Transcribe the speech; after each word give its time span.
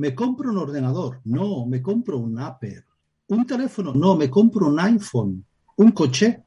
me 0.00 0.14
compro 0.14 0.50
un 0.50 0.56
ordenador, 0.56 1.20
no, 1.24 1.66
me 1.66 1.82
compro 1.82 2.16
un 2.16 2.38
Apple. 2.38 2.84
Un 3.28 3.44
teléfono, 3.44 3.92
no, 3.92 4.16
me 4.16 4.30
compro 4.30 4.66
un 4.66 4.80
iPhone. 4.80 5.44
Un 5.76 5.92
coche, 5.92 6.42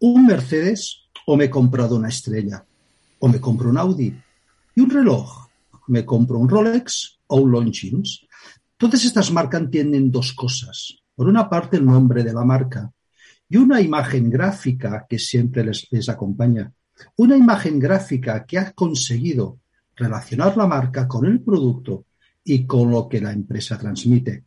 un 0.00 0.26
Mercedes 0.26 1.08
o 1.26 1.34
me 1.34 1.44
he 1.44 1.50
comprado 1.50 1.96
una 1.96 2.08
estrella. 2.08 2.62
O 3.20 3.26
me 3.26 3.40
compro 3.40 3.70
un 3.70 3.78
Audi. 3.78 4.14
Y 4.74 4.80
un 4.82 4.90
reloj, 4.90 5.48
me 5.88 6.04
compro 6.04 6.38
un 6.38 6.46
Rolex 6.46 7.20
o 7.28 7.36
un 7.36 7.50
Longines. 7.50 8.26
Todas 8.76 9.02
estas 9.02 9.32
marcas 9.32 9.70
tienen 9.70 10.10
dos 10.10 10.34
cosas. 10.34 10.98
Por 11.14 11.26
una 11.26 11.48
parte, 11.48 11.78
el 11.78 11.86
nombre 11.86 12.22
de 12.22 12.34
la 12.34 12.44
marca 12.44 12.92
y 13.48 13.56
una 13.56 13.80
imagen 13.80 14.28
gráfica 14.28 15.06
que 15.08 15.18
siempre 15.18 15.64
les, 15.64 15.86
les 15.90 16.06
acompaña. 16.10 16.70
Una 17.16 17.34
imagen 17.34 17.78
gráfica 17.78 18.44
que 18.44 18.58
ha 18.58 18.72
conseguido 18.72 19.58
relacionar 19.96 20.54
la 20.58 20.66
marca 20.66 21.08
con 21.08 21.24
el 21.24 21.40
producto 21.40 22.04
y 22.44 22.66
con 22.66 22.90
lo 22.90 23.08
que 23.08 23.20
la 23.20 23.32
empresa 23.32 23.78
transmite. 23.78 24.44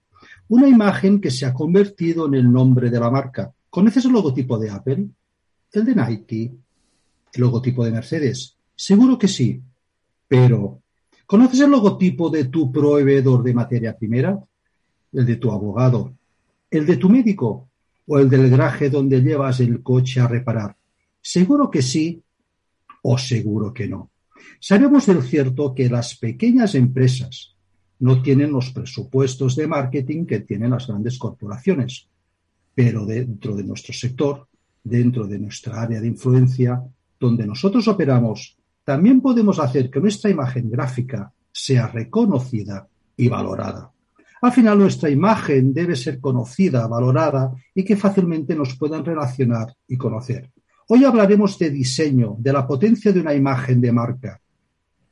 Una 0.50 0.68
imagen 0.68 1.20
que 1.20 1.32
se 1.32 1.46
ha 1.46 1.54
convertido 1.54 2.28
en 2.28 2.36
el 2.36 2.52
nombre 2.52 2.90
de 2.90 3.00
la 3.00 3.10
marca. 3.10 3.52
¿Conoces 3.70 4.06
el 4.06 4.12
logotipo 4.12 4.58
de 4.58 4.70
Apple? 4.70 5.08
¿El 5.72 5.86
de 5.86 5.96
Nike? 5.96 6.52
¿El 7.34 7.42
logotipo 7.42 7.84
de 7.86 7.92
Mercedes? 7.92 8.58
Seguro 8.76 9.18
que 9.18 9.28
sí. 9.28 9.62
Pero, 10.28 10.82
¿conoces 11.26 11.60
el 11.62 11.72
logotipo 11.72 12.30
de 12.30 12.46
tu 12.46 12.72
proveedor 12.72 13.44
de 13.44 13.54
materia 13.54 13.98
primera? 13.98 14.40
¿El 15.12 15.26
de 15.26 15.36
tu 15.38 15.52
abogado? 15.52 16.14
¿El 16.70 16.86
de 16.86 16.98
tu 16.98 17.10
médico? 17.10 17.70
¿O 18.08 18.20
el 18.20 18.30
del 18.30 18.50
garaje 18.50 18.90
donde 18.90 19.22
llevas 19.22 19.60
el 19.60 19.82
coche 19.82 20.20
a 20.20 20.28
reparar? 20.28 20.76
Seguro 21.22 21.72
que 21.72 21.82
sí 21.82 22.22
o 23.04 23.18
seguro 23.18 23.74
que 23.74 23.88
no. 23.88 24.12
Sabemos 24.60 25.06
del 25.06 25.24
cierto 25.24 25.74
que 25.74 25.90
las 25.90 26.18
pequeñas 26.18 26.76
empresas 26.76 27.53
no 28.04 28.22
tienen 28.22 28.52
los 28.52 28.70
presupuestos 28.72 29.56
de 29.56 29.66
marketing 29.66 30.26
que 30.26 30.42
tienen 30.42 30.72
las 30.72 30.88
grandes 30.88 31.18
corporaciones, 31.18 32.10
pero 32.76 33.06
dentro 33.06 33.56
de 33.56 33.64
nuestro 33.64 33.94
sector, 33.94 34.46
dentro 34.84 35.26
de 35.26 35.40
nuestra 35.40 35.82
área 35.82 36.02
de 36.02 36.08
influencia, 36.08 36.84
donde 37.18 37.48
nosotros 37.48 37.88
operamos, 37.88 38.58
también 38.84 39.22
podemos 39.22 39.58
hacer 39.58 39.90
que 39.90 40.02
nuestra 40.02 40.30
imagen 40.30 40.70
gráfica 40.70 41.32
sea 41.50 41.88
reconocida 41.88 42.86
y 43.16 43.30
valorada. 43.30 43.90
Al 44.42 44.52
final, 44.52 44.80
nuestra 44.80 45.10
imagen 45.10 45.74
debe 45.74 45.96
ser 45.96 46.20
conocida, 46.20 46.86
valorada 46.88 47.54
y 47.74 47.86
que 47.86 47.96
fácilmente 47.96 48.54
nos 48.54 48.76
puedan 48.76 49.06
relacionar 49.06 49.74
y 49.88 49.96
conocer. 49.96 50.52
Hoy 50.90 51.06
hablaremos 51.06 51.58
de 51.58 51.70
diseño, 51.70 52.36
de 52.38 52.52
la 52.52 52.68
potencia 52.68 53.14
de 53.14 53.22
una 53.22 53.34
imagen 53.34 53.80
de 53.80 53.94
marca 53.94 54.42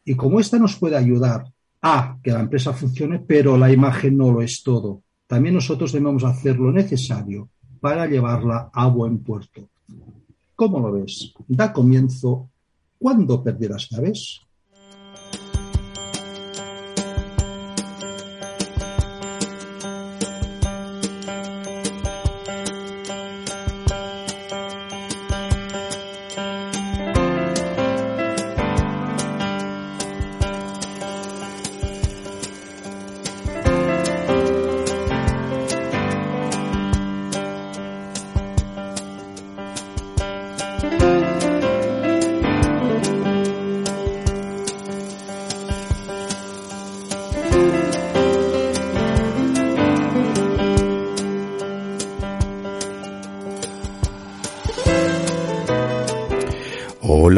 y 0.03 0.13
cómo 0.15 0.41
esta 0.41 0.59
nos 0.59 0.75
puede 0.75 0.97
ayudar 0.97 1.45
a 1.81 2.17
que 2.21 2.31
la 2.31 2.41
empresa 2.41 2.73
funcione, 2.73 3.19
pero 3.19 3.57
la 3.57 3.71
imagen 3.71 4.17
no 4.17 4.31
lo 4.31 4.41
es 4.41 4.61
todo. 4.63 5.03
También 5.27 5.55
nosotros 5.55 5.91
debemos 5.91 6.23
hacer 6.23 6.57
lo 6.57 6.71
necesario 6.71 7.49
para 7.79 8.05
llevarla 8.05 8.69
a 8.73 8.87
buen 8.87 9.19
puerto. 9.19 9.69
¿Cómo 10.55 10.79
lo 10.79 10.91
ves? 10.91 11.33
Da 11.47 11.73
comienzo 11.73 12.49
cuando 12.99 13.43
perdí 13.43 13.67
las 13.67 13.89
llaves. 13.89 14.41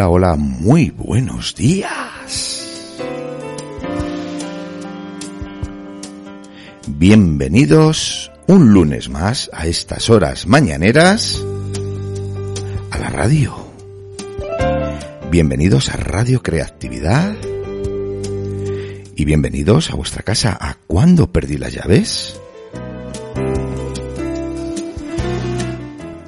Hola, 0.07 0.35
muy 0.35 0.89
buenos 0.89 1.55
días. 1.55 2.99
Bienvenidos 6.87 8.31
un 8.47 8.73
lunes 8.73 9.09
más 9.09 9.49
a 9.53 9.65
estas 9.65 10.09
horas 10.09 10.45
mañaneras 10.45 11.41
a 12.91 12.97
la 12.97 13.09
radio. 13.09 13.55
Bienvenidos 15.31 15.89
a 15.89 15.97
Radio 15.97 16.43
Creatividad 16.43 17.35
y 19.15 19.25
bienvenidos 19.25 19.89
a 19.91 19.95
vuestra 19.95 20.23
casa 20.23 20.57
a 20.59 20.75
¿Cuándo 20.85 21.31
perdí 21.31 21.57
las 21.57 21.73
llaves? 21.73 22.39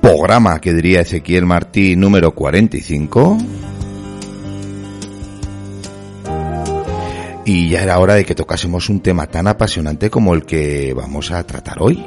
Programa 0.02 0.62
que 0.62 0.74
diría 0.74 1.02
Ezequiel 1.02 1.46
Martí 1.46 1.96
número 1.96 2.34
45. 2.34 3.65
Y 7.48 7.70
ya 7.70 7.84
era 7.84 8.00
hora 8.00 8.16
de 8.16 8.26
que 8.26 8.34
tocásemos 8.34 8.90
un 8.90 9.02
tema 9.02 9.28
tan 9.28 9.46
apasionante 9.48 10.10
como 10.10 10.34
el 10.34 10.46
que 10.48 10.96
vamos 10.96 11.30
a 11.30 11.46
tratar 11.46 11.80
hoy. 11.80 12.04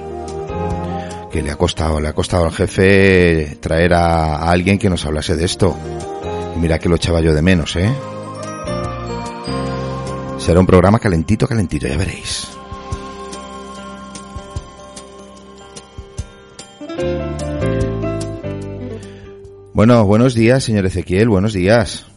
Que 1.31 1.43
le 1.43 1.53
ha 1.53 1.56
costado, 1.56 2.00
le 2.00 2.09
ha 2.09 2.12
costado 2.12 2.47
al 2.47 2.53
jefe 2.53 3.56
traer 3.60 3.94
a, 3.94 4.50
alguien 4.50 4.81
que 4.81 4.91
nos 4.91 5.06
hablase 5.06 5.37
de 5.37 5.44
esto. 5.44 5.76
Y 6.56 6.59
mira 6.59 6.81
que 6.81 6.88
lo 6.88 6.97
echaba 6.97 7.21
yo 7.21 7.32
de 7.32 7.43
menos, 7.43 7.76
¿eh? 7.76 7.88
Será 10.38 10.59
un 10.59 10.66
programa 10.66 10.99
calentito, 10.99 11.47
calentito, 11.47 11.87
ya 11.87 11.97
veréis. 11.97 12.49
Bueno, 19.72 20.05
buenos 20.05 20.34
días, 20.34 20.65
señor 20.65 20.87
Ezequiel, 20.87 21.28
buenos 21.28 21.53
días. 21.53 22.07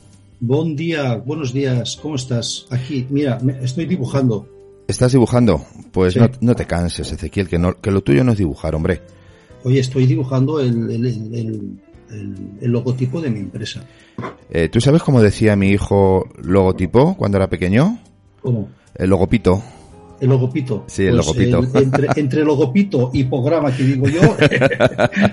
Buen 0.44 0.76
día, 0.76 1.18
buenos 1.18 1.54
días, 1.54 2.00
¿cómo 2.02 2.16
estás? 2.16 2.66
Aquí, 2.72 3.06
mira, 3.12 3.38
estoy 3.62 3.86
dibujando. 3.86 4.48
¿Estás 4.88 5.12
dibujando? 5.12 5.64
Pues 5.92 6.18
no, 6.42 6.56
te 6.56 6.66
canses, 6.66 7.12
Ezequiel, 7.12 7.48
que, 7.48 7.60
no, 7.60 7.80
que 7.80 7.92
lo 7.92 8.02
tuyo 8.02 8.24
no 8.24 8.32
es 8.32 8.40
dibujar, 8.40 8.74
hombre. 8.74 9.04
Oye, 9.64 9.80
estoy 9.80 10.08
dibujando 10.08 10.60
el, 10.60 11.78
logotipo 12.60 13.22
de 13.22 13.30
mi 13.30 13.42
empresa. 13.42 13.86
Eh, 14.50 14.68
¿Tú 14.70 14.82
sabes 14.82 15.04
cómo 15.04 15.22
decía 15.22 15.56
mi 15.56 15.68
hijo 15.68 16.28
logotipo 16.42 17.16
cuando 17.16 17.38
era 17.38 17.48
pequeño? 17.48 18.00
¿Cómo? 18.42 18.68
El 18.96 19.12
logopito. 19.12 19.62
El 20.22 20.30
logopito. 20.30 20.84
Sí, 20.86 21.04
el 21.04 21.16
pues, 21.16 21.26
logopito. 21.26 21.80
entre, 21.80 22.08
entre, 22.16 22.44
logopito 22.44 23.10
y 23.12 23.24
programa 23.24 23.76
que 23.76 23.84
digo 23.84 24.08
yo, 24.08 24.22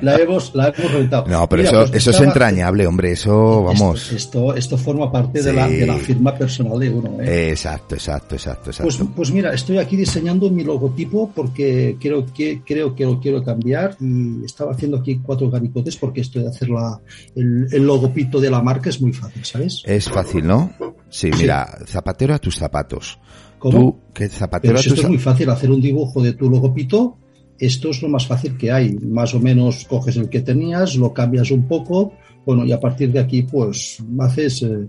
la 0.00 0.16
hemos, 0.16 0.54
la 0.54 0.68
hemos 0.68 0.90
reventado. 0.90 1.26
No, 1.26 1.46
pero 1.46 1.62
eso, 1.62 1.80
pues 1.80 1.94
eso 1.94 2.10
es 2.10 2.20
entrañable, 2.22 2.86
hombre, 2.86 3.12
eso, 3.12 3.64
vamos. 3.64 4.10
Esto, 4.12 4.54
esto, 4.54 4.78
forma 4.78 5.12
parte 5.12 5.42
de, 5.42 5.52
la, 5.52 5.68
de, 5.68 5.86
la, 5.86 5.98
firma 5.98 6.34
personal 6.34 6.78
de 6.78 6.88
uno. 6.88 7.20
¿eh? 7.20 7.50
Exacto, 7.50 7.96
exacto, 7.96 8.34
exacto, 8.34 8.62
pues, 8.64 8.80
exacto. 8.80 9.12
Pues, 9.14 9.30
mira, 9.30 9.52
estoy 9.52 9.76
aquí 9.76 9.94
diseñando 9.94 10.48
mi 10.50 10.64
logotipo 10.64 11.30
porque 11.34 11.98
creo 12.00 12.24
que, 12.32 12.62
creo 12.64 12.94
que 12.94 13.04
lo 13.04 13.20
quiero 13.20 13.44
cambiar 13.44 13.94
y 14.00 14.42
estaba 14.42 14.72
haciendo 14.72 14.96
aquí 14.96 15.20
cuatro 15.22 15.50
ganicotes 15.50 15.98
porque 15.98 16.22
esto 16.22 16.40
de 16.40 16.48
hacer 16.48 16.70
la, 16.70 16.98
el, 17.36 17.68
el 17.70 17.86
logopito 17.86 18.40
de 18.40 18.50
la 18.50 18.62
marca 18.62 18.88
es 18.88 19.02
muy 19.02 19.12
fácil, 19.12 19.44
¿sabes? 19.44 19.82
Es 19.84 20.08
fácil, 20.08 20.46
¿no? 20.46 20.72
Sí, 21.10 21.30
mira, 21.38 21.78
zapatero 21.86 22.34
a 22.34 22.38
tus 22.38 22.56
zapatos. 22.56 23.18
¿Cómo? 23.58 24.00
Tú, 24.14 24.28
zapatero 24.28 24.78
esto 24.78 24.94
es 24.94 25.08
muy 25.08 25.18
fácil, 25.18 25.50
hacer 25.50 25.70
un 25.70 25.80
dibujo 25.80 26.22
de 26.22 26.32
tu 26.32 26.48
logopito, 26.50 27.18
esto 27.58 27.90
es 27.90 28.02
lo 28.02 28.08
más 28.08 28.26
fácil 28.26 28.56
que 28.56 28.70
hay. 28.70 28.96
Más 28.98 29.34
o 29.34 29.40
menos 29.40 29.84
coges 29.88 30.16
el 30.16 30.28
que 30.28 30.40
tenías, 30.40 30.96
lo 30.96 31.12
cambias 31.12 31.50
un 31.50 31.66
poco, 31.66 32.12
bueno, 32.46 32.64
y 32.64 32.72
a 32.72 32.80
partir 32.80 33.12
de 33.12 33.20
aquí, 33.20 33.42
pues, 33.42 34.02
haces 34.20 34.62
eh, 34.62 34.86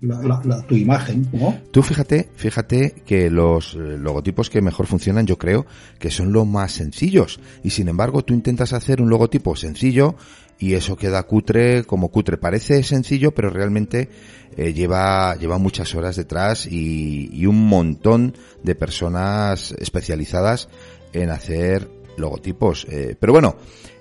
la, 0.00 0.62
tu 0.66 0.74
imagen, 0.74 1.28
¿no? 1.32 1.56
Tú 1.70 1.82
fíjate, 1.82 2.28
fíjate 2.34 3.02
que 3.04 3.30
los 3.30 3.74
eh, 3.74 3.98
logotipos 3.98 4.48
que 4.48 4.62
mejor 4.62 4.86
funcionan, 4.86 5.26
yo 5.26 5.36
creo, 5.38 5.66
que 5.98 6.10
son 6.10 6.32
los 6.32 6.46
más 6.46 6.72
sencillos. 6.72 7.40
Y 7.62 7.70
sin 7.70 7.88
embargo, 7.88 8.24
tú 8.24 8.34
intentas 8.34 8.72
hacer 8.72 9.00
un 9.02 9.10
logotipo 9.10 9.54
sencillo 9.56 10.16
y 10.58 10.74
eso 10.74 10.96
queda 10.96 11.22
cutre 11.22 11.84
como 11.84 12.08
cutre. 12.08 12.36
Parece 12.36 12.82
sencillo, 12.82 13.32
pero 13.32 13.50
realmente 13.50 14.08
eh, 14.56 14.72
lleva, 14.72 15.36
lleva 15.36 15.58
muchas 15.58 15.94
horas 15.94 16.16
detrás 16.16 16.66
y, 16.66 17.46
un 17.46 17.66
montón 17.68 18.34
de 18.62 18.74
personas 18.74 19.72
especializadas 19.78 20.68
en 21.12 21.30
hacer 21.30 21.88
logotipos. 22.16 22.86
Eh, 22.90 23.16
pero 23.18 23.32
bueno, 23.32 23.56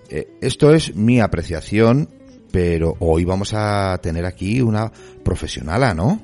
eh, 0.10 0.28
esto 0.42 0.74
es 0.74 0.96
mi 0.96 1.20
apreciación, 1.20 2.10
pero 2.52 2.96
hoy 3.00 3.24
vamos 3.24 3.54
a 3.54 4.00
tener 4.02 4.26
aquí 4.26 4.62
una 4.62 4.92
profesional, 5.24 5.96
¿no? 5.96 6.22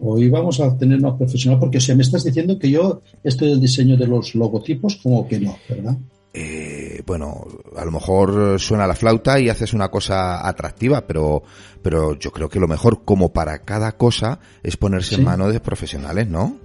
Hoy 0.00 0.28
vamos 0.28 0.60
a 0.60 0.76
tener 0.76 0.98
una 0.98 1.16
profesional 1.16 1.58
porque 1.58 1.80
si 1.80 1.94
me 1.94 2.02
estás 2.02 2.24
diciendo 2.24 2.58
que 2.58 2.70
yo 2.70 3.02
estoy 3.22 3.50
del 3.50 3.60
diseño 3.60 3.96
de 3.96 4.06
los 4.06 4.34
logotipos, 4.34 4.96
como 4.96 5.26
que 5.26 5.40
no, 5.40 5.56
¿verdad? 5.68 5.96
Eh, 6.38 7.02
bueno, 7.06 7.46
a 7.74 7.84
lo 7.86 7.90
mejor 7.90 8.60
suena 8.60 8.86
la 8.86 8.94
flauta 8.94 9.40
y 9.40 9.48
haces 9.48 9.72
una 9.72 9.88
cosa 9.88 10.46
atractiva, 10.46 11.06
pero, 11.06 11.42
pero 11.80 12.18
yo 12.18 12.30
creo 12.30 12.50
que 12.50 12.60
lo 12.60 12.68
mejor, 12.68 13.06
como 13.06 13.32
para 13.32 13.60
cada 13.60 13.92
cosa, 13.92 14.38
es 14.62 14.76
ponerse 14.76 15.14
en 15.14 15.24
manos 15.24 15.54
de 15.54 15.60
profesionales, 15.60 16.28
¿no? 16.28 16.58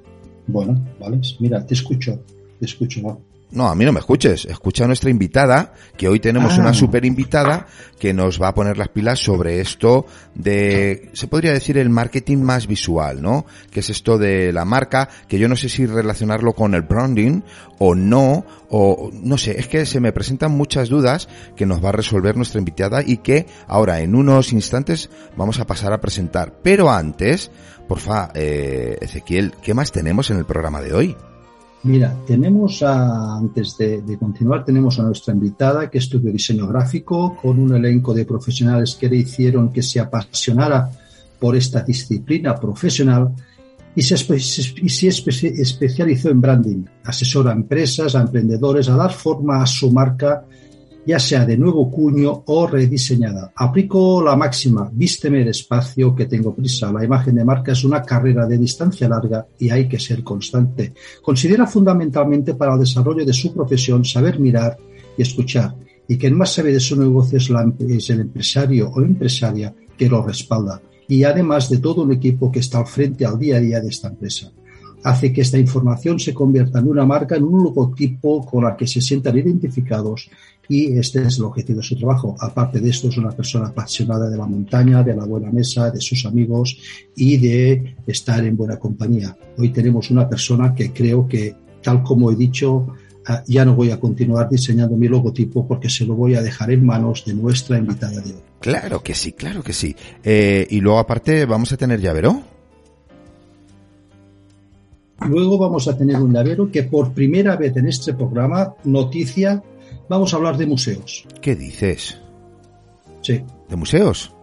Bueno, 0.47 0.77
vale, 0.99 1.21
mira, 1.39 1.65
te 1.65 1.73
escucho, 1.73 2.19
te 2.59 2.65
escucho. 2.65 3.21
No, 3.51 3.67
a 3.67 3.75
mí 3.75 3.83
no 3.83 3.91
me 3.91 3.99
escuches. 3.99 4.45
Escucha 4.45 4.85
a 4.85 4.87
nuestra 4.87 5.09
invitada, 5.09 5.73
que 5.97 6.07
hoy 6.07 6.19
tenemos 6.19 6.57
una 6.57 6.69
ah. 6.69 6.73
super 6.73 7.03
invitada 7.03 7.67
que 7.99 8.13
nos 8.13 8.41
va 8.41 8.47
a 8.47 8.55
poner 8.55 8.77
las 8.77 8.87
pilas 8.89 9.19
sobre 9.19 9.59
esto 9.59 10.05
de, 10.33 11.09
se 11.13 11.27
podría 11.27 11.51
decir, 11.51 11.77
el 11.77 11.89
marketing 11.89 12.37
más 12.37 12.65
visual, 12.65 13.21
¿no? 13.21 13.45
Que 13.69 13.81
es 13.81 13.89
esto 13.89 14.17
de 14.17 14.53
la 14.53 14.63
marca, 14.63 15.09
que 15.27 15.37
yo 15.37 15.49
no 15.49 15.57
sé 15.57 15.67
si 15.67 15.85
relacionarlo 15.85 16.53
con 16.53 16.73
el 16.75 16.83
branding 16.83 17.41
o 17.77 17.93
no, 17.93 18.45
o 18.69 19.11
no 19.13 19.37
sé, 19.37 19.59
es 19.59 19.67
que 19.67 19.85
se 19.85 19.99
me 19.99 20.13
presentan 20.13 20.51
muchas 20.51 20.87
dudas 20.87 21.27
que 21.55 21.65
nos 21.65 21.83
va 21.83 21.89
a 21.89 21.93
resolver 21.93 22.37
nuestra 22.37 22.59
invitada 22.59 23.03
y 23.05 23.17
que 23.17 23.47
ahora 23.67 23.99
en 23.99 24.15
unos 24.15 24.53
instantes 24.53 25.09
vamos 25.35 25.59
a 25.59 25.67
pasar 25.67 25.91
a 25.91 25.99
presentar. 25.99 26.59
Pero 26.63 26.89
antes, 26.89 27.51
porfa, 27.87 28.31
eh, 28.33 28.97
Ezequiel, 29.01 29.53
¿qué 29.61 29.73
más 29.73 29.91
tenemos 29.91 30.29
en 30.29 30.37
el 30.37 30.45
programa 30.45 30.81
de 30.81 30.93
hoy? 30.93 31.17
Mira, 31.83 32.15
tenemos 32.27 32.83
a, 32.83 33.37
antes 33.37 33.75
de, 33.77 34.17
continuar, 34.19 34.63
tenemos 34.63 34.99
a 34.99 35.03
nuestra 35.03 35.33
invitada 35.33 35.89
que 35.89 35.97
estudió 35.97 36.31
diseño 36.31 36.67
gráfico 36.67 37.35
con 37.41 37.59
un 37.59 37.75
elenco 37.75 38.13
de 38.13 38.25
profesionales 38.25 38.95
que 38.99 39.09
le 39.09 39.17
hicieron 39.17 39.73
que 39.73 39.81
se 39.81 39.99
apasionara 39.99 40.91
por 41.39 41.55
esta 41.55 41.81
disciplina 41.81 42.55
profesional 42.55 43.33
y 43.95 44.03
se, 44.03 44.13
especializó 44.13 46.29
en 46.29 46.39
branding. 46.39 46.83
Asesora 47.03 47.49
a 47.49 47.55
empresas, 47.55 48.15
a 48.15 48.21
emprendedores 48.21 48.87
a 48.87 48.95
dar 48.95 49.11
forma 49.11 49.63
a 49.63 49.65
su 49.65 49.91
marca 49.91 50.45
ya 51.05 51.19
sea 51.19 51.45
de 51.45 51.57
nuevo 51.57 51.89
cuño 51.89 52.43
o 52.45 52.67
rediseñada. 52.67 53.51
Aplico 53.55 54.21
la 54.21 54.35
máxima, 54.35 54.89
vísteme 54.91 55.41
el 55.41 55.49
espacio 55.49 56.15
que 56.15 56.25
tengo 56.25 56.53
prisa. 56.53 56.91
La 56.91 57.03
imagen 57.03 57.35
de 57.35 57.45
marca 57.45 57.71
es 57.71 57.83
una 57.83 58.03
carrera 58.03 58.45
de 58.45 58.57
distancia 58.57 59.09
larga 59.09 59.45
y 59.59 59.69
hay 59.69 59.87
que 59.87 59.99
ser 59.99 60.23
constante. 60.23 60.93
Considera 61.21 61.65
fundamentalmente 61.65 62.53
para 62.53 62.73
el 62.73 62.79
desarrollo 62.79 63.25
de 63.25 63.33
su 63.33 63.53
profesión 63.53 64.05
saber 64.05 64.39
mirar 64.39 64.77
y 65.17 65.21
escuchar. 65.21 65.75
Y 66.07 66.17
quien 66.17 66.37
más 66.37 66.53
sabe 66.53 66.73
de 66.73 66.79
su 66.79 66.99
negocio 66.99 67.37
es, 67.37 67.49
es 67.89 68.09
el 68.09 68.21
empresario 68.21 68.89
o 68.89 69.01
empresaria 69.01 69.73
que 69.97 70.09
lo 70.09 70.21
respalda. 70.21 70.81
Y 71.07 71.23
además 71.23 71.69
de 71.69 71.79
todo 71.79 72.03
un 72.03 72.13
equipo 72.13 72.51
que 72.51 72.59
está 72.59 72.79
al 72.79 72.87
frente 72.87 73.25
al 73.25 73.39
día 73.39 73.57
a 73.57 73.59
día 73.59 73.79
de 73.81 73.89
esta 73.89 74.07
empresa 74.07 74.51
hace 75.03 75.33
que 75.33 75.41
esta 75.41 75.57
información 75.57 76.19
se 76.19 76.33
convierta 76.33 76.79
en 76.79 76.87
una 76.87 77.05
marca, 77.05 77.35
en 77.35 77.43
un 77.43 77.63
logotipo 77.63 78.45
con 78.45 78.63
la 78.63 78.75
que 78.75 78.87
se 78.87 79.01
sientan 79.01 79.37
identificados 79.37 80.29
y 80.71 80.97
este 80.97 81.21
es 81.21 81.37
el 81.37 81.43
objetivo 81.43 81.81
de 81.81 81.85
su 81.85 81.97
trabajo. 81.97 82.33
Aparte 82.39 82.79
de 82.79 82.89
esto, 82.89 83.09
es 83.09 83.17
una 83.17 83.31
persona 83.31 83.67
apasionada 83.67 84.29
de 84.29 84.37
la 84.37 84.45
montaña, 84.45 85.03
de 85.03 85.13
la 85.13 85.25
buena 85.25 85.51
mesa, 85.51 85.91
de 85.91 85.99
sus 85.99 86.25
amigos 86.25 86.77
y 87.13 87.35
de 87.35 87.97
estar 88.07 88.41
en 88.45 88.55
buena 88.55 88.79
compañía. 88.79 89.35
Hoy 89.57 89.69
tenemos 89.73 90.09
una 90.11 90.29
persona 90.29 90.73
que 90.73 90.93
creo 90.93 91.27
que, 91.27 91.53
tal 91.83 92.01
como 92.03 92.31
he 92.31 92.37
dicho, 92.37 92.87
ah, 93.27 93.43
ya 93.47 93.65
no 93.65 93.75
voy 93.75 93.91
a 93.91 93.99
continuar 93.99 94.47
diseñando 94.49 94.95
mi 94.95 95.09
logotipo 95.09 95.67
porque 95.67 95.89
se 95.89 96.05
lo 96.05 96.15
voy 96.15 96.35
a 96.35 96.41
dejar 96.41 96.71
en 96.71 96.85
manos 96.85 97.25
de 97.25 97.33
nuestra 97.33 97.77
invitada 97.77 98.21
de 98.21 98.31
hoy. 98.31 98.41
Claro 98.61 99.03
que 99.03 99.13
sí, 99.13 99.33
claro 99.33 99.63
que 99.63 99.73
sí. 99.73 99.93
Eh, 100.23 100.67
y 100.69 100.79
luego 100.79 100.99
aparte 100.99 101.45
vamos 101.45 101.73
a 101.73 101.77
tener 101.77 101.99
llavero. 101.99 102.43
Luego 105.27 105.57
vamos 105.57 105.89
a 105.89 105.97
tener 105.97 106.15
un 106.15 106.31
llavero 106.31 106.71
que 106.71 106.83
por 106.83 107.11
primera 107.11 107.57
vez 107.57 107.75
en 107.75 107.89
este 107.89 108.13
programa 108.13 108.73
noticia 108.85 109.61
vamos 110.11 110.33
a 110.33 110.37
hablar 110.37 110.57
de 110.57 110.65
museos. 110.65 111.25
¿Qué 111.41 111.55
dices? 111.55 112.19
Sí. 113.21 113.41
¿De 113.69 113.75
museos? 113.77 114.33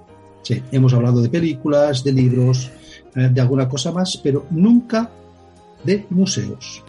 Sí, 0.40 0.62
hemos 0.72 0.94
hablado 0.94 1.20
de 1.20 1.28
películas, 1.28 2.02
de 2.02 2.12
libros, 2.12 2.70
eh, 3.14 3.28
de 3.30 3.40
alguna 3.40 3.68
cosa 3.68 3.92
más, 3.92 4.16
pero 4.16 4.46
nunca 4.50 5.10
de 5.84 6.06
museos. 6.08 6.82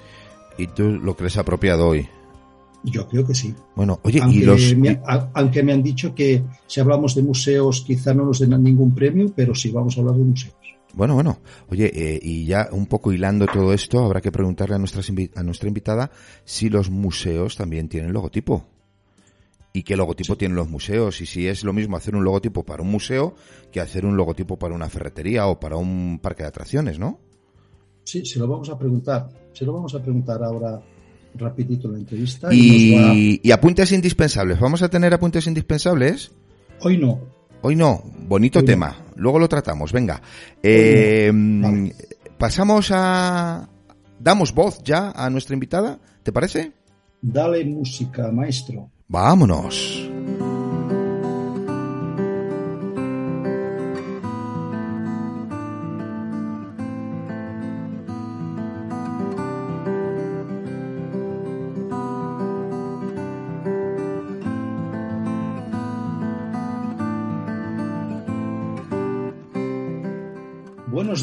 ¿Y 0.57 0.67
tú 0.67 0.91
lo 0.91 1.13
crees 1.13 1.35
apropiado 1.35 1.87
hoy? 1.87 2.07
Yo 2.85 3.05
creo 3.09 3.27
que 3.27 3.35
sí. 3.35 3.53
Bueno, 3.75 3.99
oye, 4.03 4.21
y 4.31 4.43
los... 4.43 4.73
aunque 5.33 5.61
me 5.61 5.73
han 5.73 5.83
dicho 5.83 6.15
que 6.15 6.41
si 6.65 6.79
hablamos 6.79 7.13
de 7.15 7.23
museos 7.23 7.83
quizá 7.85 8.13
no 8.13 8.23
nos 8.23 8.39
den 8.39 8.63
ningún 8.63 8.95
premio, 8.95 9.29
pero 9.35 9.53
sí 9.53 9.71
vamos 9.71 9.97
a 9.97 9.99
hablar 9.99 10.15
de 10.15 10.23
museos. 10.23 10.55
Bueno, 10.93 11.13
bueno. 11.13 11.39
Oye, 11.69 11.91
eh, 11.93 12.19
y 12.21 12.45
ya 12.45 12.69
un 12.71 12.87
poco 12.87 13.11
hilando 13.11 13.45
todo 13.45 13.73
esto, 13.73 14.03
habrá 14.03 14.21
que 14.21 14.31
preguntarle 14.31 14.75
a, 14.75 14.79
nuestra 14.79 15.01
a 15.35 15.43
nuestra 15.43 15.67
invitada 15.67 16.11
si 16.43 16.69
los 16.69 16.89
museos 16.89 17.55
también 17.55 17.89
tienen 17.89 18.11
logotipo. 18.11 18.65
¿Y 19.71 19.83
qué 19.83 19.95
logotipo 19.95 20.35
tienen 20.35 20.55
los 20.55 20.67
museos? 20.67 21.21
Y 21.21 21.27
si 21.27 21.47
es 21.47 21.63
lo 21.63 21.73
mismo 21.73 21.95
hacer 21.95 22.15
un 22.15 22.23
logotipo 22.23 22.63
para 22.63 22.81
un 22.81 22.89
museo 22.89 23.35
que 23.71 23.79
hacer 23.79 24.05
un 24.05 24.17
logotipo 24.17 24.57
para 24.57 24.73
una 24.73 24.89
ferretería 24.89 25.45
o 25.45 25.59
para 25.59 25.77
un 25.77 26.19
parque 26.21 26.43
de 26.43 26.49
atracciones, 26.49 26.97
¿no? 26.97 27.19
Sí, 28.03 28.25
se 28.25 28.39
lo 28.39 28.47
vamos 28.47 28.69
a 28.69 28.77
preguntar. 28.77 29.29
Se 29.53 29.65
lo 29.65 29.73
vamos 29.73 29.93
a 29.93 30.01
preguntar 30.01 30.43
ahora 30.43 30.81
rapidito 31.35 31.87
en 31.87 31.93
la 31.93 31.99
entrevista. 31.99 32.51
Y, 32.51 33.39
y 33.43 33.51
apuntes 33.51 33.91
indispensables. 33.91 34.59
¿Vamos 34.59 34.81
a 34.81 34.89
tener 34.89 35.13
apuntes 35.13 35.45
indispensables? 35.45 36.31
Hoy 36.81 36.97
no. 36.97 37.38
Hoy 37.61 37.75
no, 37.75 38.01
bonito 38.27 38.63
tema. 38.63 38.95
Luego 39.15 39.39
lo 39.39 39.49
tratamos, 39.49 39.91
venga. 39.91 40.21
Eh, 40.63 41.31
pasamos 42.37 42.89
a... 42.93 43.67
Damos 44.19 44.53
voz 44.53 44.81
ya 44.83 45.11
a 45.11 45.29
nuestra 45.29 45.53
invitada, 45.53 45.99
¿te 46.23 46.31
parece? 46.31 46.73
Dale 47.21 47.63
música, 47.65 48.31
maestro. 48.31 48.89
Vámonos. 49.07 50.08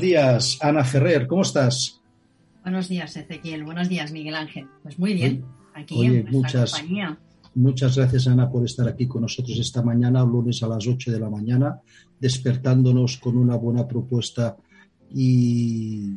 Días, 0.06 0.58
Ana 0.60 0.84
Ferrer, 0.84 1.26
¿cómo 1.26 1.42
estás? 1.42 2.00
Buenos 2.62 2.88
días, 2.88 3.16
Ezequiel. 3.16 3.64
Buenos 3.64 3.88
días, 3.88 4.12
Miguel 4.12 4.36
Ángel. 4.36 4.68
Pues 4.84 4.98
muy 5.00 5.14
bien, 5.14 5.44
aquí 5.74 6.06
en 6.06 6.30
muchas, 6.30 6.70
compañía. 6.70 7.18
Muchas 7.56 7.96
gracias, 7.96 8.28
Ana, 8.28 8.48
por 8.48 8.64
estar 8.64 8.86
aquí 8.86 9.08
con 9.08 9.22
nosotros 9.22 9.58
esta 9.58 9.82
mañana, 9.82 10.24
lunes 10.24 10.62
a 10.62 10.68
las 10.68 10.86
8 10.86 11.10
de 11.10 11.18
la 11.18 11.28
mañana, 11.28 11.80
despertándonos 12.20 13.16
con 13.16 13.36
una 13.36 13.56
buena 13.56 13.88
propuesta 13.88 14.56
y, 15.12 16.12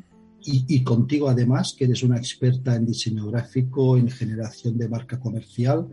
y, 0.46 0.84
contigo, 0.84 1.28
además, 1.28 1.74
que 1.76 1.86
eres 1.86 2.04
una 2.04 2.18
experta 2.18 2.76
en 2.76 2.86
diseño 2.86 3.26
gráfico, 3.26 3.98
en 3.98 4.10
generación 4.10 4.78
de 4.78 4.88
marca 4.88 5.20
comercial 5.20 5.88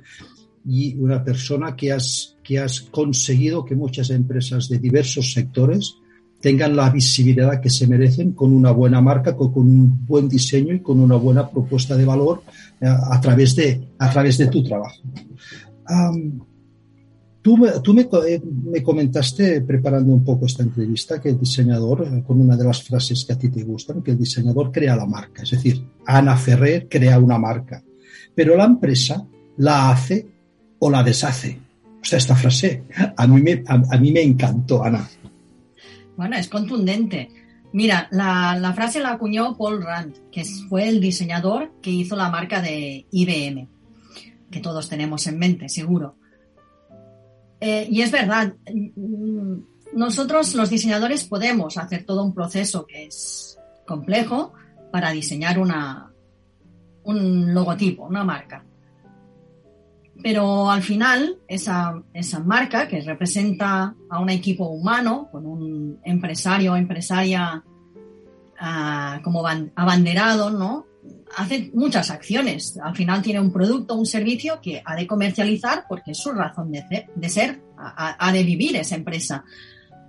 y 0.66 0.96
una 0.96 1.24
persona 1.24 1.74
que 1.74 1.92
has, 1.92 2.36
que 2.42 2.58
has 2.58 2.82
conseguido 2.82 3.64
que 3.64 3.74
muchas 3.74 4.10
empresas 4.10 4.68
de 4.68 4.80
diversos 4.80 5.32
sectores 5.32 5.96
tengan 6.40 6.76
la 6.76 6.90
visibilidad 6.90 7.60
que 7.60 7.70
se 7.70 7.86
merecen 7.86 8.32
con 8.32 8.52
una 8.52 8.70
buena 8.70 9.00
marca, 9.00 9.34
con, 9.36 9.52
un 9.54 10.06
buen 10.06 10.28
diseño 10.28 10.74
y 10.74 10.80
con 10.80 11.00
una 11.00 11.16
buena 11.16 11.48
propuesta 11.48 11.96
de 11.96 12.04
valor 12.04 12.42
eh, 12.80 12.86
a, 12.86 13.20
través, 13.20 13.56
de, 13.56 13.88
a 13.98 14.10
través 14.10 14.38
de 14.38 14.46
tu 14.48 14.62
trabajo. 14.62 15.02
tú, 17.42 17.58
tú 17.82 17.94
me, 17.94 18.02
eh, 18.02 18.42
me, 18.70 18.82
comentaste, 18.82 19.62
preparando 19.62 20.12
un 20.12 20.24
poco 20.24 20.46
esta 20.46 20.62
entrevista, 20.62 21.20
que 21.20 21.30
el 21.30 21.40
diseñador, 21.40 22.06
eh, 22.06 22.22
con 22.26 22.40
una 22.40 22.56
de 22.56 22.64
las 22.64 22.82
frases 22.82 23.24
que 23.24 23.32
a 23.32 23.38
ti 23.38 23.48
te 23.48 23.62
gustan, 23.62 24.02
que 24.02 24.12
el 24.12 24.18
diseñador 24.18 24.70
crea 24.70 24.94
la 24.96 25.06
marca. 25.06 25.42
Es 25.42 25.50
decir, 25.50 25.82
Ana 26.06 26.36
Ferrer 26.36 26.86
crea 26.88 27.18
una 27.18 27.38
marca, 27.38 27.82
pero 28.34 28.56
la 28.56 28.64
empresa 28.66 29.26
la 29.56 29.90
hace 29.90 30.26
o 30.78 30.90
la 30.90 31.02
deshace. 31.02 31.58
O 32.00 32.04
sea, 32.08 32.18
esta 32.18 32.36
frase 32.36 32.84
a 33.16 33.26
mí 33.26 33.42
me, 33.42 33.64
a 33.66 33.98
mí 33.98 34.12
me 34.12 34.22
encantó, 34.22 34.84
Ana. 34.84 35.08
Bueno, 36.16 36.36
es 36.36 36.48
contundente. 36.48 37.30
Mira, 37.72 38.08
la, 38.10 38.72
frase 38.74 39.00
la 39.00 39.12
acuñó 39.12 39.56
Paul 39.56 39.82
Rand, 39.82 40.30
que 40.30 40.44
fue 40.68 40.88
el 40.88 41.00
diseñador 41.00 41.72
que 41.82 41.90
hizo 41.90 42.16
la 42.16 42.30
marca 42.30 42.62
de 42.62 43.06
IBM, 43.10 43.68
que 44.50 44.60
todos 44.60 44.88
tenemos 44.88 45.26
en 45.26 45.38
mente, 45.38 45.68
seguro. 45.68 46.16
Eh, 47.60 47.86
y 47.90 48.02
es 48.02 48.10
verdad, 48.10 48.54
mm, 48.72 49.58
nosotros 49.94 50.54
los 50.54 50.70
diseñadores 50.70 51.24
podemos 51.24 51.76
hacer 51.76 52.04
todo 52.04 52.22
un 52.22 52.34
proceso 52.34 52.86
que 52.86 53.06
es 53.06 53.58
complejo 53.86 54.52
para 54.90 55.10
diseñar 55.10 55.58
una, 55.58 56.12
un 57.04 57.54
logotipo, 57.54 58.04
una 58.04 58.24
marca. 58.24 58.64
Pero 60.26 60.68
al 60.68 60.82
final, 60.82 61.38
esa, 61.46 62.02
esa 62.12 62.40
marca 62.40 62.88
que 62.88 63.00
representa 63.00 63.94
a 64.10 64.18
un 64.18 64.28
equipo 64.28 64.66
humano, 64.66 65.28
con 65.30 65.46
un 65.46 66.00
empresario 66.02 66.72
o 66.72 66.76
empresaria 66.76 67.62
ah, 68.58 69.20
como 69.22 69.46
abanderado, 69.46 70.50
¿no? 70.50 70.84
Hace 71.36 71.70
muchas 71.74 72.10
acciones. 72.10 72.76
Al 72.82 72.96
final 72.96 73.22
tiene 73.22 73.38
un 73.38 73.52
producto, 73.52 73.94
un 73.94 74.04
servicio 74.04 74.60
que 74.60 74.82
ha 74.84 74.96
de 74.96 75.06
comercializar 75.06 75.84
porque 75.88 76.10
es 76.10 76.18
su 76.18 76.32
razón 76.32 76.72
de 76.72 77.28
ser, 77.28 77.62
ha, 77.78 78.32
de 78.32 78.42
vivir 78.42 78.74
esa 78.74 78.96
empresa. 78.96 79.44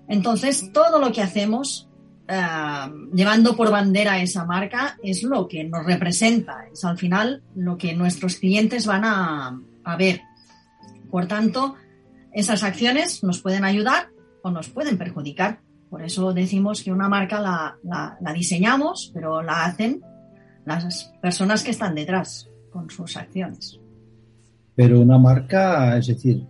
Entonces, 0.08 0.72
todo 0.74 0.98
lo 0.98 1.12
que 1.12 1.22
hacemos 1.22 1.90
ah, 2.28 2.92
llevando 3.14 3.56
por 3.56 3.70
bandera 3.70 4.20
esa 4.20 4.46
marca 4.46 4.98
es 5.04 5.22
lo 5.22 5.48
que 5.48 5.64
nos 5.64 5.86
representa, 5.86 6.66
es 6.74 6.84
al 6.84 6.98
final 6.98 7.44
lo 7.54 7.78
que 7.78 7.94
nuestros 7.94 8.38
clientes 8.38 8.88
van 8.88 9.06
a, 9.06 9.62
a 9.88 9.96
ver. 9.96 10.22
Por 11.10 11.28
tanto, 11.28 11.76
esas 12.34 12.64
acciones 12.64 13.24
nos 13.24 13.42
pueden 13.42 13.64
ayudar 13.64 14.10
o 14.44 14.52
nos 14.52 14.70
pueden 14.70 14.98
perjudicar. 14.98 15.62
Por 15.90 16.04
eso 16.04 16.34
decimos 16.34 16.84
que 16.84 16.92
una 16.92 17.08
marca 17.08 17.40
la, 17.40 18.34
diseñamos, 18.34 19.12
pero 19.14 19.42
la 19.42 19.66
hacen 19.66 20.02
las 20.66 21.14
personas 21.22 21.64
que 21.64 21.72
están 21.72 21.96
detrás 21.96 22.50
con 22.70 22.90
sus 22.90 23.16
acciones. 23.16 23.80
Pero 24.76 25.00
una 25.00 25.18
marca, 25.18 25.98
es 25.98 26.08
decir, 26.08 26.46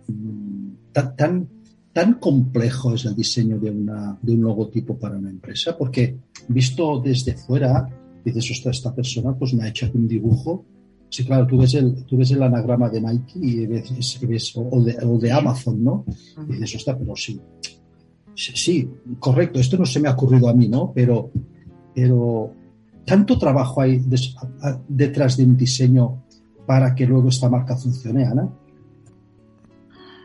tan, 0.92 1.48
tan, 1.92 2.14
complejo 2.14 2.94
es 2.94 3.04
el 3.04 3.14
diseño 3.14 3.58
de, 3.58 3.70
una, 3.70 4.18
de 4.20 4.34
un 4.34 4.42
logotipo 4.42 4.98
para 4.98 5.16
una 5.16 5.30
empresa, 5.30 5.78
porque 5.78 6.18
visto 6.48 7.00
desde 7.00 7.34
fuera, 7.34 7.88
dices, 8.24 8.50
ostras, 8.50 8.78
esta 8.78 8.94
persona 8.94 9.32
pues 9.34 9.54
me 9.54 9.62
ha 9.62 9.68
hecho 9.68 9.88
un 9.94 10.08
dibujo 10.08 10.66
Sí, 11.10 11.24
claro, 11.24 11.46
tú 11.46 11.58
ves 11.58 11.74
el, 11.74 12.04
tú 12.04 12.18
ves 12.18 12.30
el 12.32 12.42
anagrama 12.42 12.90
de 12.90 13.00
Nike 13.00 13.38
y 13.40 13.66
ves, 13.66 14.52
o, 14.56 15.18
de, 15.18 15.32
Amazon, 15.32 15.82
¿no? 15.82 16.04
Y 16.48 16.52
dices, 16.52 16.76
está, 16.76 16.96
pero 16.98 17.16
sí. 17.16 17.40
Sí, 18.34 18.88
correcto, 19.18 19.58
esto 19.58 19.78
no 19.78 19.86
se 19.86 20.00
me 20.00 20.08
ha 20.08 20.12
ocurrido 20.12 20.48
a 20.48 20.54
mí, 20.54 20.68
¿no? 20.68 20.92
Pero, 20.94 21.30
pero 21.94 22.52
tanto 23.04 23.38
trabajo 23.38 23.80
hay 23.80 24.04
detrás 24.86 25.36
de 25.36 25.44
un 25.44 25.56
diseño 25.56 26.24
para 26.66 26.94
que 26.94 27.06
luego 27.06 27.30
esta 27.30 27.48
marca 27.48 27.76
funcione, 27.76 28.24
Ana. 28.26 28.48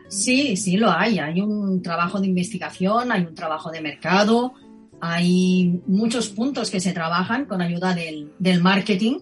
Sí, 0.08 0.56
sí 0.56 0.76
lo 0.76 0.90
hay. 0.90 1.18
Hay 1.18 1.40
un 1.40 1.82
trabajo 1.82 2.20
de 2.20 2.28
investigación, 2.28 3.10
hay 3.10 3.22
un 3.24 3.34
trabajo 3.34 3.70
de 3.70 3.80
mercado, 3.80 4.52
hay 5.00 5.82
muchos 5.86 6.28
puntos 6.28 6.70
que 6.70 6.78
se 6.78 6.92
trabajan 6.92 7.46
con 7.46 7.62
ayuda 7.62 7.94
del, 7.94 8.32
del 8.38 8.62
marketing 8.62 9.18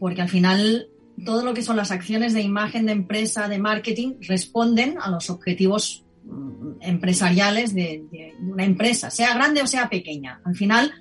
porque 0.00 0.22
al 0.22 0.28
final 0.28 0.88
todo 1.24 1.44
lo 1.44 1.54
que 1.54 1.62
son 1.62 1.76
las 1.76 1.90
acciones 1.90 2.32
de 2.32 2.40
imagen 2.40 2.86
de 2.86 2.92
empresa, 2.92 3.48
de 3.48 3.58
marketing, 3.58 4.14
responden 4.22 4.96
a 5.00 5.10
los 5.10 5.30
objetivos 5.30 6.04
mm, 6.24 6.80
empresariales 6.80 7.74
de, 7.74 8.34
una 8.40 8.64
empresa, 8.64 9.10
sea 9.10 9.34
grande 9.34 9.62
o 9.62 9.66
sea 9.66 9.88
pequeña. 9.88 10.40
Al 10.44 10.56
final, 10.56 10.92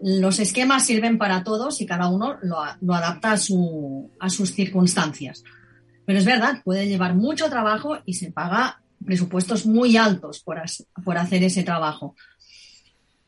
los 0.00 0.38
esquemas 0.38 0.86
sirven 0.86 1.18
para 1.18 1.42
todos 1.42 1.80
y 1.80 1.86
cada 1.86 2.08
uno 2.08 2.36
lo, 2.42 2.94
adapta 2.94 3.32
a, 3.32 3.36
sus 3.36 4.54
circunstancias. 4.54 5.42
Pero 6.04 6.18
es 6.18 6.24
verdad, 6.24 6.62
puede 6.64 6.86
llevar 6.86 7.16
mucho 7.16 7.50
trabajo 7.50 7.98
y 8.04 8.14
se 8.14 8.30
paga 8.30 8.80
presupuestos 9.04 9.66
muy 9.66 9.96
altos 9.96 10.40
por, 10.40 10.58
hacer 11.18 11.42
ese 11.42 11.64
trabajo. 11.64 12.14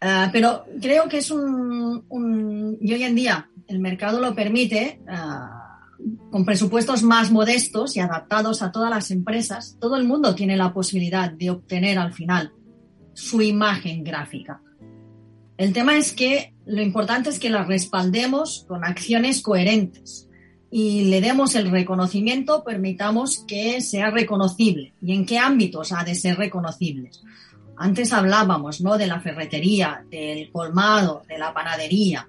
Ah, 0.00 0.30
pero 0.32 0.64
creo 0.80 1.08
que 1.08 1.18
es 1.18 1.32
un, 1.32 2.78
Y 2.80 2.92
hoy 2.92 3.02
en 3.02 3.16
día 3.16 3.48
el 3.68 3.78
mercado 3.78 4.20
lo 4.20 4.34
permite, 4.34 5.00
ah, 5.08 5.80
con 6.30 6.44
presupuestos 6.44 7.02
más 7.02 7.30
modestos 7.30 7.96
y 7.96 8.00
adaptados 8.00 8.62
a 8.62 8.72
todas 8.72 8.90
las 8.90 9.10
empresas, 9.10 9.76
todo 9.80 9.96
el 9.96 10.04
mundo 10.04 10.34
tiene 10.34 10.56
la 10.56 10.72
posibilidad 10.72 11.30
de 11.30 11.50
obtener 11.50 11.98
al 11.98 12.12
final 12.12 12.52
su 13.14 13.42
imagen 13.42 14.04
gráfica. 14.04 14.62
El 15.56 15.72
tema 15.72 15.96
es 15.96 16.12
que 16.12 16.54
lo 16.66 16.82
importante 16.82 17.30
es 17.30 17.38
que 17.38 17.50
la 17.50 17.64
respaldemos 17.64 18.64
con 18.68 18.84
acciones 18.84 19.42
coherentes 19.42 20.28
y 20.70 21.04
le 21.04 21.20
demos 21.20 21.54
el 21.54 21.70
reconocimiento, 21.70 22.62
permitamos 22.62 23.44
que 23.48 23.80
sea 23.80 24.10
reconocible 24.10 24.94
y 25.02 25.14
en 25.14 25.26
qué 25.26 25.38
ámbitos 25.38 25.92
ha 25.92 26.04
de 26.04 26.14
ser 26.14 26.36
reconocible. 26.36 27.10
Antes 27.76 28.12
hablábamos 28.12 28.80
¿no? 28.80 28.98
de 28.98 29.06
la 29.06 29.20
ferretería, 29.20 30.04
del 30.10 30.50
colmado, 30.50 31.22
de 31.28 31.38
la 31.38 31.52
panadería. 31.54 32.28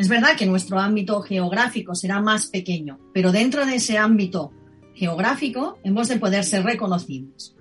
Es 0.00 0.08
verdad 0.08 0.34
que 0.34 0.46
nuestro 0.46 0.80
ámbito 0.80 1.20
geográfico 1.20 1.94
será 1.94 2.22
más 2.22 2.46
pequeño, 2.46 2.98
pero 3.12 3.32
dentro 3.32 3.66
de 3.66 3.74
ese 3.74 3.98
ámbito 3.98 4.50
geográfico 4.94 5.78
hemos 5.84 6.08
de 6.08 6.16
poder 6.16 6.42
ser 6.44 6.64
reconocibles. 6.64 7.54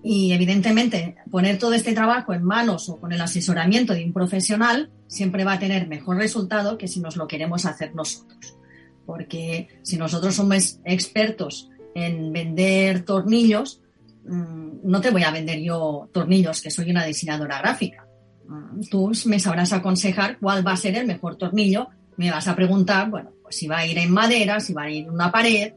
Y 0.00 0.30
evidentemente 0.30 1.16
poner 1.28 1.58
todo 1.58 1.74
este 1.74 1.92
trabajo 1.92 2.32
en 2.32 2.44
manos 2.44 2.88
o 2.88 3.00
con 3.00 3.12
el 3.12 3.20
asesoramiento 3.20 3.94
de 3.94 4.04
un 4.04 4.12
profesional 4.12 4.92
siempre 5.08 5.42
va 5.42 5.54
a 5.54 5.58
tener 5.58 5.88
mejor 5.88 6.18
resultado 6.18 6.78
que 6.78 6.86
si 6.86 7.00
nos 7.00 7.16
lo 7.16 7.26
queremos 7.26 7.66
hacer 7.66 7.96
nosotros. 7.96 8.56
Porque 9.04 9.66
si 9.82 9.96
nosotros 9.96 10.36
somos 10.36 10.78
expertos 10.84 11.68
en 11.96 12.32
vender 12.32 13.04
tornillos, 13.04 13.82
Mm, 14.28 14.80
no 14.82 15.00
te 15.00 15.10
voy 15.10 15.22
a 15.22 15.30
vender 15.30 15.60
yo 15.60 16.08
tornillos, 16.12 16.60
que 16.60 16.70
soy 16.70 16.90
una 16.90 17.04
diseñadora 17.04 17.58
gráfica. 17.58 18.05
Mm, 18.48 18.80
tú 18.90 19.12
me 19.26 19.38
sabrás 19.38 19.72
aconsejar 19.72 20.38
cuál 20.38 20.66
va 20.66 20.72
a 20.72 20.76
ser 20.76 20.96
el 20.96 21.06
mejor 21.06 21.36
tornillo. 21.36 21.88
Me 22.16 22.30
vas 22.30 22.48
a 22.48 22.56
preguntar, 22.56 23.10
bueno, 23.10 23.30
pues 23.42 23.56
si 23.56 23.66
va 23.66 23.78
a 23.78 23.86
ir 23.86 23.98
en 23.98 24.10
madera, 24.10 24.60
si 24.60 24.72
va 24.72 24.82
a 24.82 24.90
ir 24.90 25.04
en 25.04 25.10
una 25.10 25.30
pared. 25.30 25.74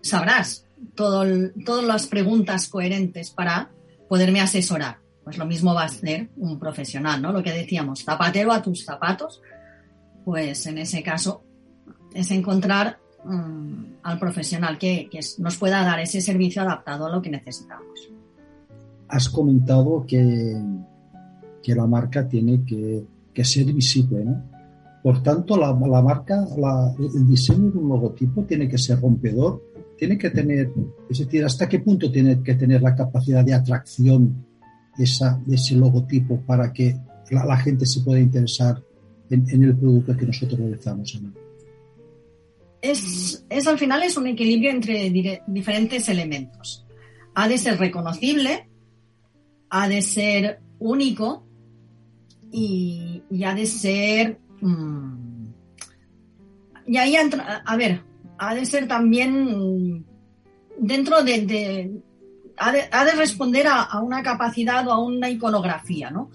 Sabrás 0.00 0.66
todo 0.94 1.24
todas 1.64 1.84
las 1.84 2.06
preguntas 2.06 2.68
coherentes 2.68 3.30
para 3.30 3.70
poderme 4.08 4.40
asesorar. 4.40 4.98
Pues 5.24 5.38
lo 5.38 5.46
mismo 5.46 5.74
va 5.74 5.82
a 5.82 5.86
hacer 5.86 6.30
un 6.36 6.58
profesional, 6.58 7.22
¿no? 7.22 7.32
Lo 7.32 7.42
que 7.42 7.52
decíamos, 7.52 8.04
zapatero 8.04 8.52
a 8.52 8.60
tus 8.60 8.84
zapatos. 8.84 9.40
Pues 10.24 10.66
en 10.66 10.78
ese 10.78 11.02
caso 11.02 11.44
es 12.12 12.30
encontrar 12.30 12.98
Mm, 13.24 13.98
al 14.02 14.18
profesional 14.18 14.78
que, 14.78 15.08
nos 15.38 15.56
pueda 15.56 15.84
dar 15.84 16.00
ese 16.00 16.20
servicio 16.20 16.62
adaptado 16.62 17.06
a 17.06 17.10
lo 17.10 17.22
que 17.22 17.30
necesitamos. 17.30 18.10
Has 19.08 19.28
comentado 19.28 20.04
que, 20.06 20.60
que 21.62 21.74
la 21.74 21.86
marca 21.86 22.26
tiene 22.28 22.64
que, 22.64 23.44
ser 23.44 23.72
visible, 23.72 24.24
¿no? 24.24 24.50
Por 25.02 25.22
tanto, 25.22 25.56
la, 25.56 25.72
marca, 25.74 26.46
el 26.98 27.26
diseño 27.26 27.70
de 27.70 27.78
un 27.78 27.88
logotipo 27.88 28.44
tiene 28.44 28.68
que 28.68 28.78
ser 28.78 29.00
rompedor, 29.00 29.62
tiene 29.98 30.16
que 30.16 30.30
tener, 30.30 30.72
es 31.10 31.18
decir, 31.18 31.44
hasta 31.44 31.68
qué 31.68 31.80
punto 31.80 32.10
tiene 32.10 32.40
que 32.42 32.54
tener 32.54 32.82
la 32.82 32.94
capacidad 32.94 33.44
de 33.44 33.54
atracción 33.54 34.46
esa, 34.96 35.40
ese 35.50 35.74
logotipo 35.74 36.40
para 36.42 36.72
que 36.72 36.96
la, 37.30 37.56
gente 37.56 37.84
se 37.86 38.00
pueda 38.02 38.20
interesar 38.20 38.80
en, 39.30 39.62
el 39.62 39.76
producto 39.76 40.16
que 40.16 40.26
nosotros 40.26 40.60
realizamos. 40.60 41.20
¿no? 41.20 41.32
es, 42.82 43.66
al 43.66 43.78
final 43.78 44.02
es 44.02 44.16
un 44.16 44.26
equilibrio 44.26 44.70
entre 44.70 45.10
diferentes 45.46 46.08
elementos. 46.08 46.84
Ha 47.34 47.48
de 47.48 47.56
ser 47.56 47.78
reconocible, 47.78 48.68
ha 49.70 49.88
de 49.88 50.02
ser 50.02 50.60
único 50.78 51.46
y, 52.52 53.22
ha 53.44 53.54
de 53.54 53.66
ser... 53.66 54.38
Mm, 54.60 55.46
y 56.86 56.96
ahí, 56.96 57.16
a 57.16 57.76
ver, 57.76 58.02
ha 58.38 58.54
de 58.54 58.66
ser 58.66 58.86
también 58.86 60.04
dentro 60.78 61.22
de... 61.22 62.02
ha, 62.58 63.04
de 63.04 63.12
responder 63.12 63.66
a, 63.66 64.00
una 64.00 64.22
capacidad 64.22 64.86
o 64.86 64.92
a 64.92 64.98
una 65.02 65.30
iconografía, 65.30 66.10
¿no? 66.10 66.30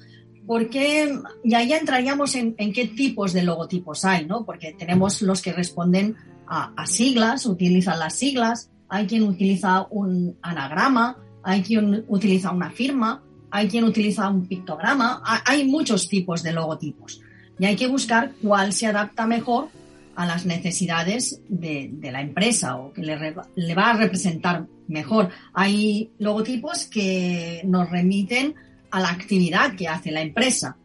Porque, 0.45 1.13
y 1.43 1.53
ahí 1.53 1.73
entraríamos 1.73 2.35
en, 2.35 2.55
en, 2.57 2.71
qué 2.71 2.87
tipos 2.87 3.33
de 3.33 3.43
logotipos 3.43 4.05
hay, 4.05 4.25
¿no? 4.25 4.45
Porque 4.45 4.73
tenemos 4.73 5.21
los 5.21 5.41
que 5.41 5.51
responden 5.51 6.15
a, 6.47 6.85
siglas, 6.85 7.45
utilizan 7.45 7.99
las 7.99 8.15
siglas, 8.15 8.71
hay 8.89 9.05
quien 9.05 9.23
utiliza 9.23 9.87
un 9.89 10.37
anagrama, 10.41 11.17
hay 11.43 11.61
quien 11.61 12.05
utiliza 12.07 12.51
una 12.51 12.71
firma, 12.71 13.23
hay 13.51 13.67
quien 13.67 13.83
utiliza 13.83 14.29
un 14.29 14.45
pictograma, 14.45 15.21
hay 15.45 15.65
muchos 15.65 16.07
tipos 16.07 16.43
de 16.43 16.53
logotipos 16.53 17.21
y 17.59 17.65
hay 17.65 17.75
que 17.75 17.87
buscar 17.87 18.31
cuál 18.41 18.73
se 18.73 18.87
adapta 18.87 19.25
mejor 19.25 19.69
a 20.15 20.25
las 20.25 20.45
necesidades 20.45 21.41
de, 21.47 21.91
la 22.11 22.21
empresa 22.21 22.77
o 22.77 22.91
que 22.91 23.03
le, 23.03 23.75
va 23.75 23.91
a 23.91 23.97
representar 23.97 24.65
mejor. 24.87 25.29
Hay 25.53 26.11
logotipos 26.17 26.85
que 26.85 27.61
nos 27.65 27.89
remiten 27.89 28.55
a 28.89 28.99
la 28.99 29.09
actividad 29.09 29.75
que 29.75 29.87
hace 29.87 30.11
la 30.11 30.21
empresa 30.21 30.75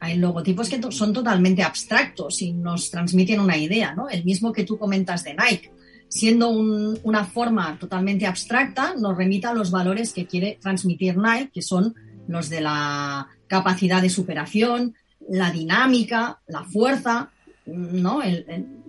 hay 0.00 0.16
logotipos 0.16 0.68
que 0.68 0.80
son 0.90 1.12
totalmente 1.12 1.62
abstractos 1.62 2.40
y 2.40 2.52
nos 2.52 2.90
transmiten 2.90 3.38
una 3.38 3.58
idea, 3.58 3.94
¿no? 3.94 4.08
El 4.08 4.24
mismo 4.24 4.50
que 4.50 4.64
tú 4.64 4.78
comentas 4.78 5.22
de 5.24 5.34
Nike. 5.34 5.70
Siendo 6.08 6.48
una 6.48 7.24
forma 7.24 7.78
totalmente 7.78 8.26
abstracta, 8.26 8.94
nos 8.98 9.16
remita 9.16 9.50
a 9.50 9.54
los 9.54 9.70
valores 9.70 10.12
que 10.12 10.26
quiere 10.26 10.58
transmitir 10.60 11.16
Nike, 11.18 11.50
que 11.52 11.62
son 11.62 11.94
los 12.30 12.48
de 12.48 12.60
la 12.60 13.26
capacidad 13.48 14.00
de 14.00 14.08
superación, 14.08 14.94
la 15.28 15.50
dinámica, 15.50 16.40
la 16.46 16.62
fuerza, 16.62 17.30
¿no? 17.66 18.20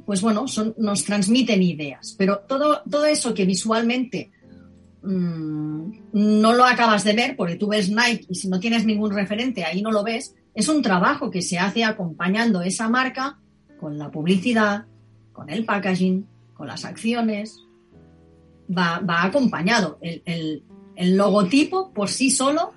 pues 0.05 0.21
bueno, 0.21 0.45
nos 0.77 1.05
transmiten 1.05 1.63
ideas. 1.63 2.15
Pero 2.17 2.39
todo, 2.47 2.83
todo 2.89 3.05
eso 3.05 3.33
que 3.33 3.45
visualmente 3.45 4.31
mm, 5.01 5.91
no 6.13 6.53
lo 6.53 6.65
acabas 6.65 7.03
de 7.03 7.13
ver, 7.13 7.35
porque 7.35 7.55
tú 7.55 7.67
ves 7.67 7.89
Nike 7.89 8.27
y 8.29 8.35
si 8.35 8.47
no 8.47 8.59
tienes 8.59 8.85
ningún 8.85 9.11
referente 9.11 9.65
ahí 9.65 9.81
no 9.81 9.91
lo 9.91 10.03
ves, 10.03 10.35
es 10.53 10.69
un 10.69 10.83
trabajo 10.83 11.31
que 11.31 11.41
se 11.41 11.57
hace 11.57 11.83
acompañando 11.83 12.61
esa 12.61 12.89
marca 12.89 13.39
con 13.79 13.97
la 13.97 14.11
publicidad, 14.11 14.85
con 15.33 15.49
el 15.49 15.65
packaging, 15.65 16.27
con 16.53 16.67
las 16.67 16.85
acciones. 16.85 17.57
Va, 18.69 18.99
va 18.99 19.23
acompañado. 19.23 19.97
El, 20.01 20.21
el, 20.25 20.63
el 20.95 21.17
logotipo 21.17 21.91
por 21.91 22.09
sí 22.09 22.29
solo 22.29 22.73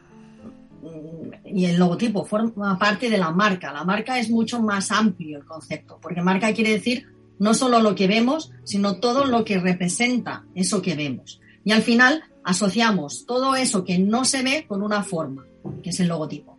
y 1.45 1.67
el 1.67 1.77
logotipo 1.77 2.25
forma 2.25 2.79
parte 2.79 3.11
de 3.11 3.19
la 3.19 3.31
marca. 3.31 3.73
La 3.73 3.85
marca 3.85 4.19
es 4.19 4.31
mucho 4.31 4.61
más 4.61 4.91
amplio 4.91 5.39
el 5.39 5.45
concepto, 5.45 5.99
porque 6.01 6.23
marca 6.23 6.53
quiere 6.53 6.71
decir 6.71 7.07
no 7.39 7.55
solo 7.55 7.81
lo 7.81 7.95
que 7.95 8.07
vemos, 8.07 8.53
sino 8.65 8.97
todo 9.01 9.25
lo 9.25 9.45
que 9.45 9.59
representa 9.59 10.45
eso 10.55 10.83
que 10.83 10.95
vemos. 10.95 11.41
Y 11.65 11.73
al 11.73 11.83
final 11.83 12.25
asociamos 12.45 13.27
todo 13.27 13.57
eso 13.57 13.85
que 13.85 13.99
no 13.99 14.25
se 14.25 14.43
ve 14.43 14.67
con 14.67 14.83
una 14.83 15.03
forma, 15.03 15.47
que 15.83 15.91
es 15.91 16.01
el 16.01 16.09
logotipo. 16.09 16.59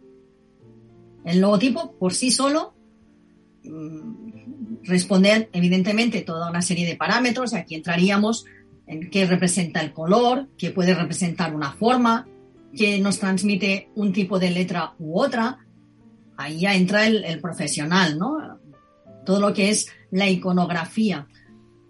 El 1.24 1.40
logotipo 1.40 1.94
por 1.98 2.14
sí 2.14 2.32
solo 2.32 2.74
mm, 3.64 4.84
responde 4.84 5.50
evidentemente 5.54 6.22
toda 6.22 6.50
una 6.50 6.62
serie 6.62 6.86
de 6.86 6.96
parámetros. 6.96 7.54
Aquí 7.54 7.76
entraríamos 7.76 8.46
en 8.88 9.10
qué 9.10 9.26
representa 9.26 9.82
el 9.82 9.94
color, 9.94 10.48
qué 10.58 10.72
puede 10.72 10.94
representar 10.94 11.56
una 11.56 11.72
forma, 11.72 12.28
que 12.76 13.00
nos 13.00 13.20
transmite 13.20 13.90
un 13.96 14.12
tipo 14.14 14.40
de 14.40 14.52
letra 14.52 14.94
u 15.00 15.20
otra. 15.20 15.60
Ahí 16.38 16.62
ya 16.62 16.76
entra 16.76 17.08
el, 17.08 17.40
profesional, 17.40 18.18
¿no? 18.20 18.60
Todo 19.26 19.40
lo 19.40 19.54
que 19.54 19.70
es 19.70 19.88
la 20.12 20.30
iconografía. 20.30 21.28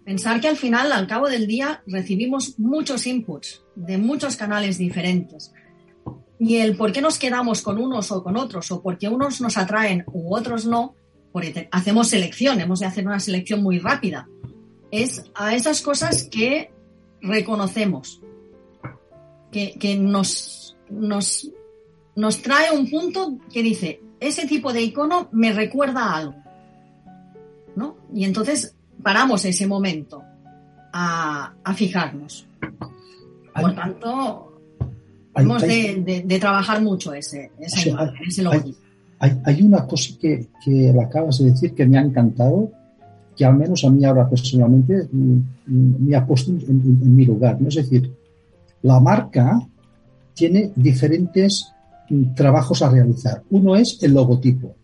Pensar 0.04 0.40
que 0.40 0.48
al 0.48 0.56
final, 0.56 0.92
al 0.92 1.06
cabo 1.06 1.28
del 1.28 1.46
día, 1.46 1.82
recibimos 1.86 2.58
muchos 2.58 3.06
inputs 3.06 3.62
de 3.74 3.98
muchos 3.98 4.36
canales 4.36 4.78
diferentes. 4.78 5.52
Y 6.38 6.56
el 6.56 6.76
por 6.76 6.92
qué 6.92 7.00
nos 7.00 7.18
quedamos 7.18 7.62
con 7.62 7.78
unos 7.78 8.12
o 8.12 8.22
con 8.22 8.36
otros, 8.36 8.70
o 8.70 8.82
porque 8.82 9.08
unos 9.08 9.40
nos 9.40 9.56
atraen 9.56 10.04
u 10.12 10.34
otros 10.34 10.66
no, 10.66 10.94
porque 11.32 11.68
hacemos 11.72 12.08
selección, 12.08 12.60
hemos 12.60 12.80
de 12.80 12.86
hacer 12.86 13.06
una 13.06 13.20
selección 13.20 13.62
muy 13.62 13.78
rápida. 13.78 14.28
Es 14.90 15.24
a 15.34 15.54
esas 15.54 15.82
cosas 15.82 16.28
que 16.30 16.70
reconocemos, 17.20 18.22
que, 19.50 19.76
que 19.78 19.96
nos, 19.96 20.65
nos, 20.90 21.50
nos 22.14 22.42
trae 22.42 22.76
un 22.76 22.88
punto 22.88 23.38
que 23.52 23.62
dice, 23.62 24.00
ese 24.20 24.46
tipo 24.46 24.72
de 24.72 24.82
icono 24.82 25.28
me 25.32 25.52
recuerda 25.52 26.04
a 26.04 26.16
algo. 26.16 26.34
¿no? 27.76 27.96
Y 28.12 28.24
entonces 28.24 28.74
paramos 29.02 29.44
ese 29.44 29.66
momento 29.66 30.22
a, 30.92 31.52
a 31.62 31.74
fijarnos. 31.74 32.48
Por 33.54 33.74
tanto, 33.74 34.60
hay, 35.34 35.44
hemos 35.44 35.62
hay, 35.62 35.68
de, 35.68 36.02
de, 36.02 36.22
de, 36.22 36.38
trabajar 36.38 36.82
mucho 36.82 37.12
ese, 37.14 37.52
esa 37.58 37.80
sí, 37.80 37.90
imagen, 37.90 38.14
hay, 38.20 38.28
ese 38.28 38.42
logotipo. 38.42 38.78
Hay, 39.18 39.62
una 39.62 39.86
cosa 39.86 40.14
que, 40.20 40.48
que 40.62 40.94
acabas 41.00 41.38
de 41.38 41.50
decir 41.50 41.74
que 41.74 41.86
me 41.86 41.98
ha 41.98 42.02
encantado, 42.02 42.70
que 43.34 43.44
al 43.44 43.56
menos 43.56 43.84
a 43.84 43.90
mí 43.90 44.04
ahora 44.04 44.28
personalmente 44.28 45.08
me 45.12 46.16
ha 46.16 46.26
puesto 46.26 46.50
en, 46.50 46.60
en, 46.60 46.98
en 47.02 47.16
mi 47.16 47.24
lugar. 47.24 47.60
¿no? 47.60 47.68
Es 47.68 47.76
decir, 47.76 48.12
la 48.82 49.00
marca 49.00 49.58
tiene 50.36 50.70
diferentes 50.76 51.72
trabajos 52.36 52.82
a 52.82 52.90
realizar. 52.90 53.42
Uno 53.50 53.74
es 53.74 53.98
el 54.02 54.12
logotipo. 54.12 54.76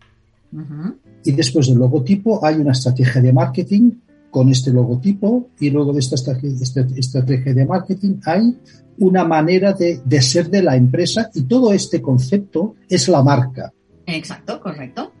Uh 0.51 0.57
-huh. 0.57 0.95
Y 1.23 1.31
después 1.31 1.67
del 1.67 1.77
logotipo 1.77 2.45
hay 2.45 2.55
una 2.55 2.73
estrategia 2.73 3.21
de 3.21 3.31
marketing 3.31 3.91
con 4.29 4.49
este 4.49 4.71
logotipo 4.71 5.49
y 5.59 5.69
luego 5.69 5.93
de 5.93 5.99
esta 5.99 6.15
estrategia 6.15 7.53
de 7.53 7.65
marketing 7.65 8.15
hay 8.25 8.57
una 8.97 9.23
manera 9.23 9.73
de, 9.73 10.01
de 10.03 10.21
ser 10.21 10.49
de 10.49 10.63
la 10.63 10.75
empresa 10.75 11.29
y 11.33 11.43
todo 11.43 11.71
este 11.71 12.01
concepto 12.01 12.75
es 12.89 13.07
la 13.07 13.23
marca. 13.23 13.71
Exacto, 14.05 14.59
correcto. 14.59 15.11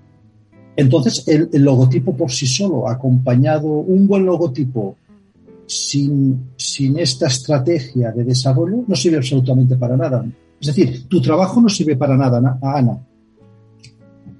Entonces, 0.75 1.27
el, 1.27 1.49
el, 1.53 1.61
logotipo 1.61 2.17
por 2.17 2.31
sí 2.31 2.47
solo, 2.47 2.89
acompañado, 2.89 3.67
un 3.67 4.07
buen 4.07 4.25
logotipo 4.25 4.97
sin, 5.65 6.51
sin 6.55 6.99
esta 6.99 7.27
estrategia 7.27 8.11
de 8.11 8.23
desarrollo, 8.23 8.83
no 8.87 8.95
sirve 8.95 9.17
absolutamente 9.17 9.75
para 9.75 9.97
nada. 9.97 10.25
Es 10.59 10.67
decir, 10.67 11.07
tu 11.07 11.21
trabajo 11.21 11.61
no 11.61 11.69
sirve 11.69 11.95
para 11.95 12.15
nada, 12.15 12.57
Ana. 12.61 13.05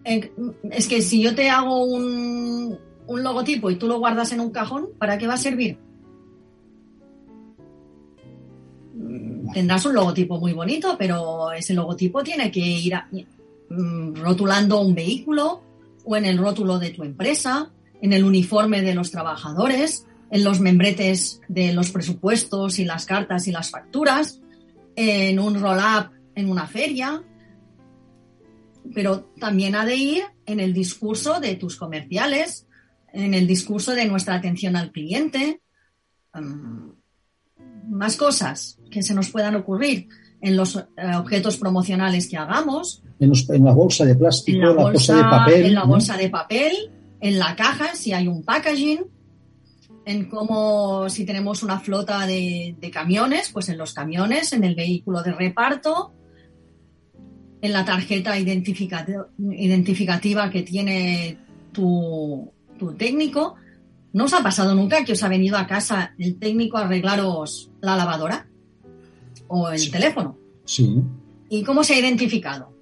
Es 0.04 0.88
que 0.88 1.02
si 1.02 1.22
yo 1.22 1.34
te 1.34 1.50
hago 1.50 1.84
un, 1.84 2.78
un 3.08 3.24
logotipo 3.24 3.70
y 3.72 3.76
tú 3.76 3.88
lo 3.88 4.00
guardas 4.00 4.32
en 4.32 4.40
un 4.40 4.52
cajón, 4.52 4.90
¿para 4.98 5.18
qué 5.18 5.28
va 5.28 5.36
a 5.36 5.38
servir? 5.38 5.78
Tendrás 9.54 9.86
un 9.86 9.96
logotipo 9.96 10.40
muy 10.40 10.54
bonito, 10.54 10.96
pero 10.98 11.52
ese 11.52 11.74
logotipo 11.74 12.24
tiene 12.24 12.52
que 12.52 12.60
ir 12.60 12.94
mm, 13.70 14.16
rotulando 14.16 14.82
un 14.82 14.96
vehículo 14.96 15.62
o 16.06 16.16
en 16.16 16.26
el 16.26 16.38
rótulo 16.38 16.80
de 16.80 16.90
tu 16.90 17.04
empresa, 17.04 17.72
en 18.02 18.14
el 18.14 18.24
uniforme 18.24 18.82
de 18.82 18.94
los 18.94 19.12
trabajadores, 19.12 20.06
en 20.34 20.43
los 20.43 20.60
membretes 20.60 21.41
de 21.48 21.74
los 21.74 21.91
presupuestos 21.91 22.80
y 22.80 22.86
las 22.86 23.06
cartas 23.06 23.48
y 23.48 23.52
las 23.52 23.69
facturas, 23.69 24.41
en 24.96 25.38
un 25.38 25.62
roll-up 25.62 26.10
en 26.34 26.50
una 26.50 26.65
feria, 26.65 27.22
pero 28.96 29.30
también 29.39 29.76
ha 29.76 29.86
de 29.86 29.96
ir 29.96 30.24
en 30.48 30.60
el 30.60 30.74
discurso 30.74 31.39
de 31.39 31.54
tus 31.54 31.76
comerciales, 31.76 32.65
en 33.13 33.36
el 33.36 33.46
discurso 33.46 33.91
de 33.91 34.08
nuestra 34.08 34.34
atención 34.34 34.76
al 34.76 34.91
cliente, 34.91 35.62
um, 36.34 36.93
más 37.88 38.17
cosas 38.17 38.80
que 38.89 39.04
se 39.04 39.13
nos 39.13 39.30
puedan 39.30 39.54
ocurrir 39.54 40.08
en 40.41 40.58
los 40.58 40.76
uh, 40.76 40.88
objetos 41.15 41.58
promocionales 41.58 42.28
que 42.28 42.38
hagamos. 42.38 43.04
En, 43.19 43.30
los, 43.30 43.48
en, 43.52 43.65
la 43.65 43.74
bolsa 43.74 44.04
de 44.04 44.15
plástico, 44.15 44.58
en 44.58 44.63
la, 44.63 44.72
bolsa, 44.72 44.91
bolsa 44.91 45.15
de 45.15 45.24
papel. 45.24 45.65
En 45.67 45.74
la 45.76 45.82
¿no? 45.82 45.88
bolsa 45.88 46.17
de 46.17 46.30
papel, 46.32 46.91
en 47.22 47.38
la 47.38 47.56
caja, 47.56 47.93
si 47.93 48.13
hay 48.13 48.28
un 48.28 48.41
packaging, 48.41 49.13
en 50.06 50.30
cómo 50.30 51.10
si 51.10 51.26
tenemos 51.26 51.63
una 51.63 51.80
flota 51.80 52.26
de, 52.26 52.76
de 52.80 52.92
camiones, 52.92 53.50
pues 53.52 53.70
en 53.70 53.78
los 53.78 53.94
camiones, 53.94 54.54
en 54.54 54.63
el 54.63 54.76
vehículo 54.76 55.24
de 55.24 55.34
reparto, 55.34 56.13
en 57.62 57.72
la 57.72 57.86
tarjeta 57.86 58.38
identificativa 58.38 60.50
que 60.50 60.63
tiene 60.63 61.38
tu, 61.72 62.52
tu, 62.78 62.94
técnico. 62.96 63.56
¿No 64.12 64.26
os 64.26 64.34
ha 64.34 64.44
pasado 64.44 64.76
nunca 64.76 65.06
que 65.06 65.13
os 65.13 65.24
ha 65.24 65.30
venido 65.30 65.58
a 65.58 65.66
casa 65.66 66.13
el 66.20 66.38
técnico 66.38 66.78
a 66.78 66.82
arreglaros 66.82 67.72
la 67.82 67.96
lavadora? 67.96 68.48
¿O 69.48 69.70
el 69.70 69.80
sí. 69.80 69.89
teléfono? 69.89 70.38
Sí. 70.66 71.02
¿Y 71.50 71.63
cómo 71.63 71.86
se 71.86 71.94
ha 71.94 72.00
identificado? 72.00 72.74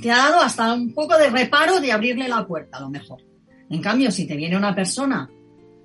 Te 0.00 0.12
ha 0.12 0.18
dado 0.18 0.40
hasta 0.40 0.72
un 0.72 0.94
poco 0.94 1.18
de 1.18 1.28
reparo 1.28 1.80
de 1.80 1.90
abrirle 1.90 2.28
la 2.28 2.46
puerta, 2.46 2.76
a 2.76 2.82
lo 2.82 2.90
mejor. 2.90 3.22
En 3.68 3.82
cambio, 3.82 4.12
si 4.12 4.24
te 4.24 4.36
viene 4.36 4.56
una 4.56 4.72
persona 4.72 5.28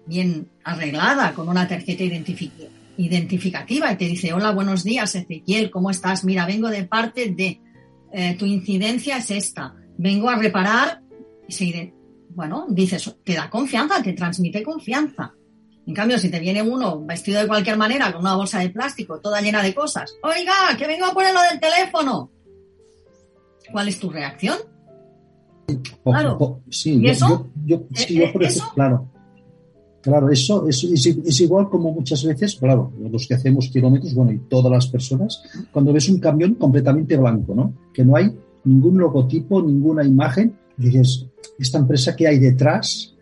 bien 0.06 0.50
arreglada, 0.64 1.34
con 1.34 1.48
una 1.50 1.68
tarjeta 1.68 2.04
identificativa 2.98 3.92
y 3.92 3.96
te 3.98 4.06
dice, 4.06 4.34
hola, 4.34 4.52
buenos 4.52 4.84
días, 4.84 5.16
Ezequiel, 5.16 5.72
¿cómo 5.72 5.90
estás? 5.90 6.24
Mira, 6.24 6.46
vengo 6.46 6.70
de 6.70 6.84
parte 6.84 7.32
de 7.32 7.62
eh, 8.12 8.36
tu 8.38 8.46
incidencia 8.46 9.18
es 9.18 9.32
esta, 9.32 9.74
vengo 9.98 10.30
a 10.30 10.36
reparar, 10.36 11.02
y 11.48 11.54
se, 11.54 11.94
bueno, 12.30 12.66
dices, 12.70 13.16
te 13.24 13.34
da 13.34 13.50
confianza, 13.50 14.02
te 14.02 14.14
transmite 14.14 14.64
confianza. 14.64 15.34
En 15.88 15.94
cambio, 15.94 16.18
si 16.20 16.30
te 16.30 16.40
viene 16.40 16.62
uno 16.62 17.04
vestido 17.04 17.42
de 17.42 17.48
cualquier 17.48 17.78
manera, 17.78 18.12
con 18.12 18.22
una 18.22 18.36
bolsa 18.36 18.60
de 18.60 18.70
plástico 18.70 19.20
toda 19.20 19.42
llena 19.42 19.64
de 19.64 19.74
cosas, 19.74 20.16
oiga, 20.24 20.54
que 20.78 20.88
vengo 20.88 21.06
a 21.06 21.14
poner 21.14 21.34
lo 21.34 21.42
del 21.42 21.60
teléfono. 21.60 22.32
¿Cuál 23.72 23.88
es 23.88 24.00
tu 24.00 24.10
reacción? 24.10 24.58
Claro. 26.04 26.62
Sí, 26.70 27.00
¿Y 27.02 27.10
eso? 27.10 27.50
Yo, 27.66 27.78
yo, 27.78 27.88
sí, 27.94 28.16
yo 28.16 28.32
por 28.32 28.44
eso, 28.44 28.72
claro. 28.76 29.11
Claro, 30.02 30.30
eso 30.32 30.68
es, 30.68 31.42
igual 31.42 31.70
como 31.70 31.94
muchas 31.94 32.24
veces, 32.26 32.56
claro, 32.56 32.92
los 33.00 33.28
que 33.28 33.36
hacemos 33.36 33.70
kilómetros, 33.70 34.16
bueno, 34.16 34.32
y 34.32 34.40
todas 34.40 34.72
las 34.72 34.88
personas, 34.88 35.44
cuando 35.72 35.94
ves 35.94 36.10
un 36.10 36.20
camión 36.20 36.56
completamente 36.56 37.16
blanco, 37.18 37.54
¿no? 37.54 37.74
Que 37.94 38.04
no 38.04 38.16
hay 38.16 38.36
ningún 38.64 38.98
logotipo, 38.98 39.62
ninguna 39.62 40.04
imagen, 40.04 40.58
dices, 40.76 41.28
esta 41.60 41.78
empresa 41.78 42.16
que 42.16 42.28
hay 42.28 42.40
detrás, 42.40 43.16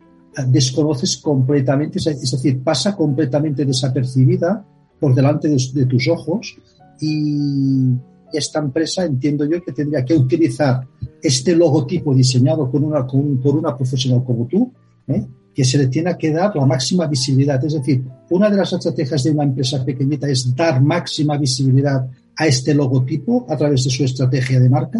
desconoces 0.48 1.18
completamente, 1.18 2.00
es 2.00 2.32
decir, 2.32 2.64
pasa 2.64 2.96
completamente 2.96 3.66
desapercibida 3.66 4.66
por 5.02 5.14
delante 5.14 5.50
de, 5.50 5.86
tus 5.86 6.08
ojos 6.08 6.56
y 7.02 7.90
esta 8.32 8.60
empresa 8.60 9.04
entiendo 9.04 9.46
yo 9.46 9.62
que 9.62 9.74
tendría 9.74 10.06
que 10.06 10.14
utilizar 10.14 10.88
este 11.22 11.56
logotipo 11.56 12.14
diseñado 12.14 12.72
por 12.72 12.82
una 12.82 13.76
profesional 13.76 14.24
como 14.24 14.46
tú, 14.48 14.72
¿eh? 15.08 15.28
Que 15.60 15.66
se 15.66 15.78
le 15.78 15.88
tiene 15.88 16.18
que 16.18 16.32
dar 16.32 16.56
la 16.56 16.66
máxima 16.66 17.06
visibilidad. 17.06 17.62
Es 17.66 17.74
decir, 17.74 18.02
una 18.30 18.50
de 18.50 18.56
las 18.56 18.72
estrategias 18.72 19.26
de 19.26 19.32
una 19.32 19.44
empresa 19.44 19.84
pequeñita 19.84 20.30
es 20.30 20.56
dar 20.56 20.82
máxima 20.82 21.36
visibilidad 21.38 22.08
a 22.38 22.48
este 22.48 22.74
logotipo 22.74 23.46
a 23.50 23.58
través 23.58 23.84
de 23.84 23.90
su 23.90 24.06
estrategia 24.06 24.58
de 24.58 24.70
marca. 24.70 25.00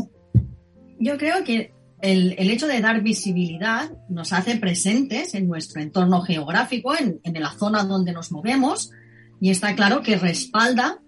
Yo 1.00 1.18
creo 1.18 1.46
que 1.46 1.72
el, 2.02 2.36
el 2.38 2.50
hecho 2.50 2.68
de 2.68 2.82
dar 2.82 3.02
visibilidad 3.02 3.90
nos 4.10 4.34
hace 4.34 4.58
presentes 4.58 5.34
en 5.34 5.48
nuestro 5.48 5.82
entorno 5.82 6.20
geográfico, 6.24 6.94
en, 6.94 7.22
en 7.24 7.42
la 7.42 7.52
zona 7.52 7.86
donde 7.86 8.12
nos 8.12 8.30
movemos, 8.34 8.92
y 9.40 9.52
está 9.52 9.74
claro 9.76 10.02
que 10.02 10.18
respalda 10.18 11.00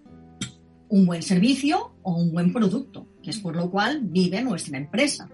un 0.88 1.04
buen 1.04 1.20
servicio 1.20 1.92
o 2.00 2.16
un 2.16 2.32
buen 2.32 2.54
producto, 2.54 3.06
que 3.22 3.28
es 3.28 3.38
por 3.38 3.54
lo 3.54 3.70
cual 3.70 4.00
vive 4.02 4.42
nuestra 4.42 4.78
empresa. 4.78 5.28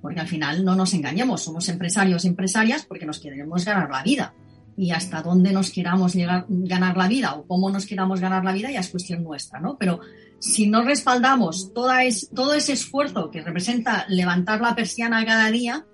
Porque 0.00 0.20
al 0.20 0.28
final 0.28 0.64
no 0.64 0.76
nos 0.76 0.94
engañemos, 0.94 1.42
somos 1.42 1.68
empresarios 1.68 2.24
y 2.24 2.28
empresarias 2.28 2.84
porque 2.86 3.06
nos 3.06 3.20
queremos 3.20 3.64
ganar 3.64 3.90
la 3.90 4.02
vida. 4.02 4.34
Y 4.76 4.92
hasta 4.92 5.22
dónde 5.22 5.52
nos 5.52 5.70
queramos 5.70 6.14
llegar, 6.14 6.46
ganar 6.48 6.96
la 6.96 7.08
vida 7.08 7.34
o 7.34 7.46
cómo 7.46 7.68
nos 7.68 7.84
queramos 7.84 8.20
ganar 8.20 8.44
la 8.44 8.52
vida 8.52 8.70
ya 8.70 8.78
es 8.78 8.88
cuestión 8.90 9.24
nuestra, 9.24 9.58
¿no? 9.58 9.76
Pero 9.76 10.00
si 10.38 10.68
no 10.68 10.82
respaldamos 10.82 11.72
toda 11.74 12.04
es, 12.04 12.30
todo 12.32 12.54
ese 12.54 12.74
esfuerzo 12.74 13.30
que 13.30 13.42
representa 13.42 14.06
levantar 14.08 14.60
la 14.60 14.76
persiana 14.76 15.24
cada 15.26 15.50
día, 15.50 15.84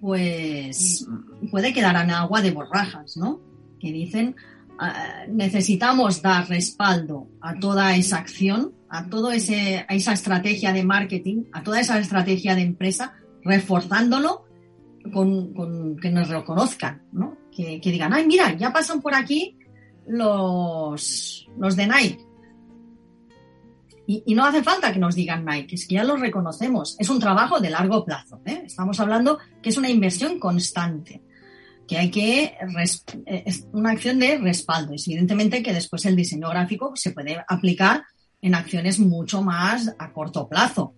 pues 0.00 1.06
puede 1.50 1.72
quedar 1.72 2.02
en 2.02 2.10
agua 2.10 2.42
de 2.42 2.50
borrajas, 2.50 3.16
¿no? 3.16 3.40
Que 3.78 3.92
dicen, 3.92 4.34
ah, 4.80 5.24
necesitamos 5.28 6.20
dar 6.20 6.48
respaldo 6.48 7.28
a 7.40 7.58
toda 7.60 7.94
esa 7.96 8.18
acción, 8.18 8.72
a 8.88 9.08
toda 9.08 9.36
esa 9.36 10.12
estrategia 10.12 10.72
de 10.72 10.84
marketing, 10.84 11.44
a 11.52 11.62
toda 11.62 11.80
esa 11.80 11.98
estrategia 12.00 12.56
de 12.56 12.62
empresa, 12.62 13.14
reforzándolo 13.46 14.44
con, 15.12 15.96
que 15.96 16.10
nos 16.10 16.28
reconozcan, 16.28 17.02
¿no? 17.12 17.36
Que, 17.54 17.80
digan, 17.82 18.12
ay, 18.12 18.26
mira, 18.26 18.52
ya 18.54 18.72
pasan 18.72 19.00
por 19.00 19.14
aquí 19.14 19.56
los, 20.06 21.48
los 21.58 21.76
de 21.76 21.86
Nike. 21.86 22.26
Y, 24.08 24.34
no 24.34 24.44
hace 24.44 24.62
falta 24.62 24.92
que 24.92 25.00
nos 25.00 25.16
digan 25.16 25.44
Nike, 25.44 25.74
es 25.74 25.88
que 25.88 25.96
ya 25.96 26.04
los 26.04 26.20
reconocemos. 26.20 26.96
Es 27.00 27.08
un 27.08 27.18
trabajo 27.18 27.58
de 27.58 27.70
largo 27.70 28.04
plazo. 28.04 28.40
¿eh? 28.44 28.62
Estamos 28.64 29.00
hablando 29.00 29.38
que 29.60 29.70
es 29.70 29.76
una 29.76 29.90
inversión 29.90 30.38
constante, 30.38 31.22
que 31.88 31.98
hay 31.98 32.10
que. 32.10 32.44
Eh, 32.44 33.42
es 33.46 33.66
una 33.72 33.90
acción 33.90 34.20
de 34.20 34.38
respaldo. 34.38 34.94
Es 34.94 35.08
evidentemente 35.08 35.62
que 35.62 35.72
después 35.72 36.04
el 36.04 36.14
diseño 36.14 36.50
gráfico 36.50 36.92
se 36.94 37.10
puede 37.10 37.42
aplicar 37.48 38.04
en 38.40 38.54
acciones 38.54 39.00
mucho 39.00 39.42
más 39.42 39.92
a 39.98 40.12
corto 40.12 40.48
plazo. 40.48 40.94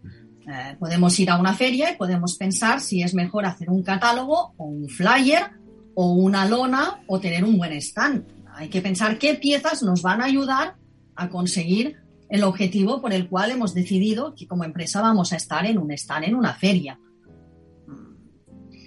Eh, 0.50 0.76
podemos 0.78 1.18
ir 1.20 1.28
a 1.28 1.38
una 1.38 1.52
feria 1.52 1.92
y 1.92 1.96
podemos 1.96 2.37
pensar 2.37 2.80
si 2.80 3.02
es 3.02 3.12
mejor 3.12 3.44
hacer 3.44 3.68
un 3.68 3.82
catálogo 3.82 4.54
o 4.56 4.64
un 4.64 4.88
flyer 4.88 5.50
o 5.94 6.12
una 6.12 6.46
lona 6.46 7.02
o 7.06 7.20
tener 7.20 7.44
un 7.44 7.58
buen 7.58 7.72
stand. 7.72 8.24
Hay 8.54 8.68
que 8.68 8.80
pensar 8.80 9.18
qué 9.18 9.34
piezas 9.34 9.82
nos 9.82 10.00
van 10.00 10.22
a 10.22 10.24
ayudar 10.24 10.76
a 11.16 11.28
conseguir 11.28 11.96
el 12.30 12.44
objetivo 12.44 13.02
por 13.02 13.12
el 13.12 13.28
cual 13.28 13.50
hemos 13.50 13.74
decidido 13.74 14.34
que 14.34 14.46
como 14.46 14.64
empresa 14.64 15.02
vamos 15.02 15.34
a 15.34 15.37
estar 15.37 15.66
en 15.66 15.76
un 15.76 15.90
stand 15.90 16.24
en 16.24 16.34
una 16.34 16.54
feria. 16.54 16.98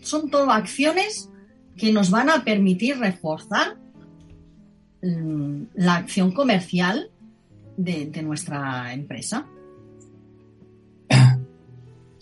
Son 0.02 0.32
todo 0.32 0.50
acciones 0.50 1.30
que 1.78 1.94
nos 1.94 2.10
van 2.10 2.32
a 2.32 2.44
permitir 2.44 2.98
reforzar 2.98 3.78
mm, 5.04 5.64
la 5.76 5.96
acción 5.96 6.32
comercial 6.32 7.12
de 7.78 8.24
nuestra 8.24 8.94
empresa 8.94 9.48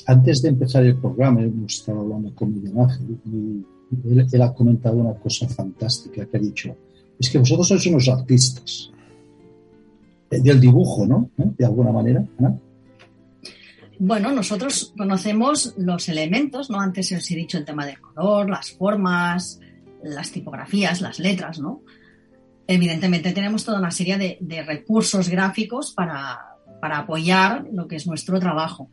antes 0.10 0.42
de 0.42 0.50
empezar 0.50 0.84
el 0.84 0.98
programa, 0.98 1.44
hemos 1.44 1.76
estado 1.76 2.00
hablando 2.00 2.34
con 2.34 2.52
Miguel 2.52 2.80
Ángel 2.80 3.20
y 3.26 3.64
él, 4.34 4.42
ha 4.42 4.54
comentado 4.54 4.96
una 4.98 5.14
cosa 5.14 5.48
fantástica 5.48 6.26
que 6.26 6.38
ha 6.38 6.40
dicho, 6.40 6.76
es 7.20 7.30
que 7.30 7.38
vosotros 7.38 7.68
sois 7.68 7.86
unos 7.86 8.10
artistas 8.10 8.92
eh, 10.32 10.42
del 10.42 10.60
dibujo, 10.60 11.06
¿no? 11.06 11.30
¿Eh? 11.38 11.52
De 11.58 11.66
alguna 11.66 11.92
manera, 11.92 12.24
Bueno, 14.00 14.32
nosotros 14.32 14.94
conocemos 14.98 15.76
los 15.78 16.10
elementos, 16.10 16.72
¿no? 16.72 16.80
Antes 16.80 17.12
os 17.12 17.30
he 17.30 17.36
dicho 17.36 17.60
el 17.60 17.66
tema 17.66 17.86
del 17.86 18.02
color, 18.02 18.50
las 18.50 18.72
formas, 18.72 19.60
las 20.04 20.32
tipografías, 20.32 21.02
las 21.02 21.20
letras, 21.20 21.60
¿no? 21.60 21.82
Evidentemente 22.66 23.32
tenemos 23.32 23.64
toda 23.64 23.78
una 23.78 23.92
serie 23.92 24.18
de, 24.18 24.38
de 24.42 24.64
recursos 24.64 25.30
gráficos 25.30 25.92
para, 25.92 26.58
para 26.82 27.00
apoyar 27.00 27.68
lo 27.72 27.88
que 27.88 27.98
es 27.98 28.08
nuestro 28.08 28.40
trabajo. 28.40 28.90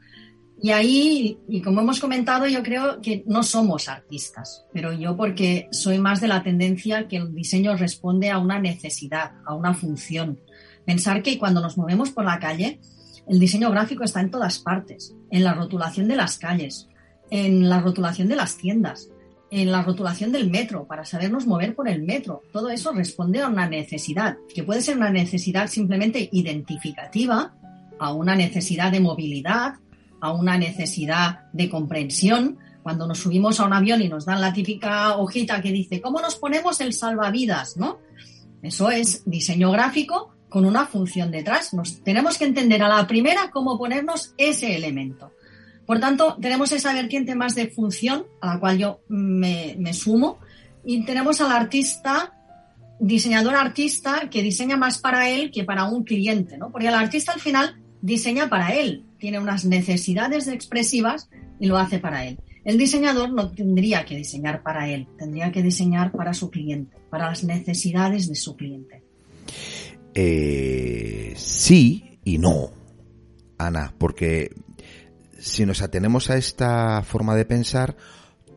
Y 0.67 0.73
ahí, 0.73 1.39
y 1.47 1.63
como 1.63 1.83
hemos 1.83 2.01
comentado, 2.01 2.49
yo 2.49 2.61
creo 2.65 3.01
que 3.01 3.23
no 3.29 3.45
somos 3.45 3.89
artistas, 3.89 4.65
pero 4.73 4.93
yo 4.93 5.17
porque 5.17 5.69
soy 5.71 6.01
más 6.01 6.21
de 6.21 6.27
la 6.27 6.43
tendencia 6.43 7.07
que 7.07 7.19
el 7.19 7.33
diseño 7.33 7.77
responde 7.77 8.31
a 8.31 8.41
una 8.41 8.59
necesidad, 8.59 9.35
a 9.47 9.55
una 9.55 9.75
función. 9.75 10.41
Pensar 10.85 11.23
que 11.23 11.39
cuando 11.39 11.61
nos 11.61 11.79
movemos 11.79 12.11
por 12.11 12.25
la 12.25 12.41
calle, 12.41 12.81
el 13.29 13.39
diseño 13.39 13.71
gráfico 13.71 14.03
está 14.03 14.21
en 14.21 14.33
todas 14.33 14.59
partes, 14.59 15.15
en 15.31 15.45
la 15.45 15.55
rotulación 15.55 16.09
de 16.09 16.17
las 16.17 16.37
calles, 16.37 16.89
en 17.31 17.69
la 17.69 17.79
rotulación 17.79 18.27
de 18.27 18.35
las 18.35 18.57
tiendas, 18.57 19.09
en 19.53 19.71
la 19.71 19.83
rotulación 19.83 20.33
del 20.33 20.51
metro, 20.51 20.89
para 20.89 21.05
sabernos 21.05 21.47
mover 21.47 21.77
por 21.77 21.89
el 21.89 22.03
metro. 22.03 22.43
Todo 22.53 22.71
eso 22.71 22.91
responde 22.91 23.41
a 23.41 23.47
una 23.47 23.69
necesidad, 23.69 24.37
que 24.53 24.65
puede 24.65 24.83
ser 24.83 24.97
una 24.97 25.11
necesidad 25.11 25.69
simplemente 25.69 26.29
identificativa, 26.33 27.55
a 28.01 28.13
una 28.13 28.35
necesidad 28.35 28.91
de 28.91 28.99
movilidad, 28.99 29.77
a 30.21 30.33
una 30.33 30.59
necesidad 30.59 31.51
de 31.53 31.69
comprensión. 31.69 32.59
Cuando 32.83 33.07
nos 33.07 33.19
subimos 33.19 33.59
a 33.59 33.67
un 33.67 33.73
avión 33.73 34.01
y 34.03 34.09
nos 34.09 34.27
dan 34.27 34.41
la 34.41 34.53
típica 34.53 35.17
hojita 35.17 35.61
que 35.61 35.73
dice, 35.73 36.01
¿cómo 36.01 36.21
nos 36.21 36.37
ponemos 36.37 36.81
el 36.81 36.93
salvavidas? 36.93 37.77
¿no? 37.77 37.99
Eso 38.63 38.91
es 38.91 39.23
diseño 39.25 39.71
gráfico 39.71 40.35
con 40.49 40.65
una 40.65 40.87
función 40.87 41.31
detrás. 41.31 41.75
Nos 41.75 42.03
tenemos 42.03 42.39
que 42.39 42.45
entender 42.45 42.83
a 42.83 42.89
la 42.89 43.07
primera 43.07 43.51
cómo 43.51 43.79
ponernos 43.79 44.35
ese 44.37 44.77
elemento. 44.77 45.33
Por 45.87 46.01
tanto, 46.01 46.37
tenemos 46.41 46.73
esa 46.73 46.93
vertiente 46.93 47.35
más 47.35 47.55
de 47.55 47.69
función 47.69 48.27
a 48.41 48.55
la 48.55 48.61
cual 48.61 48.79
yo 48.79 49.01
me, 49.09 49.77
me 49.79 49.95
sumo 49.95 50.39
y 50.85 51.05
tenemos 51.05 51.41
al 51.41 51.53
artista, 51.53 52.33
diseñador 52.99 53.55
artista, 53.55 54.29
que 54.31 54.43
diseña 54.43 54.77
más 54.77 54.99
para 54.99 55.29
él 55.31 55.51
que 55.53 55.65
para 55.65 55.85
un 55.85 56.05
cliente, 56.05 56.59
¿no? 56.59 56.71
Porque 56.71 56.89
el 56.89 56.95
artista 56.95 57.33
al 57.33 57.41
final 57.41 57.77
diseña 58.01 58.49
para 58.49 58.75
él, 58.75 59.06
tiene 59.19 59.39
unas 59.39 59.65
necesidades 59.65 60.49
expresivas 60.49 61.29
y 61.59 61.67
lo 61.67 61.79
hace 61.79 61.99
para 61.99 62.27
él. 62.27 62.39
El 62.65 62.79
diseñador 62.79 63.33
no 63.33 63.51
tendría 63.53 64.05
que 64.05 64.17
diseñar 64.17 64.63
para 64.63 64.89
él, 64.89 65.07
tendría 65.19 65.53
que 65.53 65.63
diseñar 65.63 66.11
para 66.13 66.35
su 66.35 66.51
cliente, 66.51 66.97
para 67.11 67.29
las 67.29 67.45
necesidades 67.45 68.29
de 68.29 68.35
su 68.35 68.57
cliente. 68.57 69.03
Eh, 70.15 71.33
sí 71.37 72.19
y 72.25 72.39
no, 72.39 72.71
Ana, 73.59 73.95
porque 73.99 74.51
si 75.39 75.65
nos 75.65 75.83
atenemos 75.83 76.31
a 76.31 76.37
esta 76.37 77.03
forma 77.03 77.37
de 77.37 77.45
pensar, 77.45 77.97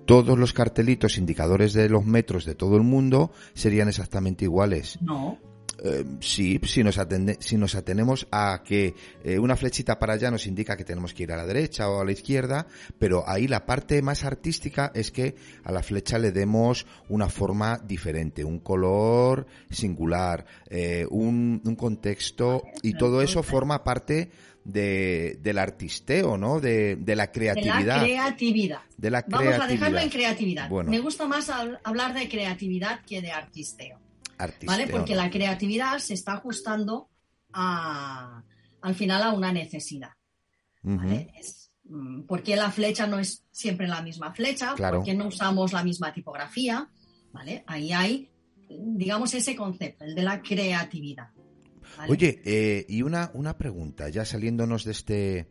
todos 0.06 0.40
los 0.40 0.54
cartelitos 0.54 1.20
indicadores 1.20 1.74
de 1.74 1.88
los 1.88 2.04
metros 2.04 2.46
de 2.46 2.56
todo 2.56 2.78
el 2.78 2.84
mundo 2.84 3.32
serían 3.54 3.90
exactamente 3.90 4.46
iguales. 4.46 4.98
No. 5.02 5.38
Eh, 5.84 6.06
sí, 6.20 6.60
si 6.64 6.84
nos, 6.84 7.00
si 7.40 7.58
nos 7.58 7.76
atenemos 7.76 8.28
a 8.32 8.62
que 8.66 8.94
eh, 9.24 9.40
una 9.40 9.56
flechita 9.56 9.98
para 9.98 10.14
allá 10.14 10.32
nos 10.32 10.46
indica 10.48 10.76
que 10.76 10.84
tenemos 10.84 11.14
que 11.14 11.24
ir 11.24 11.32
a 11.32 11.38
la 11.38 11.46
derecha 11.46 11.90
o 11.90 12.02
a 12.02 12.06
la 12.06 12.12
izquierda, 12.12 12.68
pero 12.98 13.24
ahí 13.28 13.48
la 13.48 13.66
parte 13.66 14.02
más 14.02 14.24
artística 14.24 14.92
es 14.94 15.12
que 15.12 15.36
a 15.64 15.72
la 15.72 15.84
flecha 15.84 16.18
le 16.18 16.32
demos 16.32 16.86
una 17.08 17.30
forma 17.30 17.78
diferente, 17.78 18.44
un 18.44 18.60
color 18.60 19.48
singular, 19.70 20.46
eh, 20.70 21.06
un, 21.10 21.62
contexto 21.78 22.64
y 22.82 22.94
todo 22.94 23.22
eso 23.22 23.42
forma 23.44 23.84
parte 23.84 24.32
de, 24.66 25.38
del 25.42 25.58
artisteo, 25.58 26.38
¿no? 26.38 26.60
De, 26.60 26.98
la 27.06 27.32
creatividad. 27.32 27.80
De 27.80 27.86
la 27.86 28.00
creatividad. 28.02 28.82
De 28.98 29.12
la 29.12 29.26
Vamos 29.28 29.60
a 29.60 29.68
dejarlo 29.68 30.00
en 30.00 30.10
creatividad. 30.10 30.70
Me 30.70 31.00
gusta 31.00 31.28
más 31.28 31.50
hablar 31.50 32.14
de 32.14 32.28
creatividad 32.28 33.02
que 33.06 33.22
de 33.22 33.32
artisteo. 33.32 34.00
¿Vale? 34.66 34.88
Porque 34.88 35.16
la 35.16 35.30
creatividad 35.30 36.00
se 36.00 36.14
está 36.14 36.34
ajustando 36.34 37.10
a, 37.52 38.44
al 38.82 38.96
final 38.96 39.24
a 39.24 39.34
una 39.34 39.52
necesidad. 39.52 40.12
Mm, 40.82 42.22
¿Por 42.22 42.44
qué 42.44 42.56
la 42.56 42.72
flecha 42.72 43.06
no 43.08 43.20
es 43.20 43.44
siempre 43.52 43.88
la 43.88 44.02
misma 44.02 44.34
flecha? 44.34 44.76
¿Por 44.76 45.04
qué 45.04 45.14
no 45.14 45.28
usamos 45.28 45.74
la 45.74 45.84
misma 45.84 46.14
tipografía? 46.14 46.90
¿Vale? 47.34 47.64
Ahí 47.68 47.92
hay, 47.92 48.30
digamos, 48.70 49.34
ese 49.34 49.56
concepto, 49.56 50.06
el 50.06 50.16
de 50.16 50.24
la 50.24 50.42
creatividad. 50.42 51.30
Oye, 52.08 52.42
eh, 52.46 52.86
y 52.88 53.02
una, 53.02 53.32
una 53.34 53.58
pregunta, 53.58 54.10
ya 54.10 54.24
saliéndonos 54.24 54.86
de 54.86 54.92
este, 54.92 55.48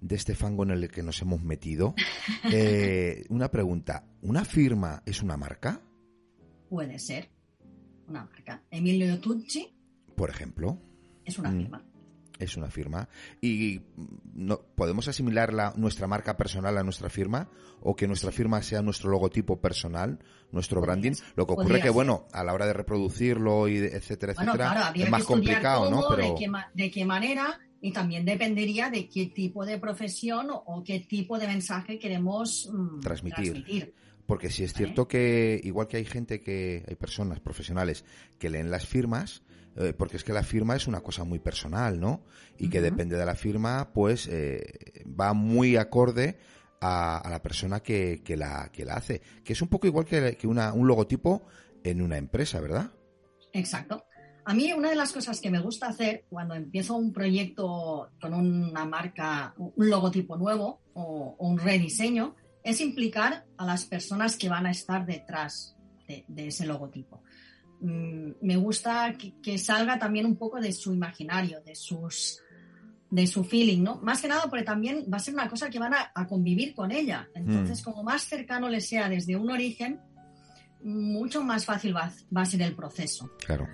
de 0.00 0.16
este 0.16 0.34
fango 0.34 0.64
en 0.64 0.70
el 0.70 0.90
que 0.90 1.02
nos 1.02 1.20
hemos 1.22 1.42
metido, 1.42 1.94
eh, 2.50 3.24
una 3.28 3.50
pregunta, 3.50 4.04
¿una 4.22 4.44
firma 4.44 5.02
es 5.06 5.22
una 5.22 5.36
marca? 5.36 5.80
Puede 6.68 6.98
ser 6.98 7.28
una 8.12 8.24
marca. 8.24 8.62
Emilio 8.70 9.18
Tucci. 9.18 9.68
Por 10.14 10.30
ejemplo. 10.30 10.78
Es 11.24 11.38
una 11.38 11.50
mm. 11.50 11.58
firma. 11.58 11.84
Es 12.38 12.56
una 12.56 12.70
firma. 12.70 13.08
¿Y 13.40 13.80
no, 14.34 14.60
podemos 14.74 15.06
asimilar 15.08 15.52
la, 15.52 15.72
nuestra 15.76 16.06
marca 16.06 16.36
personal 16.36 16.76
a 16.76 16.82
nuestra 16.82 17.08
firma? 17.08 17.48
¿O 17.80 17.94
que 17.94 18.06
nuestra 18.06 18.32
firma 18.32 18.62
sea 18.62 18.82
nuestro 18.82 19.10
logotipo 19.10 19.60
personal, 19.60 20.18
nuestro 20.50 20.80
branding? 20.80 21.12
Lo 21.36 21.46
que 21.46 21.52
ocurre 21.52 21.80
que, 21.80 21.90
bueno, 21.90 22.26
a 22.32 22.42
la 22.42 22.52
hora 22.52 22.66
de 22.66 22.72
reproducirlo 22.72 23.68
y 23.68 23.76
etcétera, 23.76 24.32
etcétera, 24.32 24.92
es 24.94 25.10
más 25.10 25.24
complicado, 25.24 25.90
¿no? 25.90 26.02
Pero... 26.08 26.34
De 26.74 26.90
qué, 26.90 27.04
manera 27.04 27.60
y 27.80 27.92
también 27.92 28.24
dependería 28.24 28.90
de 28.90 29.08
qué 29.08 29.26
tipo 29.26 29.64
de 29.64 29.78
profesión 29.78 30.48
o, 30.50 30.82
qué 30.84 31.00
tipo 31.00 31.38
de 31.38 31.46
mensaje 31.46 31.98
queremos 31.98 32.68
mm, 32.72 33.00
transmitir. 33.00 33.94
Porque 34.26 34.50
si 34.50 34.64
es 34.64 34.72
cierto 34.72 35.08
que, 35.08 35.60
igual 35.62 35.88
que 35.88 35.96
hay 35.96 36.04
gente 36.04 36.40
que, 36.40 36.84
hay 36.88 36.94
personas 36.94 37.40
profesionales 37.40 38.04
que 38.38 38.50
leen 38.50 38.70
las 38.70 38.86
firmas, 38.86 39.42
eh, 39.76 39.92
porque 39.96 40.16
es 40.16 40.24
que 40.24 40.32
la 40.32 40.42
firma 40.42 40.76
es 40.76 40.86
una 40.86 41.00
cosa 41.00 41.24
muy 41.24 41.38
personal, 41.38 41.98
¿no? 41.98 42.24
Y 42.58 42.68
que 42.68 42.80
depende 42.80 43.16
de 43.16 43.26
la 43.26 43.34
firma, 43.34 43.92
pues 43.92 44.28
eh, 44.28 45.04
va 45.08 45.32
muy 45.32 45.76
acorde 45.76 46.38
a, 46.80 47.26
la 47.30 47.42
persona 47.42 47.80
que, 47.80 48.22
que, 48.24 48.36
la, 48.36 48.70
que 48.72 48.84
la 48.84 48.94
hace, 48.94 49.22
que 49.44 49.52
es 49.52 49.62
un 49.62 49.68
poco 49.68 49.86
igual 49.86 50.04
que, 50.04 50.36
que 50.36 50.46
una, 50.46 50.72
un 50.72 50.86
logotipo 50.86 51.46
en 51.84 52.02
una 52.02 52.16
empresa, 52.16 52.60
¿verdad? 52.60 52.92
Exacto. 53.52 54.04
A 54.44 54.54
mí 54.54 54.72
una 54.72 54.90
de 54.90 54.96
las 54.96 55.12
cosas 55.12 55.40
que 55.40 55.50
me 55.50 55.60
gusta 55.60 55.86
hacer 55.86 56.24
cuando 56.28 56.54
empiezo 56.54 56.96
un 56.96 57.12
proyecto 57.12 58.10
con 58.20 58.34
una 58.34 58.84
marca, 58.84 59.54
un 59.56 59.88
logotipo 59.88 60.36
nuevo 60.36 60.80
o, 60.94 61.36
un 61.38 61.58
rediseño, 61.58 62.34
es 62.62 62.80
implicar 62.80 63.44
a 63.56 63.66
las 63.66 63.84
personas 63.84 64.36
que 64.36 64.48
van 64.48 64.66
a 64.66 64.70
estar 64.70 65.04
detrás 65.06 65.76
de, 66.06 66.46
ese 66.46 66.66
logotipo. 66.66 67.22
Mm, 67.80 68.32
me 68.42 68.56
gusta 68.56 69.16
que, 69.42 69.58
salga 69.58 69.98
también 69.98 70.26
un 70.26 70.36
poco 70.36 70.60
de 70.60 70.72
su 70.72 70.92
imaginario, 70.92 71.60
de 71.62 71.74
sus 71.74 72.38
de 73.10 73.26
su 73.26 73.44
feeling, 73.44 73.82
¿no? 73.82 73.96
Más 73.96 74.22
que 74.22 74.28
nada 74.28 74.44
porque 74.48 74.64
también 74.64 75.04
va 75.12 75.18
a 75.18 75.20
ser 75.20 75.34
una 75.34 75.46
cosa 75.46 75.68
que 75.68 75.78
van 75.78 75.92
a, 75.92 76.26
convivir 76.26 76.74
con 76.74 76.90
ella. 76.90 77.28
Entonces, 77.34 77.82
mm. 77.82 77.84
como 77.84 78.02
más 78.02 78.22
cercano 78.22 78.70
le 78.70 78.80
sea 78.80 79.10
desde 79.10 79.36
un 79.36 79.50
origen, 79.50 80.00
mucho 80.82 81.44
más 81.44 81.66
fácil 81.66 81.94
va, 81.94 82.10
a 82.34 82.44
ser 82.46 82.62
el 82.62 82.74
proceso. 82.74 83.30
Claro. 83.44 83.68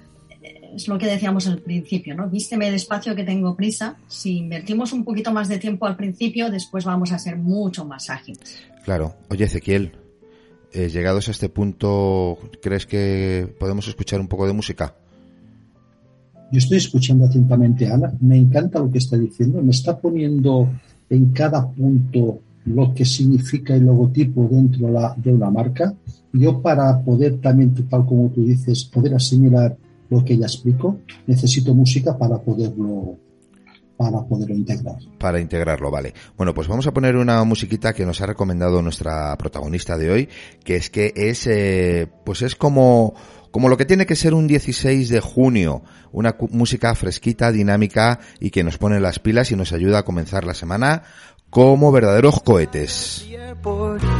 Es 0.75 0.87
lo 0.89 0.99
que 0.99 1.07
decíamos 1.07 1.47
al 1.47 1.59
principio, 1.59 2.15
¿no? 2.15 2.29
Vísteme 2.29 2.71
despacio 2.71 3.15
que 3.15 3.25
tengo 3.25 3.57
prisa. 3.57 3.97
Si 4.07 4.37
invertimos 4.39 4.93
un 4.93 5.05
poquito 5.05 5.33
más 5.33 5.49
de 5.49 5.59
tiempo 5.59 5.87
al 5.87 5.97
principio, 5.97 6.51
después 6.51 6.85
vamos 6.85 7.13
a 7.13 7.19
ser 7.19 7.37
mucho 7.37 7.85
más 7.85 8.11
ágiles. 8.11 8.63
Claro. 8.85 9.17
Oye, 9.29 9.45
Ezequiel, 9.45 9.93
eh, 10.73 10.89
llegados 10.89 11.29
a 11.29 11.31
este 11.31 11.49
punto, 11.49 12.39
¿crees 12.63 12.87
que 12.87 13.55
podemos 13.59 13.89
escuchar 13.89 14.21
un 14.21 14.29
poco 14.29 14.47
de 14.47 14.53
música? 14.53 14.95
Yo 16.51 16.59
estoy 16.59 16.79
escuchando 16.79 17.27
atentamente 17.27 17.87
a 17.87 17.95
Ana. 17.95 18.13
Me 18.21 18.37
encanta 18.37 18.79
lo 18.79 18.91
que 18.91 18.99
está 18.99 19.17
diciendo. 19.17 19.63
Me 19.63 19.71
está 19.71 19.99
poniendo 19.99 20.69
en 21.11 21.33
cada 21.33 21.69
punto 21.71 22.41
lo 22.65 22.95
que 22.95 23.05
significa 23.05 23.75
el 23.75 23.85
logotipo 23.85 24.49
dentro 24.51 24.89
de 25.17 25.33
una 25.33 25.51
marca. 25.51 25.95
Yo 26.33 26.61
para 26.61 27.01
poder 27.03 27.39
también, 27.41 27.75
tal 27.89 28.05
como 28.05 28.29
tú 28.31 28.45
dices, 28.45 28.85
poder 28.85 29.15
asimilar 29.15 29.77
lo 30.11 30.25
que 30.25 30.35
ella 30.35 30.47
explico, 30.47 30.99
necesito 31.27 31.75
música 31.75 32.17
para 32.17 32.39
poderlo 32.39 33.19
para 33.99 34.23
poderlo 34.23 34.55
integrar. 34.55 34.97
Para 35.19 35.41
integrarlo, 35.41 35.91
vale. 35.91 36.15
Bueno, 36.37 36.55
pues 36.55 36.69
vamos 36.69 36.87
a 36.87 36.93
poner 36.93 37.17
una 37.17 37.43
musiquita 37.43 37.93
que 37.93 38.07
nos 38.07 38.21
ha 38.21 38.27
recomendado 38.27 38.81
nuestra 38.81 39.37
protagonista 39.37 39.99
de 39.99 40.11
hoy, 40.11 40.29
que 40.65 40.77
es 40.77 40.89
que 40.89 41.13
es, 41.17 41.49
eh, 41.49 42.07
pues 42.25 42.43
es 42.43 42.55
como, 42.55 43.15
como 43.51 43.69
lo 43.69 43.77
que 43.77 43.87
tiene 43.87 44.07
que 44.07 44.15
ser 44.15 44.35
un 44.35 44.47
16 44.47 45.09
de 45.09 45.21
junio, 45.21 45.83
una 46.13 46.37
música 46.51 46.95
fresquita, 46.95 47.51
dinámica 47.51 48.21
y 48.39 48.51
que 48.51 48.63
nos 48.63 48.79
pone 48.79 49.01
las 49.01 49.19
pilas 49.19 49.51
y 49.51 49.57
nos 49.57 49.73
ayuda 49.73 49.99
a 49.99 50.05
comenzar 50.05 50.45
la 50.45 50.55
semana 50.55 51.03
como 51.51 51.91
verdaderos 51.91 52.41
cohetes. 52.43 53.27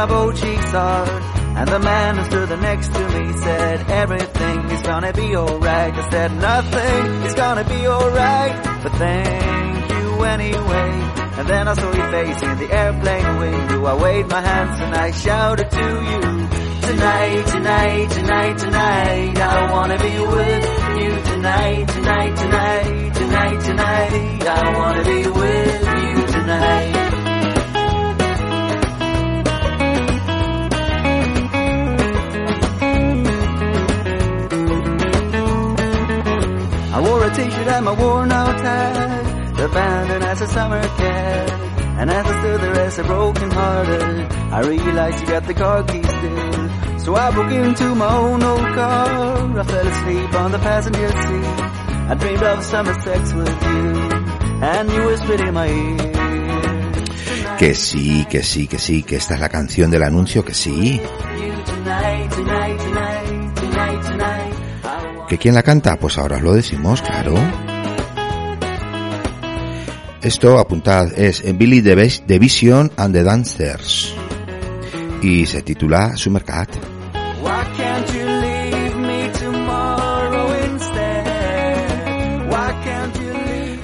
My 0.00 0.06
both 0.06 0.40
cheeks 0.40 0.70
hard. 0.70 1.08
And 1.58 1.68
the 1.68 1.78
man 1.78 2.16
who 2.16 2.24
stood 2.24 2.60
next 2.60 2.88
to 2.94 3.02
me 3.14 3.32
said, 3.44 3.90
everything 3.90 4.58
is 4.70 4.82
gonna 4.82 5.12
be 5.12 5.36
alright. 5.36 5.92
I 5.92 6.10
said, 6.10 6.32
nothing 6.36 7.22
is 7.26 7.34
gonna 7.34 7.64
be 7.64 7.86
alright. 7.86 8.54
But 8.82 8.92
thank 8.92 9.90
you 9.90 10.24
anyway. 10.24 10.90
And 11.38 11.46
then 11.48 11.68
I 11.68 11.74
saw 11.74 11.92
your 11.92 12.10
face 12.16 12.42
in 12.42 12.58
the 12.62 12.70
airplane 12.72 13.38
window. 13.40 13.84
I 13.84 13.94
waved 14.02 14.30
my 14.30 14.40
hands 14.40 14.80
and 14.80 14.94
I 14.94 15.10
shouted 15.10 15.70
to 15.70 15.86
you. 16.10 16.20
Tonight, 16.88 17.46
tonight, 17.54 18.10
tonight, 18.10 18.58
tonight. 18.58 19.38
I 19.38 19.72
wanna 19.72 19.98
be 19.98 20.16
with 20.34 20.64
you 21.02 21.12
tonight, 21.32 21.88
tonight, 21.88 22.36
tonight, 22.36 23.14
tonight, 23.20 23.60
tonight. 23.68 24.46
I 24.46 24.78
wanna 24.78 25.04
be 25.04 25.28
with 25.28 25.82
you 26.02 26.26
tonight. 26.26 26.99
T-shirt 37.34 37.68
and 37.68 37.84
my 37.84 37.92
worn 37.92 38.32
out 38.32 38.60
hat 38.60 39.40
abandoned 39.60 40.24
as 40.24 40.40
a 40.40 40.46
summer 40.46 40.82
cat. 40.82 41.50
And 42.00 42.10
as 42.10 42.26
I 42.26 42.40
stood 42.40 42.60
there 42.62 42.80
as 42.80 42.98
a 42.98 43.04
broken 43.04 43.50
hearted, 43.50 44.32
I 44.32 44.60
realized 44.60 45.20
you 45.20 45.26
got 45.26 45.46
the 45.46 45.54
car 45.54 45.82
keys 45.84 46.08
still. 46.08 46.98
So 47.00 47.14
I 47.14 47.30
broke 47.30 47.52
into 47.52 47.94
my 47.94 48.12
own 48.16 48.42
old 48.42 48.74
car. 48.74 49.58
I 49.58 49.62
fell 49.64 49.86
asleep 49.86 50.34
on 50.34 50.52
the 50.52 50.58
passenger 50.58 51.08
seat. 51.08 51.60
I 52.10 52.14
dreamed 52.14 52.42
of 52.42 52.64
summer 52.64 52.94
sex 53.02 53.32
with 53.34 53.62
you. 53.62 53.80
And 54.62 54.90
you 54.90 55.06
whispered 55.06 55.40
in 55.40 55.54
my 55.54 55.68
ear. 55.68 56.10
Que 57.58 57.74
sí, 57.74 58.26
que 58.30 58.42
sí, 58.42 58.66
que 58.66 58.78
sí, 58.78 59.02
que 59.02 59.16
esta 59.16 59.34
es 59.34 59.40
la 59.40 59.50
canción 59.50 59.90
del 59.90 60.02
anuncio, 60.02 60.42
que 60.42 60.54
sí. 60.54 61.02
¿Que 65.30 65.38
quién 65.38 65.54
la 65.54 65.62
canta? 65.62 65.96
Pues 65.96 66.18
ahora 66.18 66.38
os 66.38 66.42
lo 66.42 66.54
decimos, 66.54 67.00
claro. 67.02 67.36
Esto, 70.20 70.58
apuntad, 70.58 71.16
es 71.16 71.44
en 71.44 71.56
Billy 71.56 71.80
the, 71.80 72.38
Vision 72.40 72.90
and 72.96 73.14
the 73.14 73.22
Dancers. 73.22 74.12
Y 75.22 75.46
se 75.46 75.62
titula 75.62 76.16
Summercat. 76.16 76.68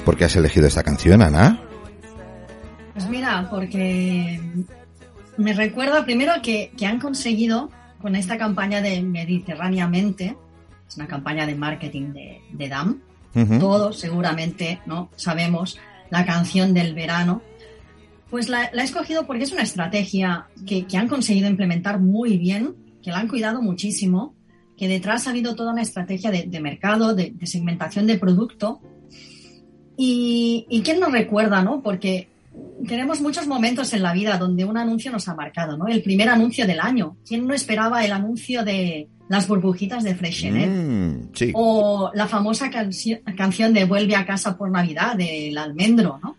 ¿Por 0.03 0.17
qué 0.17 0.25
has 0.25 0.35
elegido 0.35 0.67
esta 0.67 0.83
canción, 0.83 1.21
Ana? 1.21 1.61
Pues 2.93 3.07
mira, 3.07 3.47
porque 3.49 4.41
me 5.37 5.53
recuerda 5.53 6.03
primero 6.03 6.33
que, 6.43 6.73
han 6.85 6.99
conseguido 6.99 7.71
con 8.01 8.17
esta 8.17 8.37
campaña 8.37 8.81
de 8.81 9.01
Mediterráneamente, 9.01 10.35
es 10.87 10.95
una 10.97 11.07
campaña 11.07 11.45
de 11.45 11.55
marketing 11.55 12.13
de, 12.13 12.69
DAM, 12.69 13.01
todos 13.59 13.99
seguramente 13.99 14.79
no 14.85 15.09
sabemos 15.15 15.77
la 16.09 16.25
canción 16.25 16.73
del 16.73 16.95
verano, 16.95 17.41
pues 18.29 18.49
la, 18.49 18.65
he 18.65 18.83
escogido 18.83 19.25
porque 19.25 19.43
es 19.43 19.51
una 19.51 19.61
estrategia 19.61 20.47
que, 20.65 20.85
han 20.97 21.07
conseguido 21.07 21.49
implementar 21.49 21.99
muy 21.99 22.37
bien, 22.37 22.75
que 23.01 23.11
la 23.11 23.19
han 23.19 23.27
cuidado 23.27 23.61
muchísimo, 23.61 24.35
que 24.77 24.87
detrás 24.87 25.27
ha 25.27 25.31
habido 25.31 25.55
toda 25.55 25.71
una 25.71 25.81
estrategia 25.81 26.29
de, 26.29 26.59
mercado, 26.59 27.15
de, 27.15 27.33
segmentación 27.43 28.05
de 28.05 28.17
producto. 28.17 28.81
Y, 29.95 30.67
y 30.69 30.81
quién 30.81 30.99
nos 30.99 31.11
recuerda, 31.11 31.63
¿no? 31.63 31.81
Porque 31.81 32.29
tenemos 32.87 33.21
muchos 33.21 33.47
momentos 33.47 33.93
en 33.93 34.03
la 34.03 34.13
vida 34.13 34.37
donde 34.37 34.65
un 34.65 34.77
anuncio 34.77 35.11
nos 35.11 35.27
ha 35.27 35.33
marcado, 35.33 35.77
¿no? 35.77 35.87
El 35.87 36.03
primer 36.03 36.29
anuncio 36.29 36.67
del 36.67 36.79
año. 36.79 37.17
¿Quién 37.25 37.47
no 37.47 37.53
esperaba 37.53 38.05
el 38.05 38.11
anuncio 38.11 38.63
de, 38.63 39.07
las 39.29 39.47
burbujitas 39.47 40.03
de 40.03 40.15
Freshenet. 40.15 40.69
Mm, 40.69 41.51
o 41.53 42.11
la 42.13 42.27
famosa 42.27 42.69
canción 42.69 43.73
de 43.73 43.85
Vuelve 43.85 44.15
a 44.15 44.25
casa 44.25 44.57
por 44.57 44.71
Navidad 44.71 45.15
del 45.15 45.57
almendro, 45.57 46.19
¿no? 46.21 46.37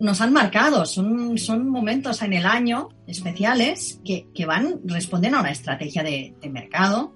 Nos 0.00 0.20
han 0.20 0.32
marcado, 0.32 0.84
son, 0.84 1.38
son 1.38 1.68
momentos 1.68 2.22
en 2.22 2.32
el 2.32 2.44
año 2.44 2.88
especiales 3.06 4.00
que, 4.04 4.26
van, 4.44 4.80
responden 4.84 5.36
a 5.36 5.40
una 5.40 5.52
estrategia 5.52 6.02
de, 6.02 6.34
mercado, 6.50 7.14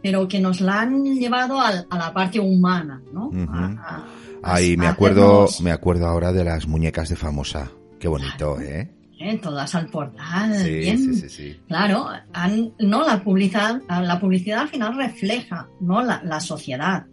pero 0.00 0.28
que 0.28 0.38
nos 0.38 0.60
la 0.60 0.82
han 0.82 1.04
llevado 1.04 1.60
a, 1.60 1.72
la 1.72 2.12
parte 2.14 2.38
humana, 2.38 3.02
¿no? 3.12 3.30
Ay, 4.40 4.76
me 4.76 4.86
acuerdo, 4.86 5.48
me 5.62 5.72
acuerdo 5.72 6.06
ahora 6.06 6.32
de 6.32 6.44
las 6.44 6.68
muñecas 6.68 7.08
de 7.08 7.16
famosa. 7.16 7.72
Qué 7.98 8.06
bonito, 8.06 8.60
¿eh? 8.60 9.01
¿Eh? 9.22 9.38
todas 9.38 9.74
al 9.74 9.88
portal, 9.88 10.64
bien. 10.64 11.14
claro, 11.68 12.08
no 12.78 13.06
la 13.06 13.22
publicidad, 13.22 13.80
la 13.88 14.18
publicidad 14.20 14.60
al 14.60 14.68
final 14.68 14.96
refleja 14.96 15.68
no 15.80 16.02
la, 16.02 16.40
sociedad, 16.40 17.06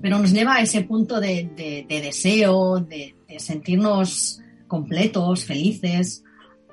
pero 0.00 0.18
nos 0.18 0.32
lleva 0.32 0.56
a 0.56 0.60
ese 0.60 0.82
punto 0.82 1.20
de, 1.20 1.84
deseo, 1.88 2.80
de, 2.80 3.14
sentirnos 3.38 4.40
completos, 4.66 5.44
felices. 5.44 6.24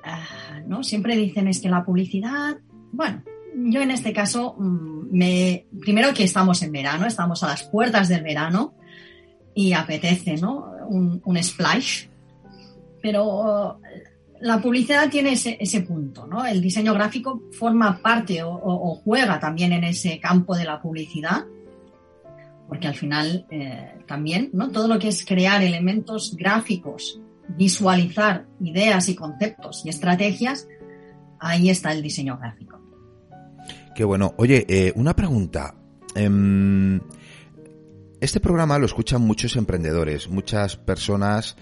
Ah, 0.04 0.60
¿no? 0.66 0.84
Siempre 0.84 1.16
dicen 1.16 1.48
es 1.48 1.60
que 1.60 1.68
la 1.68 1.84
publicidad, 1.84 2.58
bueno, 2.92 3.24
yo 3.56 3.80
en 3.80 3.90
este 3.90 4.12
caso, 4.12 4.54
mm, 4.58 5.08
me, 5.10 5.66
primero 5.80 6.14
que 6.14 6.24
estamos 6.24 6.62
en 6.62 6.72
verano, 6.72 7.06
estamos 7.06 7.42
a 7.42 7.48
las 7.48 7.64
puertas 7.64 8.08
del 8.08 8.22
verano 8.22 8.74
y 9.54 9.72
apetece, 9.72 10.36
¿no? 10.36 10.70
Un, 10.88 11.20
un 11.24 11.42
splash. 11.42 12.06
Pero 13.02 13.80
la 14.40 14.60
publicidad 14.60 15.08
tiene 15.08 15.32
ese, 15.32 15.80
punto, 15.82 16.26
¿no? 16.26 16.44
El 16.44 16.60
diseño 16.60 16.92
gráfico 16.94 17.42
forma 17.52 17.98
parte 17.98 18.42
o, 18.42 19.00
juega 19.04 19.40
también 19.40 19.72
en 19.72 19.84
ese 19.84 20.20
campo 20.20 20.56
de 20.56 20.64
la 20.64 20.80
publicidad, 20.80 21.44
porque 22.68 22.88
al 22.88 22.94
final 22.94 23.46
eh, 23.50 23.98
también, 24.06 24.50
¿no? 24.52 24.70
Todo 24.70 24.88
lo 24.88 24.98
que 24.98 25.08
es 25.08 25.24
crear 25.24 25.62
elementos 25.62 26.36
gráficos, 26.36 27.20
visualizar 27.48 28.46
ideas 28.60 29.08
y 29.08 29.14
conceptos 29.14 29.82
y 29.84 29.88
estrategias, 29.88 30.68
ahí 31.38 31.70
está 31.70 31.92
el 31.92 32.02
diseño 32.02 32.38
gráfico. 32.38 32.80
Qué 33.94 34.04
bueno. 34.04 34.34
Oye, 34.36 34.66
eh, 34.68 34.92
una 34.96 35.14
pregunta. 35.14 35.74
Eh, 36.14 37.00
este 38.18 38.40
programa 38.40 38.78
lo 38.78 38.86
escuchan 38.86 39.22
muchos 39.22 39.56
emprendedores, 39.56 40.28
muchas 40.28 40.76
personas 40.76 41.56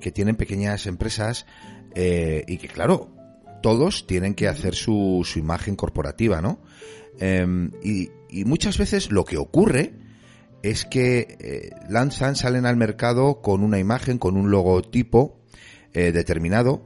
que, 0.00 0.12
tienen 0.12 0.36
pequeñas 0.36 0.86
empresas 0.86 1.46
eh, 1.94 2.44
y 2.46 2.58
que, 2.58 2.68
claro, 2.68 3.14
todos 3.62 4.06
tienen 4.06 4.34
que 4.34 4.48
hacer 4.48 4.74
su, 4.74 5.22
su 5.24 5.38
imagen 5.38 5.76
corporativa, 5.76 6.40
¿no? 6.40 6.60
Y, 7.82 8.10
y, 8.30 8.44
muchas 8.44 8.78
veces 8.78 9.10
lo 9.10 9.24
que 9.24 9.38
ocurre 9.38 9.94
es 10.62 10.84
que 10.84 11.36
eh, 11.40 11.70
lanzan, 11.88 12.36
salen 12.36 12.66
al 12.66 12.76
mercado 12.76 13.40
con 13.42 13.64
una 13.64 13.78
imagen, 13.78 14.18
con 14.18 14.36
un 14.36 14.50
logotipo 14.50 15.40
eh, 15.92 16.12
determinado 16.12 16.84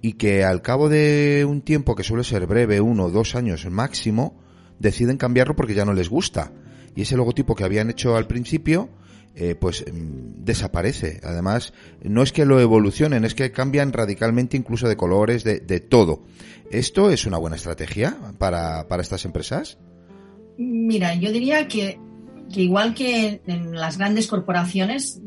y 0.00 0.14
que 0.14 0.44
al 0.44 0.62
cabo 0.62 0.88
de 0.88 1.44
un 1.48 1.62
tiempo 1.62 1.96
que 1.96 2.04
suele 2.04 2.24
ser 2.24 2.46
breve, 2.46 2.80
uno 2.80 3.06
o 3.06 3.10
dos 3.10 3.34
años 3.34 3.68
máximo, 3.70 4.40
deciden 4.78 5.16
cambiarlo 5.16 5.56
porque 5.56 5.74
ya 5.74 5.84
no 5.84 5.94
les 5.94 6.08
gusta. 6.08 6.52
Y 6.94 7.02
ese 7.02 7.16
logotipo 7.16 7.54
que 7.54 7.64
habían 7.64 7.90
hecho 7.90 8.16
al 8.16 8.26
principio, 8.26 8.90
eh, 9.34 9.54
pues 9.54 9.84
desaparece. 9.88 11.20
Además, 11.22 11.72
no 12.02 12.22
es 12.22 12.32
que 12.32 12.44
lo 12.44 12.60
evolucionen, 12.60 13.24
es 13.24 13.34
que 13.34 13.50
cambian 13.50 13.92
radicalmente 13.92 14.56
incluso 14.56 14.88
de 14.88 14.96
colores, 14.96 15.42
de, 15.42 15.80
todo. 15.80 16.22
¿Esto 16.70 17.10
es 17.10 17.24
una 17.24 17.38
buena 17.38 17.56
estrategia 17.56 18.16
para, 18.38 18.88
para 18.88 19.02
estas 19.02 19.24
empresas? 19.24 19.78
Mira, 20.58 21.14
yo 21.14 21.32
diría 21.32 21.66
que, 21.66 21.98
que 22.52 22.62
igual 22.62 22.94
que 22.94 23.40
en 23.46 23.74
las 23.74 23.96
grandes 23.96 24.26
corporaciones, 24.26 25.20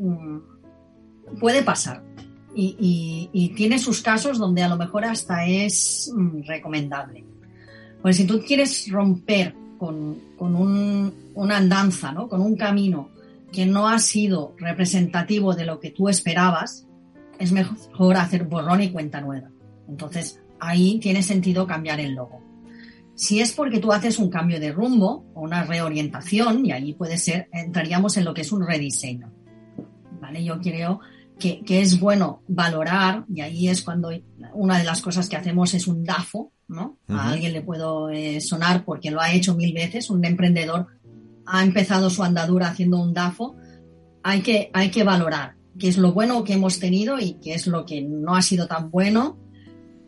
puede 1.40 1.62
pasar. 1.62 2.02
Y, 2.54 3.28
y, 3.32 3.48
tiene 3.50 3.78
sus 3.78 4.00
casos 4.00 4.38
donde 4.38 4.62
a 4.62 4.68
lo 4.68 4.76
mejor 4.76 5.04
hasta 5.04 5.44
es 5.46 6.10
recomendable. 6.46 7.24
Pues 8.00 8.16
si 8.16 8.24
tú 8.24 8.40
quieres 8.40 8.88
romper 8.88 9.54
con, 9.78 10.18
con 10.38 10.56
un, 10.56 11.12
una 11.34 11.58
andanza, 11.58 12.12
¿no? 12.12 12.28
con 12.28 12.40
un 12.40 12.56
camino 12.56 13.10
que 13.56 13.64
no 13.64 13.88
ha 13.88 13.98
sido 13.98 14.54
representativo 14.58 15.54
de 15.54 15.64
lo 15.64 15.80
que 15.80 15.90
tú 15.90 16.10
esperabas, 16.10 16.86
es 17.38 17.52
mejor 17.52 18.18
hacer 18.18 18.44
borrón 18.44 18.82
y 18.82 18.90
cuenta 18.90 19.22
nueva. 19.22 19.48
Entonces, 19.88 20.42
ahí 20.60 20.98
tiene 20.98 21.22
sentido 21.22 21.66
cambiar 21.66 21.98
el 21.98 22.12
logo. 22.12 22.42
Si 23.14 23.40
es 23.40 23.52
porque 23.52 23.78
tú 23.78 23.92
haces 23.92 24.18
un 24.18 24.28
cambio 24.28 24.60
de 24.60 24.72
rumbo 24.72 25.24
o 25.32 25.40
una 25.40 25.64
reorientación, 25.64 26.66
y 26.66 26.72
ahí 26.72 26.92
puede 26.92 27.16
ser, 27.16 27.48
entraríamos 27.50 28.18
en 28.18 28.26
lo 28.26 28.34
que 28.34 28.42
es 28.42 28.52
un 28.52 28.66
rediseño. 28.66 29.32
¿Vale? 30.20 30.44
Yo 30.44 30.60
creo 30.60 31.00
que, 31.38 31.62
que 31.62 31.80
es 31.80 31.98
bueno 31.98 32.42
valorar, 32.48 33.24
y 33.34 33.40
ahí 33.40 33.68
es 33.68 33.80
cuando 33.80 34.10
una 34.52 34.76
de 34.76 34.84
las 34.84 35.00
cosas 35.00 35.30
que 35.30 35.36
hacemos 35.36 35.72
es 35.72 35.86
un 35.86 36.04
DAFO, 36.04 36.52
¿no? 36.68 36.98
Uh 37.08 37.14
-huh. 37.14 37.18
A 37.18 37.30
alguien 37.30 37.54
le 37.54 37.62
puedo 37.62 38.10
eh, 38.10 38.38
sonar 38.42 38.84
porque 38.84 39.10
lo 39.10 39.22
ha 39.22 39.32
hecho 39.32 39.54
mil 39.54 39.72
veces, 39.72 40.10
un 40.10 40.22
emprendedor 40.26 40.88
ha 41.46 41.62
empezado 41.62 42.10
su 42.10 42.22
andadura 42.22 42.68
haciendo 42.68 42.98
un 42.98 43.12
DAFO, 43.12 43.56
hay 44.22 44.40
que, 44.40 44.70
hay 44.72 44.90
que 44.90 45.04
valorar 45.04 45.54
qué 45.78 45.88
es 45.88 45.98
lo 45.98 46.12
bueno 46.12 46.42
que 46.44 46.54
hemos 46.54 46.78
tenido 46.78 47.18
y 47.18 47.34
qué 47.34 47.54
es 47.54 47.66
lo 47.66 47.84
que 47.84 48.02
no 48.02 48.34
ha 48.34 48.42
sido 48.42 48.66
tan 48.66 48.90
bueno 48.90 49.38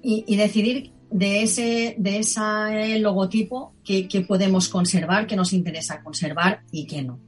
y, 0.03 0.25
y 0.27 0.37
decidir 0.37 0.93
de 1.11 1.43
ese, 1.43 1.95
de 1.99 2.19
ese 2.19 2.99
logotipo 2.99 3.75
que, 3.85 4.09
que, 4.09 4.21
podemos 4.23 4.69
conservar, 4.69 5.27
que 5.27 5.37
nos 5.37 5.53
interesa 5.53 6.03
conservar 6.03 6.63
y 6.71 6.87
que 6.87 7.03
no. 7.03 7.21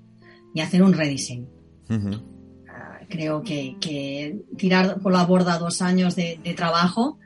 Y 0.54 0.60
hacer 0.60 0.82
un 0.82 0.92
rediseño. 0.92 1.48
Uh 1.88 1.94
-huh. 1.94 2.16
uh, 2.16 3.06
creo 3.08 3.42
que, 3.42 3.76
que, 3.80 4.40
tirar 4.56 5.00
por 5.00 5.12
la 5.12 5.24
borda 5.24 5.58
dos 5.58 5.80
años 5.80 6.16
de, 6.16 6.38
de, 6.42 6.54
trabajo 6.54 7.18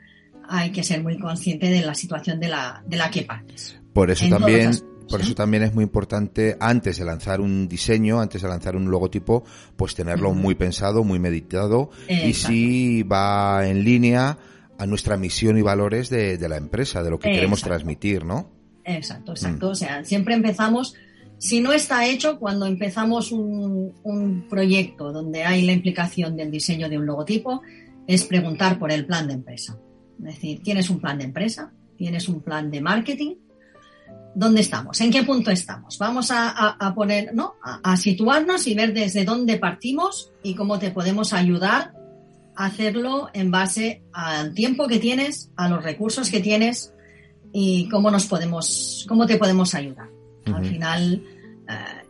hay 0.47 0.71
que 0.71 0.83
ser 0.83 1.01
muy 1.01 1.17
consciente 1.17 1.69
de 1.69 1.81
la 1.81 1.95
situación 1.95 2.39
de 2.39 2.49
la, 2.49 2.83
de 2.87 2.97
la 2.97 3.09
que 3.09 3.23
partes. 3.23 3.79
Por 3.93 4.11
eso 4.11 4.27
también 4.29 4.71
por 5.09 5.21
eso 5.21 5.35
también 5.35 5.63
es 5.63 5.73
muy 5.73 5.83
importante, 5.83 6.57
antes 6.59 6.97
de 6.97 7.05
lanzar 7.05 7.41
un 7.41 7.67
diseño, 7.67 8.19
antes 8.19 8.41
de 8.41 8.47
lanzar 8.47 8.75
un 8.75 8.89
logotipo, 8.89 9.43
pues 9.75 9.95
tenerlo 9.95 10.29
uh 10.29 10.33
-huh. 10.33 10.37
muy 10.37 10.55
pensado, 10.55 11.03
muy 11.03 11.19
meditado, 11.19 11.89
y 12.07 12.33
si 12.33 13.03
va 13.03 13.67
en 13.67 13.83
línea 13.83 14.37
a 14.77 14.85
nuestra 14.85 15.17
misión 15.17 15.57
y 15.57 15.61
valores 15.61 16.09
de, 16.09 16.37
de 16.37 16.49
la 16.49 16.57
empresa, 16.57 17.01
de 17.01 17.09
lo 17.09 17.19
que 17.19 17.31
queremos 17.31 17.61
transmitir, 17.61 18.25
¿no? 18.25 18.49
Exacto, 18.83 19.31
exacto. 19.31 19.67
Mm. 19.67 19.71
O 19.71 19.75
sea, 19.75 20.03
siempre 20.03 20.35
empezamos, 20.35 20.95
si 21.37 21.61
no 21.61 21.73
está 21.73 22.05
hecho, 22.05 22.37
cuando 22.39 22.65
empezamos 22.65 23.31
un, 23.31 23.93
un 24.03 24.47
proyecto 24.49 25.11
donde 25.11 25.43
hay 25.43 25.63
la 25.63 25.71
implicación 25.71 26.35
del 26.35 26.51
diseño 26.51 26.89
de 26.89 26.97
un 26.97 27.05
logotipo, 27.05 27.61
es 28.05 28.23
preguntar 28.25 28.77
por 28.77 28.91
el 28.91 29.05
plan 29.05 29.27
de 29.27 29.33
empresa. 29.33 29.77
Es 30.19 30.25
decir, 30.25 30.61
¿tienes 30.61 30.89
un 30.89 30.99
plan 30.99 31.17
de 31.17 31.23
empresa? 31.25 31.71
¿Tienes 31.97 32.29
un 32.29 32.41
plan 32.41 32.69
de 32.69 32.81
marketing? 32.81 33.35
Dónde 34.35 34.61
estamos, 34.61 34.99
en 34.99 35.11
qué 35.11 35.23
punto 35.23 35.49
estamos. 35.49 35.97
Vamos 35.97 36.29
a, 36.29 36.49
a, 36.49 36.87
a 36.87 36.93
poner, 36.93 37.33
¿no? 37.33 37.55
A, 37.63 37.93
a, 37.93 37.97
situarnos 37.97 38.67
y 38.67 38.75
ver 38.75 38.93
desde 38.93 39.23
dónde 39.23 39.57
partimos 39.57 40.31
y 40.43 40.55
cómo 40.55 40.77
te 40.77 40.91
podemos 40.91 41.31
ayudar 41.33 41.93
a 42.55 42.65
hacerlo 42.65 43.29
en 43.33 43.49
base 43.49 44.03
al 44.13 44.53
tiempo 44.53 44.87
que 44.87 44.99
tienes, 44.99 45.51
a 45.55 45.69
los 45.69 45.83
recursos 45.83 46.29
que 46.29 46.41
tienes 46.41 46.93
y 47.53 47.87
cómo 47.89 48.11
nos 48.11 48.25
podemos, 48.25 49.05
cómo 49.07 49.25
te 49.25 49.37
podemos 49.37 49.73
ayudar. 49.73 50.09
Uh 50.09 50.49
-huh. 50.49 50.55
Al 50.57 50.65
final, 50.65 51.23
eh, 51.69 52.03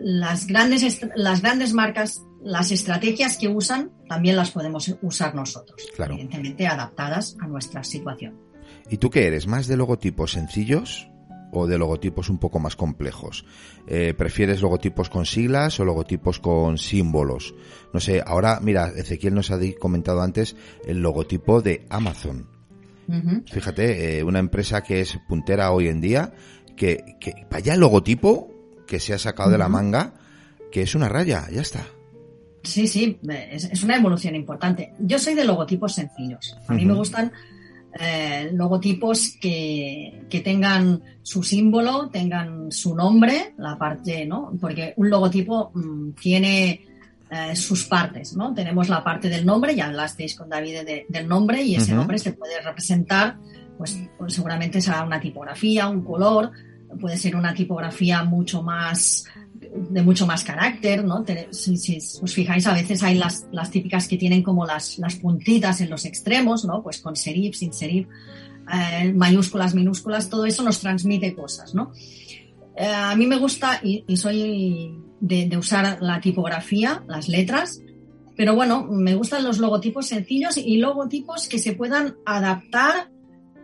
las 0.00 0.46
grandes, 0.46 1.00
las 1.14 1.42
grandes 1.42 1.74
marcas, 1.74 2.22
las 2.42 2.70
estrategias 2.70 3.36
que 3.36 3.48
usan, 3.48 3.90
también 4.08 4.36
las 4.36 4.50
podemos 4.50 4.94
usar 5.02 5.34
nosotros, 5.34 5.86
claro. 5.94 6.14
evidentemente 6.14 6.66
adaptadas 6.66 7.36
a 7.40 7.46
nuestra 7.46 7.84
situación. 7.84 8.40
¿Y 8.88 8.96
tú 8.96 9.10
qué 9.10 9.26
eres? 9.26 9.46
¿Más 9.46 9.66
de 9.66 9.76
logotipos 9.76 10.32
sencillos 10.32 11.08
o 11.52 11.66
de 11.66 11.78
logotipos 11.78 12.28
un 12.30 12.38
poco 12.38 12.58
más 12.58 12.76
complejos? 12.76 13.44
Eh, 13.86 14.14
¿Prefieres 14.16 14.60
logotipos 14.60 15.10
con 15.10 15.26
siglas 15.26 15.78
o 15.80 15.84
logotipos 15.84 16.38
con 16.38 16.78
símbolos? 16.78 17.54
No 17.92 18.00
sé, 18.00 18.22
ahora, 18.24 18.60
mira, 18.60 18.88
Ezequiel 18.96 19.34
nos 19.34 19.50
ha 19.50 19.58
comentado 19.78 20.20
antes 20.22 20.56
el 20.86 21.00
logotipo 21.00 21.62
de 21.62 21.86
Amazon. 21.90 22.46
Uh 23.08 23.14
-huh. 23.14 23.50
Fíjate, 23.50 24.18
eh, 24.18 24.22
una 24.22 24.38
empresa 24.38 24.82
que 24.82 25.00
es 25.00 25.18
puntera 25.28 25.72
hoy 25.72 25.88
en 25.88 26.00
día, 26.00 26.34
que, 26.76 27.16
que 27.20 27.46
vaya 27.50 27.74
el 27.74 27.80
logotipo 27.80 28.50
que 28.86 29.00
se 29.00 29.14
ha 29.14 29.18
sacado 29.18 29.48
uh 29.48 29.50
-huh. 29.50 29.52
de 29.52 29.58
la 29.58 29.68
manga, 29.68 30.14
que 30.70 30.82
es 30.82 30.94
una 30.94 31.08
raya, 31.08 31.48
ya 31.50 31.62
está. 31.62 31.86
Sí, 32.62 32.86
sí, 32.86 33.18
es, 33.50 33.64
es 33.64 33.82
una 33.82 33.96
evolución 33.96 34.34
importante. 34.34 34.92
Yo 34.98 35.18
soy 35.18 35.34
de 35.34 35.44
logotipos 35.44 35.94
sencillos. 35.94 36.56
A 36.66 36.74
mí 36.74 36.82
uh 36.82 36.84
-huh. 36.84 36.88
me 36.88 36.94
gustan 36.94 37.32
eh, 37.98 38.50
logotipos 38.52 39.36
que, 39.40 40.24
que, 40.28 40.40
tengan 40.40 41.02
su 41.22 41.42
símbolo, 41.42 42.10
tengan 42.10 42.70
su 42.70 42.94
nombre, 42.94 43.54
la 43.56 43.78
parte, 43.78 44.26
¿no? 44.26 44.52
Porque 44.60 44.92
un 44.96 45.08
logotipo 45.08 45.70
mmm, 45.74 46.10
tiene 46.12 46.86
eh, 47.30 47.56
sus 47.56 47.84
partes, 47.84 48.36
¿no? 48.36 48.52
Tenemos 48.54 48.88
la 48.88 49.02
parte 49.02 49.28
del 49.28 49.44
nombre, 49.44 49.74
ya 49.74 49.86
hablasteis 49.86 50.34
con 50.34 50.48
David 50.48 50.84
de, 50.84 51.06
del 51.08 51.26
nombre, 51.26 51.62
y 51.62 51.76
ese 51.76 51.92
uh 51.92 51.94
-huh. 51.94 51.98
nombre 51.98 52.18
se 52.18 52.32
puede 52.32 52.60
representar, 52.60 53.38
pues, 53.78 53.98
pues, 54.18 54.34
seguramente 54.34 54.80
será 54.80 55.02
una 55.02 55.20
tipografía, 55.20 55.88
un 55.88 56.02
color, 56.02 56.52
puede 57.00 57.16
ser 57.16 57.36
una 57.36 57.54
tipografía 57.54 58.22
mucho 58.22 58.62
más 58.62 59.24
de 59.90 60.02
mucho 60.02 60.26
más 60.26 60.44
carácter, 60.44 61.04
¿no? 61.04 61.24
Si, 61.50 61.98
os 62.22 62.34
fijáis, 62.34 62.66
a 62.66 62.74
veces 62.74 63.02
hay 63.02 63.16
las, 63.16 63.46
las 63.52 63.70
típicas 63.70 64.08
que 64.08 64.16
tienen 64.16 64.42
como 64.42 64.66
las, 64.66 64.98
las, 64.98 65.16
puntitas 65.16 65.80
en 65.80 65.90
los 65.90 66.04
extremos, 66.04 66.64
¿no? 66.64 66.82
Pues 66.82 67.00
con 67.00 67.16
serif, 67.16 67.56
sin 67.56 67.72
serif, 67.72 68.06
eh, 68.72 69.12
mayúsculas, 69.12 69.74
minúsculas, 69.74 70.28
todo 70.28 70.46
eso 70.46 70.62
nos 70.62 70.80
transmite 70.80 71.34
cosas, 71.34 71.74
¿no? 71.74 71.92
Eh, 72.76 72.86
a 72.86 73.14
mí 73.16 73.26
me 73.26 73.38
gusta 73.38 73.80
y, 73.82 74.04
soy 74.16 74.94
de, 75.20 75.56
usar 75.56 75.98
la 76.00 76.20
tipografía, 76.20 77.02
las 77.08 77.28
letras, 77.28 77.80
pero 78.36 78.54
bueno, 78.54 78.84
me 78.84 79.16
gustan 79.16 79.42
los 79.42 79.58
logotipos 79.58 80.06
sencillos 80.06 80.56
y 80.56 80.76
logotipos 80.76 81.48
que 81.48 81.58
se 81.58 81.72
puedan 81.72 82.16
adaptar 82.24 83.10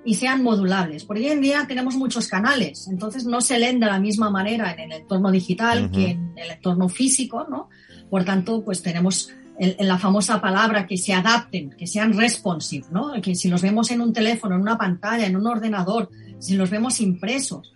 y 0.05 0.15
sean 0.15 0.43
modulables. 0.43 1.05
Porque 1.05 1.23
hoy 1.25 1.33
en 1.33 1.41
día 1.41 1.65
tenemos 1.67 1.97
muchos 1.97 2.29
canales, 2.29 2.89
entonces 2.89 3.25
no 3.25 3.41
se 3.41 3.59
leen 3.59 3.81
de 3.81 3.87
la 3.87 3.99
misma 3.99 4.31
manera 4.31 4.73
en 4.73 4.81
el 4.81 4.93
entorno 5.01 5.31
digital 5.31 5.85
uh 5.85 5.87
-huh. 5.87 5.91
que 5.91 6.11
en 6.11 6.35
el 6.37 6.51
entorno 6.51 6.89
físico, 6.89 7.47
¿no? 7.49 7.69
Por 8.11 8.25
tanto, 8.25 8.63
pues 8.65 8.83
tenemos 8.83 9.31
el, 9.59 9.77
la 9.79 9.99
famosa 9.99 10.41
palabra 10.41 10.87
que 10.87 10.97
se 10.97 11.13
adapten, 11.13 11.71
que 11.71 11.87
sean 11.87 12.13
responsive, 12.13 12.87
¿no? 12.91 13.13
Que 13.23 13.35
si 13.35 13.49
los 13.49 13.63
vemos 13.63 13.91
en 13.91 14.01
un 14.01 14.13
teléfono, 14.13 14.55
en 14.55 14.61
una 14.61 14.77
pantalla, 14.77 15.27
en 15.27 15.37
un 15.37 15.47
ordenador, 15.47 16.11
si 16.39 16.55
los 16.55 16.71
vemos 16.71 17.01
impresos, 17.01 17.73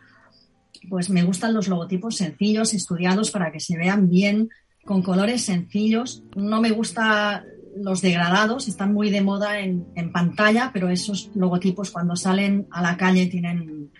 pues 0.88 1.10
me 1.10 1.22
gustan 1.22 1.54
los 1.54 1.68
logotipos 1.68 2.16
sencillos, 2.16 2.74
estudiados 2.74 3.30
para 3.30 3.50
que 3.52 3.60
se 3.60 3.76
vean 3.76 4.08
bien, 4.08 4.50
con 4.84 5.02
colores 5.02 5.42
sencillos. 5.42 6.22
No 6.36 6.60
me 6.60 6.70
gusta 6.70 7.44
los 7.76 8.02
degradados, 8.02 8.68
están 8.68 8.92
muy 8.92 9.10
de 9.10 9.20
moda 9.20 9.60
en, 9.60 9.86
en 9.94 10.12
pantalla, 10.12 10.70
pero 10.72 10.88
esos 10.88 11.30
logotipos 11.34 11.90
cuando 11.90 12.16
salen 12.16 12.66
a 12.70 12.82
la 12.82 12.96
calle 12.96 13.26
tienen 13.26 13.90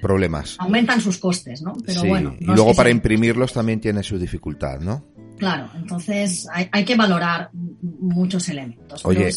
problemas. 0.00 0.56
Aumentan 0.58 1.00
sus 1.00 1.18
costes, 1.18 1.62
¿no? 1.62 1.74
Pero 1.84 2.04
bueno. 2.04 2.34
y 2.38 2.44
luego 2.44 2.74
para 2.74 2.90
imprimirlos 2.90 3.52
también 3.52 3.80
tiene 3.80 4.02
su 4.02 4.18
dificultad, 4.18 4.80
¿no? 4.80 5.04
Claro, 5.38 5.68
entonces 5.74 6.46
hay, 6.52 6.68
hay 6.72 6.84
que 6.84 6.96
valorar 6.96 7.50
muchos 7.52 8.48
elementos. 8.48 9.04
Oye, 9.04 9.30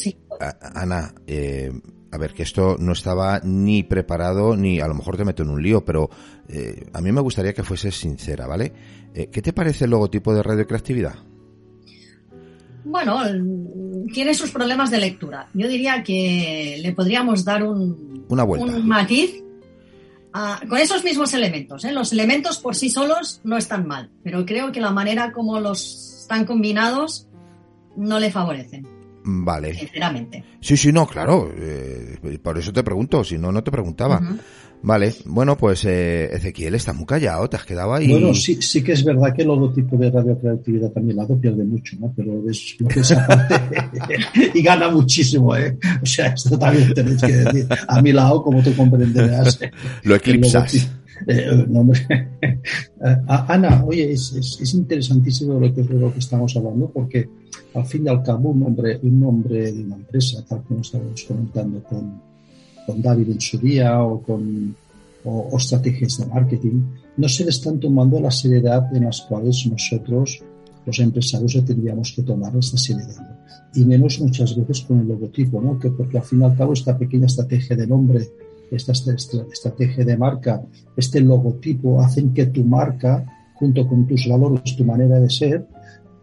Ana, 0.74 1.14
eh, 1.28 1.72
a 2.12 2.18
ver, 2.18 2.34
que 2.34 2.44
esto 2.44 2.78
no 2.80 2.94
estaba 2.94 3.42
ni 3.44 3.84
preparado, 3.84 4.56
ni 4.56 4.80
a 4.80 4.88
lo 4.88 4.94
mejor 4.94 5.18
te 5.18 5.26
meto 5.26 5.44
en 5.44 5.50
un 5.50 5.62
lío, 5.62 5.84
pero 5.84 6.10
eh, 6.48 6.88
a 6.94 7.02
mí 7.02 7.12
me 7.12 7.22
gustaría 7.22 7.54
que 7.54 7.64
fueses 7.64 7.96
sincera, 7.96 8.48
¿vale? 8.48 8.72
Eh, 9.14 9.30
¿Qué 9.30 9.42
te 9.42 9.54
parece 9.54 9.86
el 9.86 9.92
logotipo 9.92 10.34
de 10.34 10.42
Radio 10.42 10.66
Creatividad? 10.66 11.16
Bueno, 12.86 13.20
tiene 14.14 14.34
sus 14.34 14.52
problemas 14.52 14.92
de 14.92 15.00
lectura. 15.00 15.48
Yo 15.54 15.68
diría 15.68 16.04
que 16.04 16.80
le 16.82 16.94
podríamos 16.94 17.44
dar 17.46 17.64
un, 17.64 18.26
Una 18.30 18.44
vuelta. 18.44 18.76
un 18.76 18.88
matiz 18.88 19.44
con 20.68 20.78
esos 20.78 21.04
mismos 21.04 21.34
elementos. 21.34 21.84
¿eh? 21.86 21.92
Los 21.92 22.14
elementos 22.14 22.60
por 22.60 22.76
sí 22.76 22.90
solos 22.90 23.42
no 23.44 23.58
están 23.58 23.88
mal, 23.88 24.10
pero 24.24 24.46
creo 24.46 24.72
que 24.72 24.82
la 24.82 24.92
manera 24.92 25.32
como 25.32 25.60
los 25.60 26.20
están 26.22 26.46
combinados 26.46 27.28
no 27.96 28.20
le 28.20 28.32
favorecen. 28.32 28.88
Vale. 29.24 29.74
Sinceramente. 29.76 30.44
Sí, 30.62 30.78
sí, 30.78 30.92
no, 30.92 31.06
claro. 31.06 31.52
Eh, 31.56 32.40
por 32.42 32.58
eso 32.58 32.72
te 32.72 32.84
pregunto, 32.84 33.24
si 33.24 33.38
no, 33.38 33.52
no 33.52 33.64
te 33.64 33.72
preguntaba. 33.72 34.22
Vale, 34.82 35.14
bueno, 35.26 35.58
pues 35.58 35.84
eh, 35.84 36.34
Ezequiel 36.34 36.76
está 36.76 36.94
muy 36.94 37.06
callado, 37.06 37.50
te 37.50 37.58
has 37.58 37.66
quedado 37.66 37.94
ahí. 37.94 38.08
Bueno, 38.08 38.34
sí, 38.34 38.62
sí 38.62 38.82
que 38.82 38.94
es 38.94 39.04
verdad 39.04 39.34
que 39.36 39.42
el 39.42 39.50
logotipo 39.50 39.98
de 39.98 40.10
Radio 40.10 40.40
Creatividad 40.40 40.90
también 40.92 41.18
lado 41.18 41.38
pierde 41.38 41.66
mucho, 41.66 41.98
¿no? 42.00 42.14
Pero 42.16 42.50
es 42.50 42.78
lo 42.80 42.88
que 42.88 43.02
y 44.58 44.62
gana 44.62 44.90
muchísimo, 44.90 45.56
¿eh? 45.56 45.78
O 46.02 46.06
sea, 46.06 46.28
esto 46.28 46.58
también 46.58 46.94
tenéis 46.94 47.22
que 47.22 47.34
decir. 47.34 47.68
A 47.88 48.02
mi 48.02 48.14
lado, 48.14 48.42
como 48.42 48.64
tú 48.64 48.74
comprenderás. 48.74 49.60
lo 50.04 50.16
eclipsas. 50.16 50.90
Eh, 51.28 51.66
no, 51.68 51.86
Ana, 53.28 53.84
oye, 53.86 54.14
es, 54.14 54.32
es, 54.32 54.62
es, 54.62 54.74
interesantísimo 54.74 55.60
lo 55.60 55.74
que, 55.74 55.84
lo 55.84 56.14
que 56.14 56.20
estamos 56.20 56.56
hablando 56.56 56.90
porque 56.90 57.28
al 57.74 57.86
fin 57.86 58.06
y 58.06 58.10
al 58.10 58.24
cabo 58.24 58.52
un 58.52 58.62
nombre, 58.62 58.98
un 59.04 59.20
nombre 59.20 59.74
de 59.74 59.84
una 59.84 59.96
empresa, 59.96 60.46
tal 60.48 60.64
como 60.64 60.80
estábamos 60.80 61.22
comentando 61.26 61.84
con, 61.84 62.29
con 62.90 63.04
David 63.04 63.30
en 63.30 63.42
su 63.42 63.60
día 63.60 64.02
o 64.02 64.20
con 64.24 64.76
o, 65.24 65.58
estrategias 65.58 66.18
de 66.18 66.26
marketing, 66.26 66.82
no 67.18 67.30
se 67.30 67.44
le 67.44 67.52
están 67.52 67.80
tomando 67.80 68.20
la 68.20 68.32
seriedad 68.32 68.84
en 68.96 69.04
las 69.04 69.22
cuales 69.22 69.68
nosotros, 69.68 70.42
los 70.86 71.00
empresarios, 71.00 71.54
tendríamos 71.66 72.14
que 72.16 72.24
tomar 72.24 72.56
esta 72.56 72.78
seriedad. 72.78 73.38
Y 73.76 73.86
menos 73.86 74.20
muchas 74.20 74.56
veces 74.56 74.82
con 74.82 75.02
el 75.02 75.08
logotipo, 75.08 75.62
¿no? 75.62 75.78
Que 75.78 75.92
porque 75.92 76.18
al 76.18 76.24
fin 76.24 76.42
y 76.42 76.46
al 76.46 76.58
cabo 76.58 76.74
esta 76.74 76.98
pequeña 76.98 77.28
estrategia 77.28 77.76
de 77.76 77.86
nombre, 77.86 78.28
esta 78.72 78.94
estrategia 78.94 80.04
de 80.04 80.18
marca, 80.18 80.64
este 80.98 81.22
logotipo, 81.22 82.02
hacen 82.02 82.34
que 82.34 82.48
tu 82.48 82.64
marca, 82.64 83.26
junto 83.56 83.88
con 83.88 84.08
tus 84.08 84.28
valores, 84.28 84.76
tu 84.76 84.84
manera 84.84 85.20
de 85.20 85.30
ser, 85.30 85.68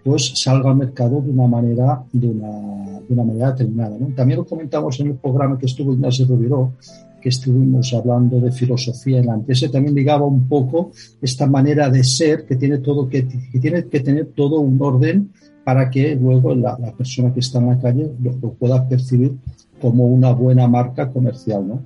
pues 0.07 0.35
salga 0.37 0.71
al 0.71 0.77
mercado 0.77 1.21
de 1.21 1.33
una 1.33 1.49
manera, 1.49 2.01
de 2.13 2.29
una, 2.29 3.01
de 3.01 3.13
una 3.13 3.25
manera 3.25 3.51
determinada. 3.51 3.97
¿no? 3.99 4.07
También 4.15 4.39
lo 4.39 4.47
comentamos 4.47 5.01
en 5.01 5.09
el 5.09 5.15
programa 5.17 5.59
que 5.59 5.67
estuvo 5.67 5.93
Ignacio 5.93 6.27
Rubiró, 6.29 6.75
que 7.21 7.29
estuvimos 7.29 7.93
hablando 7.93 8.39
de 8.39 8.53
filosofía 8.53 9.19
en 9.19 9.27
la 9.27 9.35
empresa, 9.35 9.69
también 9.69 9.97
ligaba 9.97 10.25
un 10.25 10.47
poco 10.47 10.93
esta 11.21 11.49
manera 11.49 11.91
de 11.91 12.05
ser 12.05 12.47
que 12.47 12.55
tiene 12.55 12.79
todo 12.79 13.09
que, 13.09 13.27
que 13.27 13.59
tiene 13.59 13.85
que 13.87 13.99
tener 13.99 14.27
todo 14.27 14.61
un 14.61 14.81
orden 14.81 15.33
para 15.65 15.91
que 15.91 16.15
luego 16.15 16.55
la, 16.55 16.79
la 16.79 16.93
persona 16.93 17.35
que 17.35 17.41
está 17.41 17.59
en 17.59 17.67
la 17.67 17.81
calle 17.81 18.13
lo, 18.23 18.31
lo, 18.41 18.53
pueda 18.53 18.89
percibir 18.89 19.35
como 19.81 20.07
una 20.07 20.31
buena 20.31 20.69
marca 20.69 21.11
comercial, 21.11 21.67
¿no? 21.67 21.83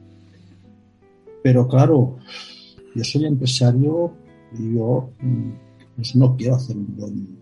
Pero 1.43 1.67
claro, 1.67 2.19
yo 2.95 3.03
soy 3.03 3.25
empresario 3.25 4.13
y 4.59 4.75
yo 4.75 5.09
pues 5.97 6.15
no 6.17 6.37
quiero 6.37 6.57
hacer 6.57 6.77
un 6.77 6.95
buen 6.99 7.40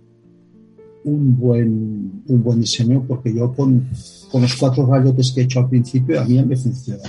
un 1.09 1.37
buen, 1.37 2.23
un 2.27 2.43
buen 2.43 2.61
diseño 2.61 3.05
porque 3.07 3.35
yo 3.35 3.53
con, 3.53 3.89
con 4.31 4.43
los 4.43 4.55
cuatro 4.57 4.87
rayotes 4.87 5.33
que 5.33 5.41
he 5.41 5.45
hecho 5.45 5.61
al 5.61 5.69
principio 5.69 6.21
a 6.21 6.25
mí 6.25 6.43
me 6.43 6.57
funciona. 6.57 7.03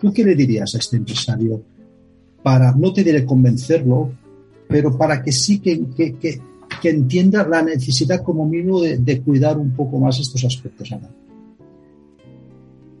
¿Tú 0.00 0.12
qué 0.12 0.24
le 0.24 0.34
dirías 0.34 0.74
a 0.74 0.78
este 0.78 0.96
empresario 0.96 1.62
para, 2.42 2.72
no 2.72 2.92
te 2.92 3.02
diré 3.02 3.24
convencerlo, 3.24 4.12
pero 4.68 4.96
para 4.96 5.22
que 5.22 5.32
sí 5.32 5.60
que, 5.60 5.82
que, 5.96 6.16
que, 6.18 6.40
entienda 6.82 7.48
la 7.48 7.62
necesidad 7.62 8.22
como 8.22 8.46
mínimo 8.46 8.82
de, 8.82 9.22
cuidar 9.22 9.56
un 9.56 9.70
poco 9.72 9.98
más 9.98 10.20
estos 10.20 10.44
aspectos, 10.44 10.92
Ana? 10.92 11.08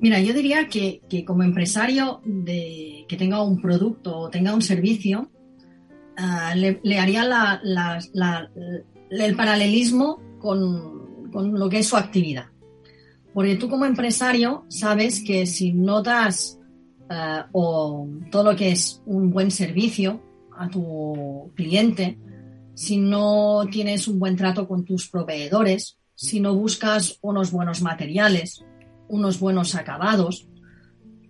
Mira, 0.00 0.20
yo 0.20 0.32
diría 0.32 0.68
que, 0.68 1.02
que 1.08 1.24
como 1.26 1.42
empresario 1.42 2.22
de, 2.24 3.04
que 3.06 3.16
tenga 3.16 3.42
un 3.42 3.60
producto 3.60 4.16
o 4.16 4.30
tenga 4.30 4.54
un 4.54 4.62
servicio, 4.62 5.28
uh, 6.18 6.56
le, 6.56 6.98
haría 6.98 7.24
la, 7.24 7.60
el 9.10 9.36
paralelismo 9.36 10.20
con, 10.44 11.30
con, 11.32 11.58
lo 11.58 11.68
que 11.70 11.78
es 11.78 11.88
su 11.88 11.96
actividad. 11.96 12.46
Porque 13.32 13.56
tú 13.56 13.68
como 13.70 13.86
empresario 13.86 14.66
sabes 14.68 15.24
que 15.24 15.46
si 15.46 15.72
no 15.72 16.02
das 16.02 16.60
uh, 17.10 17.48
o 17.52 18.08
todo 18.30 18.52
lo 18.52 18.56
que 18.56 18.70
es 18.70 19.02
un 19.06 19.30
buen 19.30 19.50
servicio 19.50 20.20
a 20.56 20.68
tu 20.68 21.50
cliente, 21.54 22.18
si 22.74 22.98
no 22.98 23.64
tienes 23.72 24.06
un 24.06 24.18
buen 24.18 24.36
trato 24.36 24.68
con 24.68 24.84
tus 24.84 25.08
proveedores, 25.08 25.98
si 26.14 26.40
no 26.40 26.54
buscas 26.54 27.18
unos 27.22 27.50
buenos 27.50 27.80
materiales, 27.80 28.64
unos 29.08 29.40
buenos 29.40 29.74
acabados, 29.74 30.46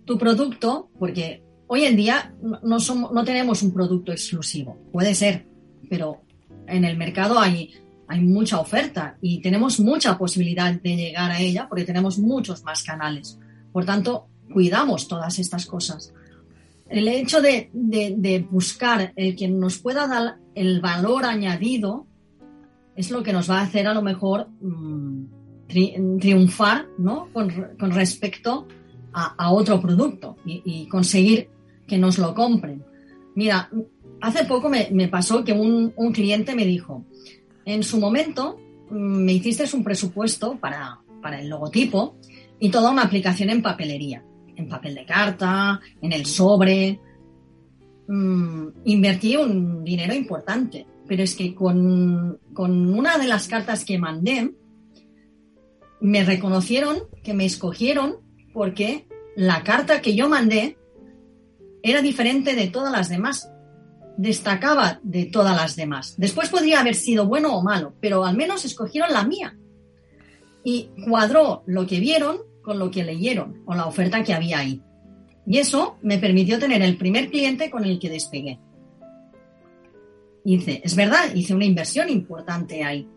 tu 0.03 0.17
producto, 0.17 0.89
porque 0.99 1.41
hoy 1.67 1.85
en 1.85 1.95
día 1.95 2.35
no, 2.41 2.77
no 2.79 3.23
tenemos 3.23 3.63
un 3.63 3.73
producto 3.73 4.11
exclusivo, 4.11 4.77
puede 4.91 5.15
ser, 5.15 5.47
pero 5.89 6.21
en 6.67 6.83
el 6.83 6.97
mercado 6.97 7.39
hay, 7.39 7.73
hay 8.07 8.21
mucha 8.21 8.59
oferta 8.59 9.17
y 9.21 9.41
tenemos 9.41 9.79
mucha 9.79 10.17
posibilidad 10.17 10.73
de 10.73 10.95
llegar 10.95 11.31
a 11.31 11.39
ella 11.39 11.67
porque 11.67 11.85
tenemos 11.85 12.19
muchos 12.19 12.63
más 12.63 12.83
canales. 12.83 13.39
Por 13.71 13.85
tanto, 13.85 14.27
cuidamos 14.51 15.07
todas 15.07 15.39
estas 15.39 15.65
cosas. 15.65 16.13
El 16.87 17.07
hecho 17.07 17.41
de, 17.41 17.69
buscar 18.49 19.11
el 19.15 19.35
que 19.35 19.47
nos 19.47 19.79
pueda 19.79 20.07
dar 20.07 20.37
el 20.53 20.81
valor 20.81 21.25
añadido 21.25 22.05
es 22.95 23.09
lo 23.11 23.23
que 23.23 23.33
nos 23.33 23.49
va 23.49 23.59
a 23.59 23.63
hacer 23.63 23.87
a 23.87 23.93
lo 23.93 24.01
mejor 24.01 24.47
tri, 25.67 25.95
triunfar 26.19 26.87
¿no? 26.97 27.27
con, 27.33 27.49
respecto 27.91 28.67
a, 29.11 29.51
otro 29.51 29.81
producto 29.81 30.37
y, 30.45 30.87
conseguir 30.87 31.49
que 31.87 31.97
nos 31.97 32.17
lo 32.17 32.35
compren. 32.35 32.83
Mira, 33.33 33.69
hace 34.21 34.45
poco 34.45 34.69
me, 34.69 35.07
pasó 35.07 35.43
que 35.43 35.53
un, 35.53 35.91
cliente 36.13 36.55
me 36.55 36.65
dijo, 36.65 37.05
en 37.65 37.83
su 37.83 37.99
momento 37.99 38.59
me 38.89 39.33
hiciste 39.33 39.65
un 39.75 39.83
presupuesto 39.83 40.57
para, 40.59 41.01
para 41.21 41.39
el 41.39 41.49
logotipo 41.49 42.17
y 42.59 42.69
toda 42.69 42.91
una 42.91 43.03
aplicación 43.03 43.49
en 43.49 43.61
papelería, 43.61 44.23
en 44.55 44.69
papel 44.69 44.95
de 44.95 45.05
carta, 45.05 45.81
en 46.01 46.13
el 46.13 46.25
sobre. 46.25 46.99
Mm, 48.07 48.67
invertí 48.85 49.35
un 49.35 49.83
dinero 49.83 50.13
importante, 50.13 50.85
pero 51.07 51.23
es 51.23 51.35
que 51.35 51.55
con, 51.55 52.39
con 52.53 52.93
una 52.93 53.17
de 53.17 53.27
las 53.27 53.47
cartas 53.47 53.83
que 53.83 53.97
mandé, 53.97 54.53
me 56.01 56.23
reconocieron 56.23 56.99
que 57.23 57.33
me 57.33 57.45
escogieron 57.45 58.17
porque 58.53 59.07
la 59.35 59.63
carta 59.63 60.01
que 60.01 60.15
yo 60.15 60.29
mandé 60.29 60.77
era 61.81 62.01
diferente 62.01 62.53
de 62.55 62.67
todas 62.67 62.91
las 62.91 63.09
demás 63.09 63.49
destacaba 64.17 64.99
de 65.03 65.25
todas 65.25 65.55
las 65.55 65.75
demás. 65.75 66.15
Después 66.17 66.49
podría 66.49 66.79
haber 66.79 66.95
sido 66.95 67.27
bueno 67.27 67.55
o 67.55 67.63
malo, 67.63 67.93
pero 67.99 68.25
al 68.25 68.35
menos 68.35 68.65
escogieron 68.65 69.11
la 69.11 69.25
mía. 69.25 69.57
Y 70.63 70.89
cuadró 71.07 71.63
lo 71.65 71.85
que 71.85 71.99
vieron 71.99 72.37
con 72.61 72.79
lo 72.79 72.89
que 72.89 73.03
leyeron, 73.03 73.63
con 73.65 73.77
la 73.77 73.85
oferta 73.85 74.23
que 74.23 74.33
había 74.33 74.59
ahí. 74.59 74.81
Y 75.45 75.59
eso 75.59 75.97
me 76.01 76.17
permitió 76.17 76.57
tener 76.57 76.81
el 76.81 76.97
primer 76.97 77.29
cliente 77.29 77.69
con 77.69 77.85
el 77.85 77.99
que 77.99 78.09
despegué. 78.09 78.59
Hice, 80.43 80.81
es 80.83 80.95
verdad, 80.95 81.33
hice 81.33 81.53
una 81.53 81.65
inversión 81.65 82.09
importante 82.09 82.83
ahí, 82.83 83.07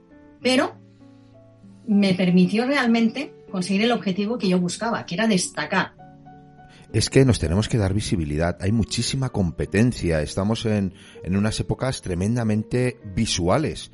pero 0.43 0.75
me 1.87 2.15
permitió 2.15 2.67
realmente 2.67 3.35
conseguir 3.51 3.83
el 3.83 3.93
objetivo 3.93 4.37
que 4.37 4.49
yo 4.49 4.61
buscaba, 4.61 5.07
que 5.07 5.15
era 5.15 5.27
destacar 5.27 5.93
es 6.93 7.11
que 7.11 7.25
nos 7.25 7.39
tenemos 7.39 7.69
que 7.69 7.79
dar 7.79 7.95
visibilidad. 7.95 8.57
Hay 8.61 8.73
muchísima 8.73 9.31
competencia. 9.31 10.23
Estamos 10.23 10.65
en, 10.67 10.95
en 11.23 11.37
unas 11.37 11.61
épocas 11.61 12.01
tremendamente 12.01 12.99
visuales. 13.15 13.91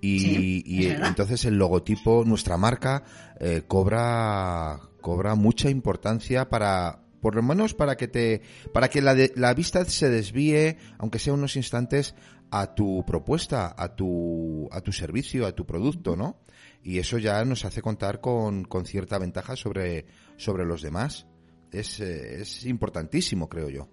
Y, 0.00 0.18
sí, 0.20 0.62
y 0.66 0.86
entonces 0.86 1.44
el 1.46 1.56
logotipo, 1.56 2.24
nuestra 2.26 2.58
marca, 2.58 3.04
eh, 3.40 3.62
cobra, 3.66 4.78
cobra 5.00 5.34
mucha 5.34 5.70
importancia 5.70 6.50
para, 6.50 7.00
por 7.22 7.34
lo 7.34 7.42
menos 7.42 7.72
para 7.72 7.96
que 7.96 8.08
te, 8.08 8.42
para 8.74 8.88
que 8.88 9.00
la, 9.00 9.16
la 9.34 9.54
vista 9.54 9.82
se 9.86 10.10
desvíe, 10.10 10.76
aunque 10.98 11.18
sea 11.18 11.32
unos 11.32 11.56
instantes, 11.56 12.14
a 12.50 12.74
tu 12.74 13.04
propuesta, 13.06 13.74
a 13.76 13.96
tu, 13.96 14.68
a 14.70 14.82
tu 14.82 14.92
servicio, 14.92 15.46
a 15.46 15.52
tu 15.52 15.64
producto, 15.64 16.16
¿no? 16.16 16.38
Y 16.82 16.98
eso 16.98 17.16
ya 17.16 17.42
nos 17.46 17.64
hace 17.64 17.80
contar 17.80 18.20
con, 18.20 18.64
con 18.64 18.84
cierta 18.84 19.18
ventaja 19.18 19.56
sobre, 19.56 20.04
sobre 20.36 20.66
los 20.66 20.82
demás. 20.82 21.26
Es, 21.74 22.00
eh, 22.00 22.40
es 22.42 22.64
importantísimo, 22.64 23.48
creo 23.48 23.68
yo. 23.68 23.88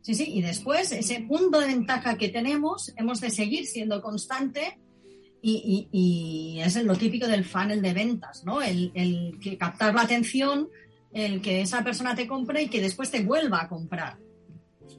Sí, 0.00 0.14
sí, 0.14 0.24
y 0.32 0.42
después 0.42 0.90
ese 0.92 1.20
punto 1.20 1.60
de 1.60 1.66
ventaja 1.66 2.16
que 2.16 2.28
tenemos, 2.28 2.94
hemos 2.96 3.20
de 3.20 3.30
seguir 3.30 3.66
siendo 3.66 4.00
constante 4.00 4.78
y, 5.42 5.88
y, 5.92 6.60
es 6.60 6.82
lo 6.82 6.96
típico 6.96 7.26
del 7.26 7.44
funnel 7.44 7.82
de 7.82 7.92
ventas, 7.92 8.44
¿no? 8.44 8.62
El, 8.62 8.90
el, 8.94 9.38
que 9.40 9.56
captar 9.56 9.94
la 9.94 10.02
atención, 10.02 10.68
el 11.12 11.40
que 11.40 11.60
esa 11.60 11.84
persona 11.84 12.14
te 12.14 12.26
compre 12.26 12.62
y 12.62 12.68
que 12.68 12.80
después 12.80 13.10
te 13.10 13.22
vuelva 13.22 13.62
a 13.62 13.68
comprar, 13.68 14.18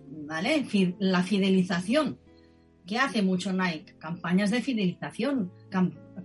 ¿vale? 0.08 0.66
La 1.00 1.24
fidelización. 1.24 2.20
¿Qué 2.86 2.98
hace 2.98 3.22
mucho 3.22 3.52
Nike? 3.52 3.96
Campañas 3.98 4.52
de 4.52 4.62
fidelización, 4.62 5.52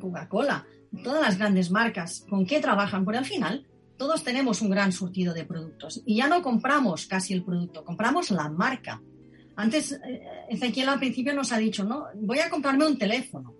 Coca-Cola, 0.01 0.67
todas 1.03 1.23
las 1.23 1.39
grandes 1.39 1.71
marcas, 1.71 2.25
¿con 2.29 2.47
qué 2.47 2.61
trabajan? 2.61 3.05
Por 3.05 3.17
al 3.17 3.25
final, 3.25 3.67
todos 3.97 4.25
tenemos 4.25 4.61
un 4.63 4.71
gran 4.71 4.93
surtido 4.93 5.35
de 5.35 5.45
productos 5.45 6.03
y 6.05 6.17
ya 6.17 6.29
no 6.29 6.43
compramos 6.43 7.07
casi 7.07 7.33
el 7.33 7.45
producto, 7.45 7.85
compramos 7.85 8.31
la 8.31 8.49
marca. 8.49 9.01
Antes, 9.57 9.93
eh, 9.93 10.23
Ezequiel 10.49 10.89
al 10.89 10.99
principio 10.99 11.35
nos 11.35 11.53
ha 11.53 11.59
dicho, 11.59 11.85
no, 11.85 12.07
voy 12.17 12.41
a 12.41 12.51
comprarme 12.51 12.87
un 12.87 12.99
teléfono. 12.99 13.55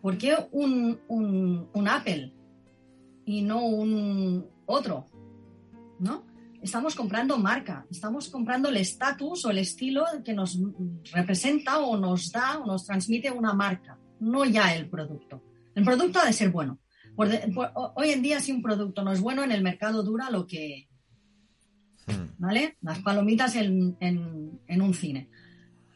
¿Por 0.00 0.18
qué 0.18 0.36
un, 0.50 1.00
un, 1.08 1.88
Apple 1.88 2.32
y 3.24 3.42
no 3.42 3.64
un 3.64 4.46
otro? 4.66 5.06
¿No? 6.00 6.26
Estamos 6.60 6.94
comprando 6.94 7.38
marca, 7.38 7.86
estamos 7.90 8.28
comprando 8.28 8.68
el 8.68 8.76
estatus 8.76 9.44
o 9.44 9.50
el 9.50 9.58
estilo 9.58 10.04
que 10.24 10.32
nos 10.32 10.58
representa 11.12 11.78
o 11.78 11.96
nos 11.96 12.30
da 12.30 12.58
o 12.58 12.66
nos 12.66 12.84
transmite 12.84 13.30
una 13.30 13.52
marca, 13.52 13.98
no 14.20 14.44
ya 14.44 14.74
el 14.74 14.88
producto. 14.88 15.42
El 15.74 15.84
producto 15.84 16.20
ha 16.20 16.26
de 16.26 16.32
ser 16.32 16.50
bueno. 16.50 16.78
Hoy 17.16 18.10
en 18.10 18.22
día, 18.22 18.40
si 18.40 18.52
un 18.52 18.62
producto 18.62 19.02
no 19.02 19.12
es 19.12 19.20
bueno, 19.20 19.42
en 19.44 19.52
el 19.52 19.62
mercado 19.62 20.02
dura 20.02 20.30
lo 20.30 20.46
que. 20.46 20.88
Hmm. 22.06 22.34
¿Vale? 22.38 22.76
Las 22.80 22.98
palomitas 23.00 23.54
en, 23.56 23.96
en 24.00 24.82
un 24.82 24.94
cine. 24.94 25.28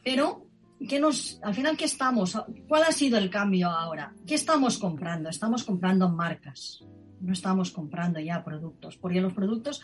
Pero 0.03 0.47
¿qué 0.87 0.99
nos, 0.99 1.39
al 1.43 1.53
final, 1.53 1.77
¿qué 1.77 1.85
estamos? 1.85 2.37
¿Cuál 2.67 2.83
ha 2.83 2.91
sido 2.91 3.17
el 3.17 3.29
cambio 3.29 3.69
ahora? 3.69 4.13
¿Qué 4.25 4.35
estamos 4.35 4.77
comprando? 4.77 5.29
Estamos 5.29 5.63
comprando 5.63 6.09
marcas, 6.09 6.83
no 7.21 7.33
estamos 7.33 7.71
comprando 7.71 8.19
ya 8.19 8.43
productos, 8.43 8.97
porque 8.97 9.21
los 9.21 9.33
productos 9.33 9.81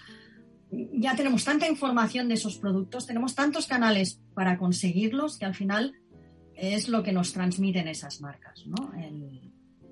ya 0.72 1.16
tenemos 1.16 1.44
tanta 1.44 1.68
información 1.68 2.28
de 2.28 2.36
esos 2.36 2.58
productos, 2.58 3.06
tenemos 3.06 3.36
tantos 3.36 3.68
canales 3.68 4.20
para 4.34 4.58
conseguirlos 4.58 5.38
que 5.38 5.46
al 5.46 5.56
final 5.56 5.94
es 6.56 6.90
lo 6.90 7.04
que 7.04 7.12
nos 7.12 7.34
transmiten 7.34 7.88
esas 7.88 8.22
marcas, 8.22 8.66
¿no? 8.66 8.92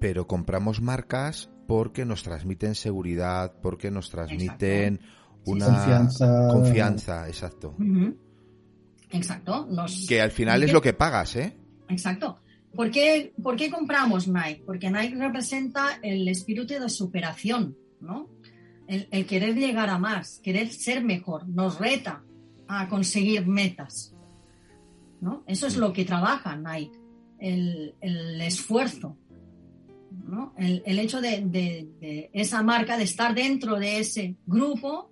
Pero 0.02 0.28
compramos 0.28 0.82
marcas 0.82 1.49
porque 1.68 2.04
nos 2.04 2.24
transmiten 2.24 2.76
seguridad, 2.76 3.54
porque 3.62 3.89
nos 3.89 4.10
transmiten 4.10 4.99
una 5.45 5.68
confianza, 5.68 6.47
confianza 6.52 7.28
exacto. 7.30 7.76
Exacto. 9.12 9.68
Que 10.08 10.22
al 10.22 10.32
final 10.32 10.64
es 10.64 10.74
lo 10.74 10.82
que 10.82 10.91
pagas, 10.91 11.38
¿eh? 11.38 11.56
Exacto. 11.88 12.41
¿Por 12.74 12.89
qué, 12.89 13.34
¿Por 13.41 13.56
qué 13.56 13.70
compramos 13.70 14.28
Nike? 14.28 14.64
Porque 14.66 14.89
Nike 14.89 15.16
representa 15.16 15.99
el 16.02 16.28
espíritu 16.28 16.74
de 16.74 16.89
superación, 16.89 17.78
¿no? 17.99 18.30
El, 18.88 19.26
querer 19.26 19.56
llegar 19.56 19.89
a 19.89 19.97
más, 19.97 20.39
querer 20.43 20.70
ser 20.70 21.04
mejor, 21.04 21.47
nos 21.47 21.80
reta 21.80 22.24
a 22.68 22.89
conseguir 22.89 23.47
metas, 23.47 24.14
¿no? 25.22 25.43
Eso 25.47 25.68
es 25.68 25.78
lo 25.78 25.93
que 25.93 26.04
trabaja 26.04 26.58
Nike, 26.58 26.99
el, 27.39 28.41
esfuerzo, 28.41 29.18
El, 30.57 30.99
hecho 30.99 31.22
de, 31.22 31.41
de 31.45 32.30
esa 32.34 32.63
marca, 32.63 32.97
de 32.97 33.03
estar 33.03 33.34
dentro 33.34 33.78
de 33.80 33.99
ese 33.99 34.36
grupo, 34.45 35.11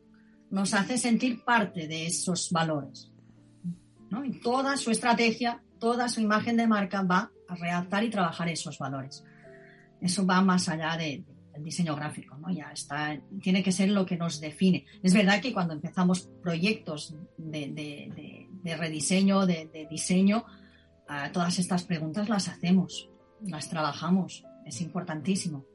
nos 0.49 0.73
hace 0.73 0.97
sentir 0.97 1.43
parte 1.43 1.87
de 1.87 2.07
esos 2.07 2.49
valores. 2.51 3.11
Toda 4.41 4.75
su 4.77 4.91
estrategia, 4.91 5.61
toda 5.79 6.09
su 6.09 6.21
imagen 6.21 6.57
de 6.57 6.67
marca 6.67 7.03
va 7.03 7.31
a 7.47 7.55
redactar 7.55 8.03
y 8.03 8.09
trabajar 8.09 8.49
esos 8.49 8.77
valores. 8.79 9.23
Eso 10.01 10.25
va 10.25 10.41
más 10.41 10.67
allá 10.69 10.97
del 10.97 11.25
diseño 11.59 11.95
gráfico, 11.95 12.35
¿no? 12.37 12.49
Ya 12.49 12.71
está, 12.71 13.19
tiene 13.41 13.61
que 13.61 13.71
ser 13.71 13.89
lo 13.89 14.05
que 14.05 14.17
nos 14.17 14.39
define. 14.39 14.85
Es 15.03 15.13
verdad 15.13 15.41
que 15.41 15.53
cuando 15.53 15.73
empezamos 15.73 16.29
proyectos 16.41 17.15
de, 17.37 18.47
rediseño, 18.77 19.45
de, 19.45 19.87
diseño, 19.89 20.45
todas 21.31 21.59
estas 21.59 21.83
preguntas 21.83 22.29
las 22.29 22.47
hacemos, 22.47 23.09
las 23.41 23.69
trabajamos. 23.69 24.43
Es 24.69 24.81
importantísimo. 24.81 25.65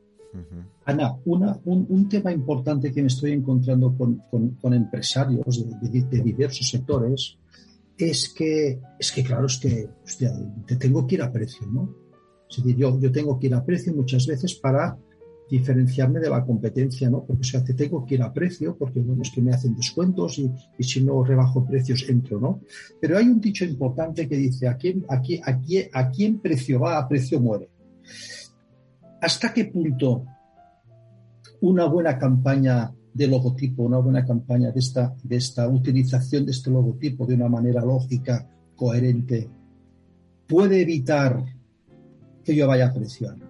Ana, 0.84 1.16
un, 1.24 2.08
tema 2.08 2.30
importante 2.30 2.92
que 2.92 3.00
me 3.00 3.08
estoy 3.08 3.32
encontrando 3.32 3.92
con, 3.96 4.74
empresarios 4.74 5.64
de, 5.80 6.20
diversos 6.22 6.68
sectores 6.68 7.36
es 7.98 8.28
que, 8.28 8.80
es 8.96 9.10
que 9.10 9.24
claro, 9.24 9.46
es 9.46 9.58
que, 9.58 9.88
hostia, 10.04 10.32
te 10.64 10.76
tengo 10.76 11.04
que 11.06 11.16
ir 11.16 11.22
a 11.22 11.32
precio, 11.32 11.66
¿no? 11.66 11.92
Es 12.48 12.58
decir, 12.58 12.76
yo, 12.76 13.00
yo 13.00 13.10
tengo 13.10 13.36
que 13.36 13.48
ir 13.48 13.54
a 13.54 13.64
precio 13.64 13.92
muchas 13.92 14.28
veces 14.28 14.54
para 14.54 14.96
diferenciarme 15.50 16.20
de 16.20 16.30
la 16.30 16.44
competencia, 16.44 17.10
¿no? 17.10 17.24
Porque 17.24 17.42
o 17.42 17.44
sea, 17.44 17.64
te 17.64 17.74
tengo 17.74 18.06
que 18.06 18.14
ir 18.14 18.22
a 18.22 18.32
precio, 18.32 18.76
porque 18.76 19.00
bueno, 19.00 19.22
es 19.22 19.30
que 19.32 19.42
me 19.42 19.52
hacen 19.52 19.74
descuentos 19.74 20.38
y, 20.38 20.48
y, 20.78 20.84
si 20.84 21.02
no 21.02 21.24
rebajo 21.24 21.66
precios 21.66 22.08
entro, 22.08 22.38
¿no? 22.40 22.60
Pero 23.00 23.18
hay 23.18 23.26
un 23.26 23.40
dicho 23.40 23.64
importante 23.64 24.28
que 24.28 24.36
dice, 24.36 24.68
¿a 24.68 24.76
quién, 24.76 25.04
a 25.08 25.20
quién, 25.20 25.40
a 25.44 25.58
quién, 25.58 25.88
a 25.92 26.10
quién 26.10 26.38
precio 26.38 26.78
va, 26.78 26.98
a 26.98 27.08
precio 27.08 27.40
muere? 27.40 27.68
¿Hasta 29.24 29.54
qué 29.54 29.64
punto 29.64 30.26
una 31.62 31.86
buena 31.86 32.18
campaña 32.18 32.92
de 33.14 33.26
logotipo, 33.26 33.84
una 33.84 33.96
buena 33.96 34.22
campaña 34.22 34.70
de 34.70 34.78
esta, 34.78 35.16
de 35.22 35.36
esta 35.36 35.66
utilización 35.66 36.44
de 36.44 36.50
este 36.50 36.70
logotipo 36.70 37.24
de 37.24 37.34
una 37.34 37.48
manera 37.48 37.82
lógica, 37.82 38.46
coherente, 38.76 39.48
puede 40.46 40.82
evitar 40.82 41.42
que 42.44 42.54
yo 42.54 42.68
vaya 42.68 42.88
a 42.88 42.92
presionar. 42.92 43.48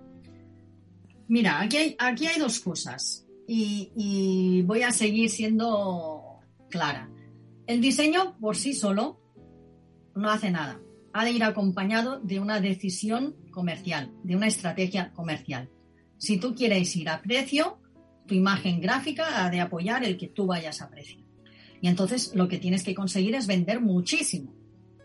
Mira, 1.27 1.61
aquí 1.61 1.77
hay, 1.77 1.97
aquí 1.99 2.29
hay 2.29 2.39
dos 2.39 2.61
cosas 2.61 3.27
y 3.49 4.62
voy 4.62 4.83
a 4.83 4.93
seguir 4.93 5.29
siendo 5.29 6.39
clara. 6.70 7.11
El 7.66 7.81
diseño 7.81 8.39
por 8.39 8.55
sí 8.55 8.75
solo 8.75 9.18
no 10.14 10.31
hace 10.31 10.53
nada. 10.53 10.79
Ha 11.15 11.25
de 11.25 11.31
ir 11.31 11.45
acompañado 11.45 12.21
de 12.21 12.41
una 12.41 12.61
decisión 12.61 13.37
comercial, 13.51 14.12
de 14.23 14.37
una 14.37 14.49
estrategia 14.49 15.12
comercial. 15.12 15.71
Si 16.19 16.39
tú 16.39 16.55
quieres 16.55 16.95
ir 16.97 17.09
a 17.09 17.23
precio, 17.23 17.79
tu 18.27 18.35
imagen 18.35 18.81
gráfica 18.81 19.45
ha 19.45 19.49
de 19.49 19.61
apoyar 19.61 20.05
el 20.05 20.19
que 20.19 20.29
tú 20.29 20.47
vayas 20.47 20.83
a 20.83 20.91
precio. 20.91 21.25
Y 21.81 21.89
entonces 21.89 22.33
lo 22.35 22.49
que 22.49 22.59
tienes 22.59 22.83
que 22.83 22.95
conseguir 22.95 23.35
es 23.35 23.47
vender 23.47 23.81
muchísimo 23.81 24.53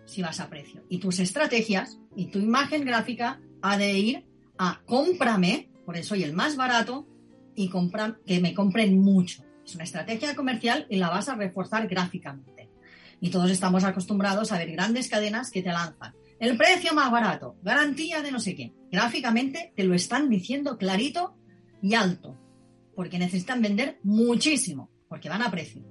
si 0.05 0.22
vas 0.22 0.39
a 0.39 0.49
precio. 0.49 0.84
Y 0.89 0.97
tus 0.97 1.20
estrategias 1.20 1.99
y 2.16 2.26
tu 2.26 2.39
imagen 2.39 2.86
gráfica 2.86 3.39
ha 3.62 3.78
de 3.78 3.93
ir 3.93 4.26
a 4.57 4.82
cómprame, 4.86 5.70
por 5.86 5.95
eso 5.95 6.10
soy 6.10 6.24
el 6.24 6.34
más 6.34 6.55
barato, 6.55 7.07
y 7.55 7.70
compra, 7.70 8.18
que 8.26 8.39
me 8.39 8.53
compren 8.53 8.99
mucho. 8.99 9.43
Es 9.66 9.76
una 9.76 9.84
estrategia 9.84 10.36
comercial 10.36 10.88
y 10.89 10.95
la 10.95 11.10
vas 11.10 11.30
a 11.30 11.36
reforzar 11.36 11.88
gráficamente. 11.88 12.68
Y 13.22 13.30
todos 13.30 13.51
estamos 13.51 13.84
acostumbrados 13.84 14.51
a 14.51 14.57
ver 14.57 14.72
grandes 14.72 15.09
cadenas 15.09 15.51
que 15.51 15.61
te 15.61 15.70
lanzan. 15.70 16.13
El 16.39 16.57
precio 16.57 16.93
más 16.93 17.11
barato, 17.11 17.57
garantía 17.61 18.22
de 18.22 18.32
no 18.32 18.39
sé 18.39 18.55
qué. 18.55 18.74
Gráficamente 18.91 19.74
te 19.76 19.84
lo 19.84 19.93
están 19.93 20.30
diciendo 20.30 20.78
clarito 20.78 21.36
y 21.82 21.95
alto 21.95 22.38
porque 22.95 23.20
necesitan 23.20 23.61
vender 23.61 23.99
muchísimo, 24.03 24.89
porque 25.07 25.30
van 25.30 25.41
a 25.41 25.51
precio. 25.51 25.84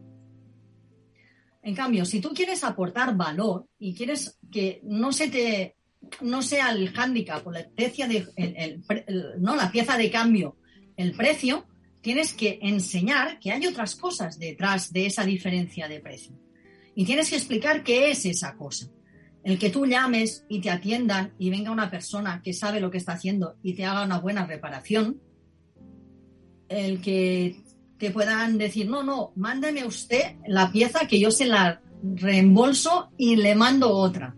En 1.62 1.74
cambio, 1.74 2.04
si 2.04 2.20
tú 2.20 2.30
quieres 2.34 2.64
aportar 2.64 3.16
valor 3.16 3.66
y 3.78 3.94
quieres 3.94 4.38
que 4.50 4.80
no 4.84 5.12
se 5.12 5.28
te 5.28 5.76
no 6.20 6.42
sea 6.42 6.70
el 6.70 6.90
hándicap 6.92 7.46
o 7.46 7.50
la 7.50 7.68
pieza 7.68 8.06
de 8.06 8.26
no 9.38 9.56
la 9.56 9.70
pieza 9.70 9.96
de 9.96 10.10
cambio, 10.10 10.56
el 10.96 11.12
precio, 11.12 11.66
tienes 12.00 12.34
que 12.34 12.58
enseñar 12.62 13.38
que 13.38 13.52
hay 13.52 13.66
otras 13.66 13.96
cosas 13.96 14.38
detrás 14.38 14.92
de 14.92 15.06
esa 15.06 15.24
diferencia 15.24 15.88
de 15.88 16.00
precio. 16.00 16.38
Y 16.98 17.04
tienes 17.04 17.30
que 17.30 17.36
explicar 17.36 17.84
qué 17.84 18.10
es 18.10 18.26
esa 18.26 18.56
cosa. 18.56 18.88
El 19.44 19.56
que 19.56 19.70
tú 19.70 19.86
llames 19.86 20.44
y 20.48 20.60
te 20.60 20.68
atiendan 20.68 21.32
y 21.38 21.48
venga 21.48 21.70
una 21.70 21.92
persona 21.92 22.42
que 22.42 22.52
sabe 22.52 22.80
lo 22.80 22.90
que 22.90 22.98
está 22.98 23.12
haciendo 23.12 23.54
y 23.62 23.74
te 23.74 23.84
haga 23.84 24.02
una 24.02 24.18
buena 24.18 24.46
reparación, 24.46 25.20
el 26.68 27.00
que 27.00 27.62
te 27.98 28.10
puedan 28.10 28.58
decir, 28.58 28.90
no, 28.90 29.04
no, 29.04 29.30
mándeme 29.36 29.86
usted 29.86 30.38
la 30.48 30.72
pieza 30.72 31.06
que 31.06 31.20
yo 31.20 31.30
se 31.30 31.46
la 31.46 31.80
reembolso 32.02 33.10
y 33.16 33.36
le 33.36 33.54
mando 33.54 33.92
otra. 33.92 34.34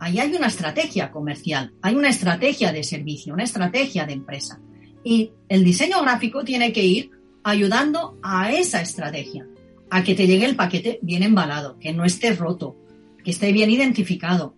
Ahí 0.00 0.18
hay 0.18 0.34
una 0.34 0.48
estrategia 0.48 1.12
comercial, 1.12 1.74
hay 1.80 1.94
una 1.94 2.08
estrategia 2.08 2.72
de 2.72 2.82
servicio, 2.82 3.34
una 3.34 3.44
estrategia 3.44 4.04
de 4.04 4.14
empresa. 4.14 4.60
Y 5.04 5.30
el 5.48 5.62
diseño 5.62 6.02
gráfico 6.02 6.42
tiene 6.42 6.72
que 6.72 6.84
ir 6.84 7.10
ayudando 7.44 8.18
a 8.20 8.50
esa 8.50 8.80
estrategia, 8.80 9.46
a 9.90 10.02
que 10.04 10.14
te 10.14 10.26
llegue 10.26 10.46
el 10.46 10.56
paquete 10.56 10.98
bien 11.02 11.22
embalado, 11.22 11.78
que 11.78 11.92
no 11.92 12.04
esté 12.04 12.34
roto, 12.34 12.76
que 13.24 13.30
esté 13.30 13.52
bien 13.52 13.70
identificado, 13.70 14.54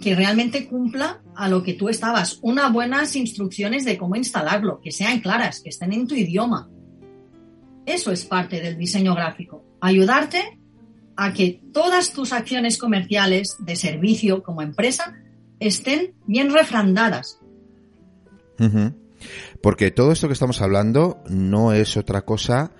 que 0.00 0.14
realmente 0.14 0.66
cumpla 0.66 1.22
a 1.34 1.48
lo 1.48 1.62
que 1.62 1.74
tú 1.74 1.88
estabas. 1.88 2.38
Unas 2.42 2.72
buenas 2.72 3.16
instrucciones 3.16 3.84
de 3.84 3.96
cómo 3.96 4.16
instalarlo, 4.16 4.80
que 4.80 4.92
sean 4.92 5.20
claras, 5.20 5.60
que 5.60 5.70
estén 5.70 5.92
en 5.92 6.06
tu 6.06 6.14
idioma. 6.14 6.68
Eso 7.84 8.10
es 8.10 8.24
parte 8.24 8.60
del 8.60 8.76
diseño 8.76 9.14
gráfico. 9.14 9.64
Ayudarte 9.80 10.58
a 11.16 11.32
que 11.32 11.60
todas 11.72 12.12
tus 12.12 12.32
acciones 12.32 12.78
comerciales 12.78 13.56
de 13.60 13.76
servicio 13.76 14.42
como 14.42 14.62
empresa 14.62 15.14
estén 15.60 16.14
bien 16.26 16.52
refrandadas. 16.52 17.40
Porque 19.62 19.90
todo 19.90 20.12
esto 20.12 20.26
que 20.26 20.34
estamos 20.34 20.60
hablando 20.60 21.22
no 21.28 21.72
es 21.72 21.96
otra 21.96 22.22
cosa, 22.22 22.72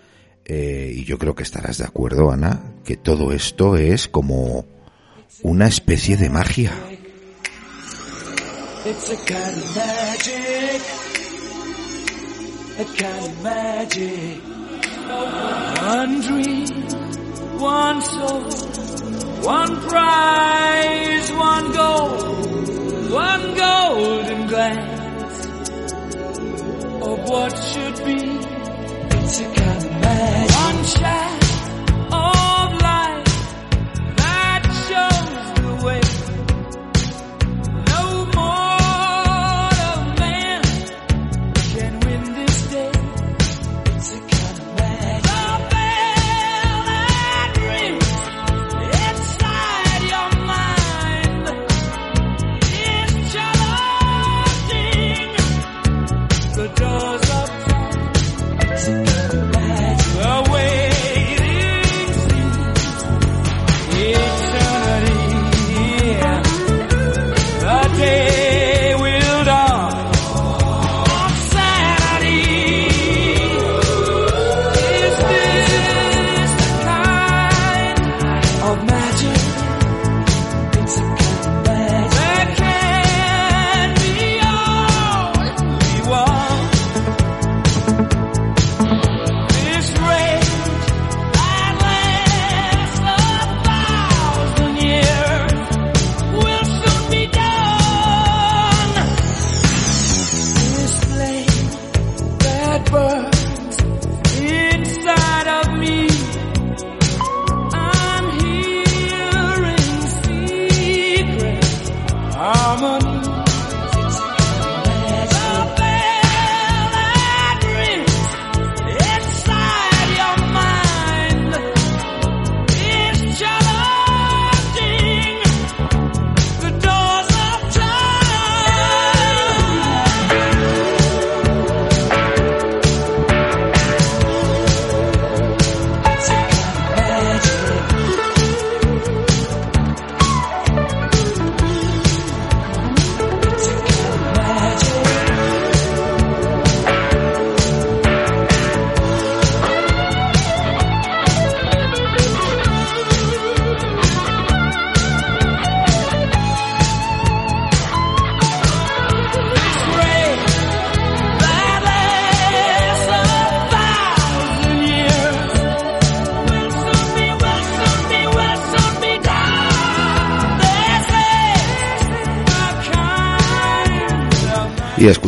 eh, 0.48 0.92
y 0.94 1.04
yo 1.04 1.18
creo 1.18 1.34
que 1.34 1.42
estarás 1.42 1.78
de 1.78 1.84
acuerdo, 1.84 2.30
Ana, 2.30 2.62
que 2.84 2.96
todo 2.96 3.32
esto 3.32 3.76
es 3.76 4.06
como 4.06 4.64
una 5.42 5.66
especie 5.66 6.16
de 6.16 6.30
magia. 6.30 6.72
It's 8.84 9.10
a 9.10 9.16
of 9.16 9.76
magic. 9.76 10.82
A 12.78 12.84
kind 12.94 13.24
of 13.24 13.42
magic. 13.42 14.42
One 17.58 17.96
bed. 30.06 30.50
One 30.50 30.84
shot. 30.84 31.35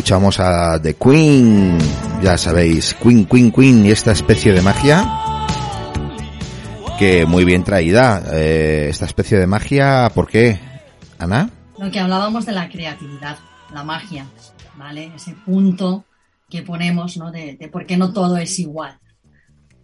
Escuchamos 0.09 0.41
a 0.41 0.81
The 0.81 0.95
Queen, 0.95 1.77
ya 2.23 2.39
sabéis, 2.39 2.95
Queen, 2.95 3.27
Queen, 3.27 3.53
Queen 3.53 3.85
y 3.85 3.91
esta 3.91 4.13
especie 4.13 4.55
de 4.55 4.63
magia 4.63 5.05
que 6.99 7.27
muy 7.27 7.45
bien 7.45 7.63
traída. 7.63 8.23
Eh, 8.33 8.87
esta 8.89 9.05
especie 9.05 9.39
de 9.39 9.47
magia, 9.47 10.11
¿por 10.15 10.27
qué, 10.27 10.59
Ana? 11.19 11.51
Lo 11.79 11.91
que 11.91 12.01
hablábamos 12.01 12.47
de 12.47 12.53
la 12.53 12.71
creatividad, 12.71 13.37
la 13.71 13.85
magia, 13.85 14.25
¿vale? 14.79 15.13
Ese 15.15 15.35
punto 15.45 16.07
que 16.49 16.63
ponemos, 16.63 17.19
¿no? 17.19 17.31
De, 17.31 17.57
de 17.57 17.69
por 17.69 17.85
qué 17.85 17.99
no 17.99 18.11
todo 18.11 18.39
es 18.39 18.59
igual. 18.61 18.99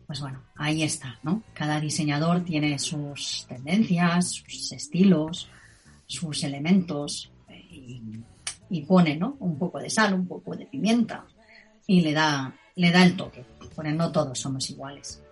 Pues 0.07 0.22
bueno, 0.22 0.41
ahí 0.57 0.85
está, 0.85 1.18
¿no? 1.22 1.43
Cada 1.53 1.81
diseñador 1.81 2.45
tiene 2.45 2.79
sus 2.79 3.45
tendencias, 3.47 4.43
sus 4.49 4.72
estilos, 4.72 5.51
sus 6.07 6.45
elementos 6.45 7.31
y 7.70 8.01
y 8.75 8.83
pone 8.83 9.16
¿no? 9.16 9.37
un 9.39 9.57
poco 9.57 9.79
de 9.79 9.89
sal, 9.89 10.14
un 10.14 10.27
poco 10.27 10.57
de 10.57 10.66
pimienta 10.66 11.25
y 11.87 12.01
le 12.01 12.12
da, 12.12 12.53
le 12.75 12.91
da 12.91 13.05
el 13.05 13.16
toque. 13.16 13.45
Pone 13.72 13.93
no 13.93 14.11
todos 14.11 14.37
somos 14.37 14.68
iguales. 14.68 15.22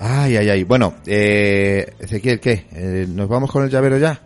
Ay, 0.00 0.36
ay, 0.36 0.48
ay. 0.48 0.64
Bueno, 0.64 0.94
eh, 1.04 1.94
Ezequiel, 1.98 2.40
¿qué? 2.40 2.66
Eh, 2.72 3.06
¿Nos 3.06 3.28
vamos 3.28 3.50
con 3.52 3.64
el 3.64 3.70
llavero 3.70 3.98
ya? 3.98 4.18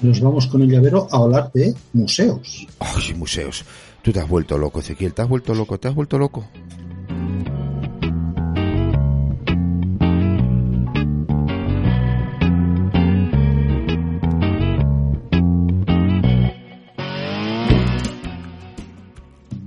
Nos 0.00 0.18
vamos 0.18 0.46
con 0.46 0.62
el 0.62 0.70
llavero 0.70 1.08
a 1.10 1.18
hablar 1.18 1.52
de 1.52 1.74
museos. 1.92 2.66
Ay, 2.78 3.12
museos. 3.14 3.66
Tú 4.00 4.12
te 4.12 4.20
has 4.20 4.28
vuelto 4.28 4.56
loco, 4.56 4.80
Ezequiel. 4.80 5.12
Te 5.12 5.20
has 5.20 5.28
vuelto 5.28 5.54
loco, 5.54 5.78
te 5.78 5.88
has 5.88 5.94
vuelto 5.94 6.18
loco. 6.18 6.48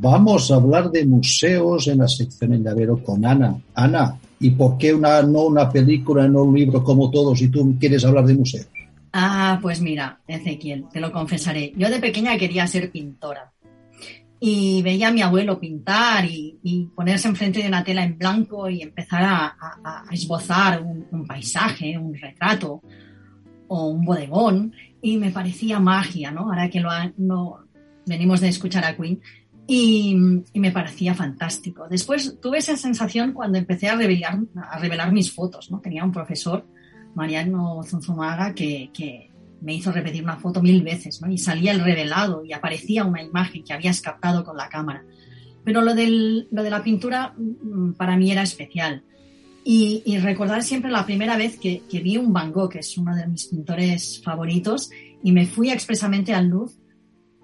Vamos 0.05 0.51
a 0.51 0.57
hablar 0.57 0.91
de 0.91 1.03
museos 1.03 1.87
en 1.87 1.97
la 1.97 2.07
sección 2.07 2.53
El 2.53 2.63
Llavero 2.63 3.03
con 3.03 3.25
Ana. 3.25 3.57
Ana, 3.73 4.15
¿y 4.39 4.51
por 4.51 4.77
qué 4.77 4.93
una, 4.93 5.23
no 5.23 5.45
una 5.45 5.67
película, 5.71 6.27
no 6.27 6.43
un 6.43 6.55
libro 6.55 6.83
como 6.83 7.09
todos 7.09 7.41
y 7.41 7.47
tú 7.47 7.75
quieres 7.79 8.05
hablar 8.05 8.23
de 8.25 8.35
museos? 8.35 8.67
Ah, 9.13 9.57
pues 9.63 9.81
mira, 9.81 10.19
Ezequiel, 10.27 10.85
te 10.93 10.99
lo 10.99 11.11
confesaré. 11.11 11.73
Yo 11.75 11.89
de 11.89 11.97
pequeña 11.97 12.37
quería 12.37 12.67
ser 12.67 12.91
pintora 12.91 13.51
y 14.39 14.83
veía 14.83 15.07
a 15.07 15.11
mi 15.11 15.23
abuelo 15.23 15.59
pintar 15.59 16.23
y, 16.25 16.87
ponerse 16.93 17.27
enfrente 17.27 17.63
de 17.63 17.67
una 17.67 17.83
tela 17.83 18.03
en 18.03 18.15
blanco 18.15 18.69
y 18.69 18.83
empezar 18.83 19.23
a, 19.23 20.05
esbozar 20.11 20.83
un, 20.83 21.25
paisaje, 21.25 21.97
un 21.97 22.13
retrato 22.13 22.83
o 23.69 23.87
un 23.87 24.05
bodegón 24.05 24.71
y 25.01 25.17
me 25.17 25.31
parecía 25.31 25.79
magia, 25.79 26.29
¿no? 26.29 26.41
Ahora 26.41 26.69
que 26.69 26.79
lo, 26.79 26.91
no, 27.17 27.65
venimos 28.05 28.41
de 28.41 28.49
escuchar 28.49 28.85
a 28.85 28.95
Queen, 28.95 29.19
y, 29.67 30.15
me 30.53 30.71
parecía 30.71 31.15
fantástico. 31.15 31.87
Después 31.89 32.37
tuve 32.39 32.59
esa 32.59 32.77
sensación 32.77 33.33
cuando 33.33 33.57
empecé 33.57 33.87
a 33.89 33.95
revelar, 33.95 34.39
a 34.55 34.77
revelar 34.79 35.11
mis 35.11 35.31
fotos, 35.31 35.71
¿no? 35.71 35.79
Tenía 35.79 36.03
un 36.03 36.11
profesor, 36.11 36.67
Mariano 37.15 37.81
Zunzumaga, 37.83 38.53
que, 38.53 38.91
que 38.93 39.31
me 39.61 39.73
hizo 39.73 39.91
repetir 39.91 40.23
una 40.23 40.37
foto 40.37 40.61
mil 40.61 40.83
veces, 40.83 41.21
¿no? 41.21 41.31
Y 41.31 41.37
salía 41.37 41.71
el 41.71 41.79
revelado 41.79 42.43
y 42.45 42.53
aparecía 42.53 43.05
una 43.05 43.23
imagen 43.23 43.63
que 43.63 43.73
habías 43.73 44.01
captado 44.01 44.43
con 44.43 44.57
la 44.57 44.69
cámara. 44.69 45.03
Pero 45.63 45.81
lo, 45.81 45.95
del, 45.95 46.47
lo 46.51 46.61
de 46.61 46.69
la 46.69 46.83
pintura 46.83 47.33
mm, 47.35 47.93
para 47.93 48.17
mí 48.17 48.31
era 48.31 48.43
especial. 48.43 49.03
Y, 49.63 50.03
y 50.05 50.19
recordar 50.19 50.61
siempre 50.61 50.91
la 50.91 51.07
primera 51.07 51.37
vez 51.37 51.57
que, 51.57 51.81
que, 51.89 52.01
vi 52.01 52.17
un 52.17 52.31
Van 52.31 52.51
Gogh, 52.51 52.69
que 52.69 52.79
es 52.79 52.95
uno 52.99 53.15
de 53.15 53.25
mis 53.25 53.47
pintores 53.47 54.21
favoritos, 54.23 54.91
y 55.23 55.31
me 55.31 55.47
fui 55.47 55.71
expresamente 55.71 56.35
al 56.35 56.49
Louvre, 56.49 56.75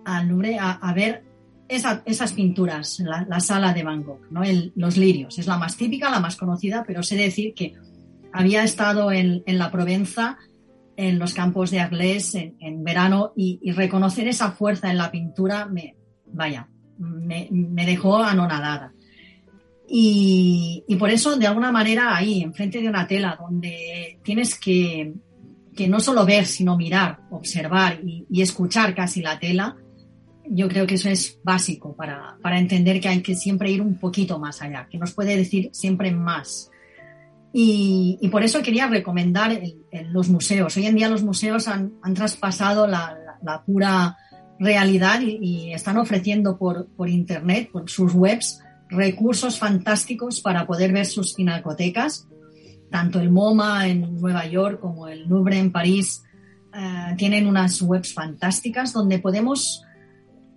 al 0.06 0.28
Louvre 0.28 0.60
a, 0.60 0.74
a 0.74 0.94
ver 0.94 1.31
esa, 1.72 2.04
esas 2.06 2.34
pinturas, 2.34 3.00
la, 3.00 3.26
la, 3.28 3.40
sala 3.40 3.74
de 3.74 3.84
Van 3.84 4.04
Gogh, 4.04 4.28
¿no? 4.30 4.44
El, 4.44 4.74
los 4.76 4.98
lirios. 4.98 5.40
Es 5.40 5.48
la 5.48 5.58
más 5.58 5.78
típica, 5.78 6.10
la 6.10 6.20
más 6.20 6.36
conocida, 6.36 6.84
pero 6.86 7.02
sé 7.02 7.16
decir 7.16 7.54
que 7.54 7.74
había 8.34 8.64
estado 8.64 9.12
en, 9.12 9.42
en 9.46 9.58
la 9.58 9.72
Provenza, 9.72 10.38
en 10.98 11.18
los 11.18 11.34
campos 11.34 11.72
de 11.72 11.80
Arles 11.80 12.36
en, 12.36 12.58
en 12.60 12.84
verano, 12.84 13.32
y, 13.36 13.60
y, 13.64 13.72
reconocer 13.72 14.28
esa 14.28 14.52
fuerza 14.52 14.92
en 14.92 14.98
la 14.98 15.12
pintura, 15.12 15.66
me, 15.66 15.96
vaya, 16.28 16.68
me, 16.98 17.48
me 17.52 17.86
dejó 17.86 18.18
anonadada. 18.18 18.94
Y, 19.88 20.84
y, 20.88 20.96
por 20.98 21.10
eso, 21.10 21.38
de 21.38 21.48
alguna 21.48 21.72
manera, 21.72 22.16
ahí, 22.16 22.42
enfrente 22.42 22.82
de 22.82 22.90
una 22.90 23.08
tela, 23.08 23.38
donde 23.40 24.20
tienes 24.24 24.60
que, 24.60 25.14
que 25.76 25.88
no 25.88 26.02
solo 26.02 26.26
ver, 26.26 26.46
sino 26.46 26.76
mirar, 26.76 27.20
observar 27.32 28.02
y, 28.04 28.26
y, 28.30 28.42
escuchar 28.42 28.94
casi 28.94 29.22
la 29.22 29.40
tela, 29.40 29.78
yo 30.50 30.68
creo 30.68 30.88
que 30.88 30.96
eso 30.96 31.10
es 31.10 31.40
básico 31.44 31.96
para, 31.96 32.38
para, 32.42 32.60
entender 32.60 33.00
que 33.00 33.10
hay 33.10 33.22
que 33.22 33.36
siempre 33.36 33.72
ir 33.72 33.82
un 33.82 33.98
poquito 33.98 34.40
más 34.40 34.62
allá, 34.62 34.88
que 34.90 34.98
nos 34.98 35.14
puede 35.14 35.38
decir 35.38 35.70
siempre 35.74 36.12
más. 36.12 36.70
Y, 37.54 38.18
y 38.22 38.30
por 38.30 38.44
eso 38.44 38.62
quería 38.62 38.88
recomendar 38.88 39.52
el, 39.52 39.84
el, 39.92 40.12
los 40.12 40.30
museos. 40.30 40.76
Hoy 40.78 40.86
en 40.86 40.96
día 40.96 41.10
los 41.10 41.24
museos 41.24 41.68
han, 41.68 41.94
han 42.02 42.14
traspasado 42.14 42.88
la, 42.88 43.18
la, 43.26 43.40
la, 43.44 43.64
pura 43.64 44.18
realidad 44.58 45.22
y, 45.22 45.38
y 45.42 45.74
están 45.74 45.98
ofreciendo 45.98 46.58
por, 46.58 46.88
por 46.96 47.10
Internet, 47.10 47.70
por 47.72 47.90
sus 47.90 48.14
webs, 48.14 48.62
recursos 48.90 49.58
fantásticos 49.58 50.42
para 50.42 50.66
poder 50.66 50.94
ver 50.94 51.06
sus 51.06 51.34
pinacotecas. 51.34 52.28
Tanto 52.90 53.20
el 53.20 53.32
MoMA 53.32 53.88
en 53.88 54.16
Nueva 54.20 54.46
York 54.46 54.80
como 54.80 55.08
el 55.08 55.28
Louvre 55.28 55.58
en 55.58 55.72
París 55.72 56.24
uh, 56.74 57.16
tienen 57.16 57.48
unas 57.48 57.82
webs 57.82 58.14
fantásticas 58.14 58.92
donde 58.92 59.20
podemos 59.20 59.84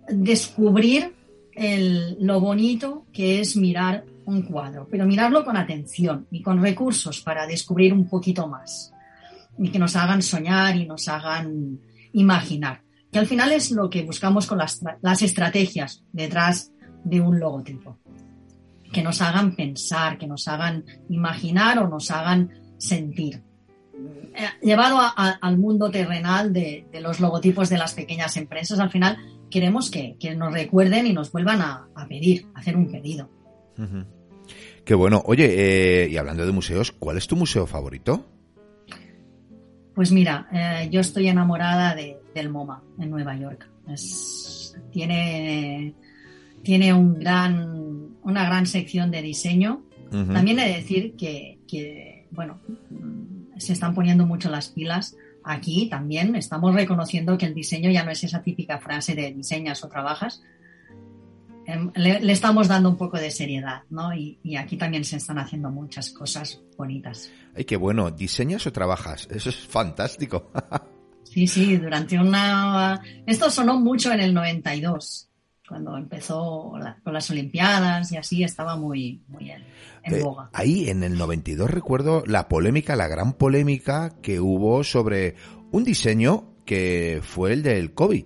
descubrir 0.09 1.13
el, 1.53 2.17
lo 2.19 2.39
bonito 2.39 3.05
que 3.13 3.39
es 3.39 3.55
mirar 3.55 4.05
un 4.25 4.41
cuadro, 4.41 4.87
pero 4.89 5.05
mirarlo 5.05 5.45
con 5.45 5.57
atención 5.57 6.27
y 6.31 6.41
con 6.41 6.61
recursos 6.61 7.21
para 7.21 7.45
descubrir 7.45 7.93
un 7.93 8.09
poquito 8.09 8.47
más 8.47 8.91
y 9.57 9.69
que 9.69 9.79
nos 9.79 9.95
hagan 9.95 10.21
soñar 10.21 10.75
y 10.75 10.85
nos 10.85 11.07
hagan 11.07 11.79
imaginar, 12.13 12.81
que 13.11 13.19
al 13.19 13.27
final 13.27 13.51
es 13.51 13.71
lo 13.71 13.89
que 13.89 14.03
buscamos 14.03 14.47
con 14.47 14.57
las, 14.57 14.81
las 15.01 15.21
estrategias 15.21 16.03
detrás 16.11 16.71
de 17.03 17.21
un 17.21 17.39
logotipo 17.39 17.97
que 18.91 19.03
nos 19.03 19.21
hagan 19.21 19.55
pensar, 19.55 20.17
que 20.17 20.27
nos 20.27 20.47
hagan 20.47 20.85
imaginar 21.09 21.79
o 21.79 21.87
nos 21.89 22.11
hagan 22.11 22.49
sentir. 22.77 23.43
Llevado 24.61 24.99
a, 24.99 25.13
a, 25.15 25.31
al 25.31 25.57
mundo 25.57 25.89
terrenal 25.89 26.53
de, 26.53 26.87
los 27.01 27.19
logotipos 27.19 27.69
de 27.69 27.77
las 27.77 27.93
pequeñas 27.93 28.37
empresas, 28.37 28.79
al 28.79 28.89
final 28.89 29.17
queremos 29.49 29.89
que, 29.91 30.15
que 30.19 30.35
nos 30.35 30.53
recuerden 30.53 31.07
y 31.07 31.13
nos 31.13 31.31
vuelvan 31.31 31.61
a, 31.61 31.87
a 31.95 32.07
pedir, 32.07 32.47
a 32.53 32.59
hacer 32.59 32.75
un 32.75 32.91
pedido. 32.91 33.29
Uh 33.77 33.81
-huh. 33.83 34.05
Qué 34.83 34.93
bueno. 34.93 35.23
Oye, 35.25 35.45
eh, 36.03 36.09
y 36.09 36.17
hablando 36.17 36.45
de 36.45 36.51
museos, 36.51 36.91
¿cuál 36.91 37.17
es 37.17 37.27
tu 37.27 37.35
museo 37.35 37.65
favorito? 37.65 38.25
Pues 39.95 40.11
mira, 40.11 40.47
eh, 40.51 40.89
yo 40.91 40.99
estoy 40.99 41.27
enamorada 41.27 41.95
de, 41.95 42.17
del 42.33 42.49
MoMA 42.49 42.83
en 42.99 43.09
Nueva 43.09 43.35
York. 43.37 43.67
Es, 43.87 44.75
tiene, 44.91 45.93
tiene 46.63 46.93
un 46.93 47.15
gran 47.19 47.85
una 48.23 48.45
gran 48.45 48.65
sección 48.65 49.11
de 49.11 49.21
diseño. 49.21 49.83
Uh 50.11 50.15
-huh. 50.17 50.33
También 50.33 50.59
he 50.59 50.67
de 50.67 50.75
decir 50.75 51.15
que, 51.15 51.59
que, 51.67 52.27
bueno, 52.31 52.59
se 53.57 53.73
están 53.73 53.93
poniendo 53.95 54.25
mucho 54.25 54.49
las 54.49 54.69
pilas. 54.69 55.15
Aquí 55.47 55.87
también 55.89 56.35
estamos 56.35 56.73
reconociendo 56.73 57.37
que 57.37 57.45
el 57.45 57.53
diseño 57.53 57.91
ya 57.91 58.03
no 58.03 58.09
es 58.09 58.23
esa 58.23 58.41
típica 58.41 58.79
frase 58.79 59.13
de 59.13 59.31
diseñas 59.31 59.83
o 59.83 59.87
trabajas. 59.87 60.41
Le, 61.95 62.19
le 62.19 62.31
estamos 62.33 62.67
dando 62.67 62.89
un 62.89 62.97
poco 62.97 63.17
de 63.17 63.29
seriedad, 63.29 63.83
¿no? 63.89 64.13
Y, 64.13 64.39
y, 64.43 64.55
aquí 64.55 64.75
también 64.75 65.03
se 65.03 65.17
están 65.17 65.39
haciendo 65.39 65.69
muchas 65.69 66.09
cosas 66.11 66.61
bonitas. 66.77 67.31
Ay, 67.55 67.65
qué 67.65 67.75
bueno. 67.75 68.11
¿Diseñas 68.11 68.65
o 68.67 68.71
trabajas? 68.71 69.27
Eso 69.31 69.49
es 69.49 69.57
fantástico. 69.57 70.51
sí, 71.23 71.47
sí, 71.47 71.77
durante 71.77 72.19
una... 72.19 73.01
Esto 73.25 73.49
sonó 73.49 73.79
mucho 73.79 74.11
en 74.11 74.21
el 74.21 74.33
92 74.33 75.29
cuando 75.67 75.97
empezó 75.97 76.77
la, 76.77 76.97
con 77.03 77.13
las 77.13 77.29
Olimpiadas 77.29 78.11
y 78.11 78.17
así 78.17 78.43
estaba 78.43 78.75
muy, 78.75 79.21
muy 79.27 79.51
en, 79.51 79.63
en 80.03 80.15
eh, 80.15 80.21
boga. 80.21 80.49
Ahí 80.53 80.89
en 80.89 81.03
el 81.03 81.17
92 81.17 81.69
recuerdo 81.69 82.23
la 82.25 82.47
polémica, 82.47 82.95
la 82.95 83.07
gran 83.07 83.33
polémica 83.33 84.13
que 84.21 84.39
hubo 84.39 84.83
sobre 84.83 85.35
un 85.71 85.83
diseño 85.83 86.55
que 86.65 87.21
fue 87.23 87.53
el 87.53 87.63
del 87.63 87.93
COVID. 87.93 88.25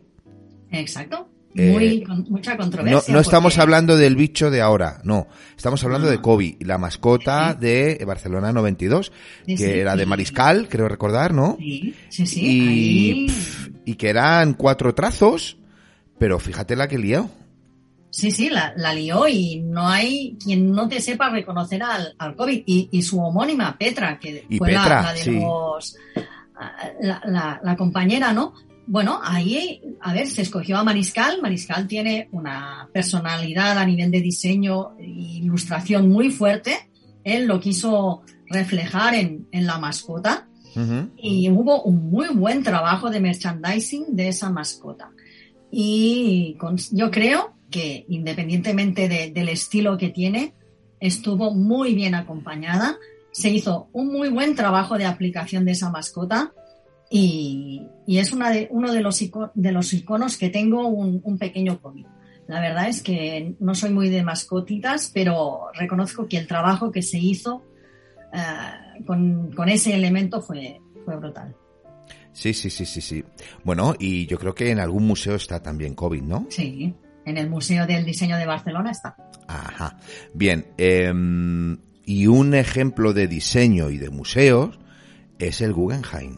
Exacto. 0.71 1.27
Muy, 1.53 1.85
eh, 1.85 2.03
con, 2.03 2.25
mucha 2.29 2.55
controversia. 2.55 3.01
No, 3.07 3.13
no 3.15 3.19
estamos 3.19 3.57
hablando 3.57 3.97
del 3.97 4.15
bicho 4.15 4.51
de 4.51 4.61
ahora, 4.61 5.01
no. 5.03 5.27
Estamos 5.57 5.83
hablando 5.83 6.05
no. 6.05 6.11
de 6.11 6.21
Kobe, 6.21 6.57
la 6.59 6.77
mascota 6.77 7.53
sí. 7.53 7.65
de 7.65 8.03
Barcelona 8.05 8.53
92, 8.53 9.11
sí, 9.45 9.55
que 9.55 9.57
sí, 9.57 9.63
era 9.65 9.95
de 9.95 10.05
Mariscal, 10.05 10.69
creo 10.69 10.87
recordar, 10.87 11.33
¿no? 11.33 11.57
Sí, 11.57 11.95
sí, 12.09 12.27
sí. 12.27 12.41
Y, 12.43 13.91
y 13.91 13.95
que 13.95 14.09
eran 14.09 14.53
cuatro 14.53 14.93
trazos 14.93 15.58
pero 16.19 16.37
fíjate 16.37 16.75
la 16.75 16.87
que 16.87 16.97
lió. 16.97 17.29
Sí, 18.11 18.31
sí, 18.31 18.49
la, 18.49 18.73
la, 18.75 18.93
lió 18.93 19.27
y 19.27 19.61
no 19.61 19.87
hay 19.87 20.35
quien 20.43 20.71
no 20.71 20.87
te 20.89 20.99
sepa 20.99 21.29
reconocer 21.29 21.81
al, 21.83 22.15
al 22.17 22.35
COVID. 22.35 22.63
Y, 22.65 22.89
y, 22.91 23.01
su 23.03 23.19
homónima, 23.19 23.77
Petra, 23.77 24.19
que 24.19 24.45
y 24.49 24.57
fue 24.57 24.69
Petra, 24.69 24.89
la, 24.89 25.01
la, 25.03 25.13
de 25.13 25.19
sí. 25.19 25.39
los. 25.39 25.95
La, 27.01 27.61
la, 27.63 27.75
compañera, 27.77 28.33
¿no? 28.33 28.53
Bueno, 28.85 29.21
ahí, 29.23 29.81
a 30.01 30.13
ver, 30.13 30.27
se 30.27 30.41
escogió 30.41 30.77
a 30.77 30.83
Mariscal. 30.83 31.41
Mariscal 31.41 31.87
tiene 31.87 32.27
una 32.31 32.89
personalidad 32.91 33.77
a 33.77 33.85
nivel 33.85 34.11
de 34.11 34.19
diseño 34.19 34.97
e 34.99 35.05
ilustración 35.05 36.09
muy 36.09 36.31
fuerte. 36.31 36.89
Él 37.23 37.45
lo 37.45 37.59
quiso 37.59 38.23
reflejar 38.47 39.13
en, 39.13 39.47
en 39.51 39.67
la 39.67 39.77
mascota. 39.77 40.47
Uh 40.75 40.79
-huh. 40.79 41.09
Y 41.17 41.49
hubo 41.49 41.83
un 41.83 42.09
muy 42.09 42.27
buen 42.29 42.63
trabajo 42.63 43.09
de 43.09 43.19
merchandising 43.19 44.15
de 44.15 44.27
esa 44.29 44.49
mascota 44.49 45.11
y 45.71 46.57
yo 46.91 47.11
creo 47.11 47.53
que 47.69 48.05
independientemente 48.09 49.07
de, 49.07 49.31
del 49.31 49.49
estilo 49.49 49.97
que 49.97 50.09
tiene, 50.09 50.53
estuvo 50.99 51.53
muy 51.53 51.93
bien 51.95 52.15
acompañada. 52.15 52.97
Se 53.31 53.49
hizo 53.49 53.87
un 53.93 54.07
muy 54.07 54.29
buen 54.29 54.55
trabajo 54.55 54.97
de 54.97 55.05
aplicación 55.05 55.65
de 55.65 55.71
esa 55.73 55.89
mascota 55.89 56.51
y, 57.11 57.83
y 58.07 58.17
es 58.17 58.31
una 58.31 58.49
de, 58.49 58.67
uno 58.71 58.91
de 58.91 59.01
los, 59.01 59.21
iconos, 59.21 59.51
de 59.53 59.71
los 59.71 59.93
iconos 59.93 60.37
que 60.37 60.49
tengo 60.49 60.87
un, 60.87 61.21
un 61.23 61.37
pequeño 61.37 61.79
cómic. 61.81 62.07
La 62.47 62.59
verdad 62.59 62.89
es 62.89 63.03
que 63.03 63.55
no 63.59 63.75
soy 63.75 63.91
muy 63.91 64.09
de 64.09 64.23
mascotitas, 64.23 65.11
pero 65.13 65.67
reconozco 65.75 66.27
que 66.27 66.37
el 66.37 66.47
trabajo 66.47 66.91
que 66.91 67.03
se 67.03 67.19
hizo 67.19 67.63
uh, 68.33 69.05
con, 69.05 69.51
con 69.51 69.69
ese 69.69 69.93
elemento 69.93 70.41
fue, 70.41 70.81
fue 71.05 71.15
brutal. 71.15 71.55
Sí, 72.33 72.53
sí, 72.53 72.69
sí, 72.69 72.85
sí, 72.85 73.01
sí. 73.01 73.23
Bueno, 73.63 73.95
y 73.99 74.25
yo 74.27 74.37
creo 74.37 74.55
que 74.55 74.71
en 74.71 74.79
algún 74.79 75.05
museo 75.05 75.35
está 75.35 75.61
también 75.61 75.95
COVID, 75.95 76.21
¿no? 76.21 76.47
Sí, 76.49 76.93
en 77.25 77.37
el 77.37 77.49
Museo 77.49 77.85
del 77.85 78.05
Diseño 78.05 78.37
de 78.37 78.45
Barcelona 78.45 78.91
está. 78.91 79.15
Ajá. 79.47 79.97
Bien, 80.33 80.65
eh, 80.77 81.11
y 82.05 82.27
un 82.27 82.53
ejemplo 82.55 83.13
de 83.13 83.27
diseño 83.27 83.89
y 83.89 83.97
de 83.97 84.09
museos 84.09 84.79
es 85.37 85.61
el 85.61 85.73
Guggenheim. 85.73 86.37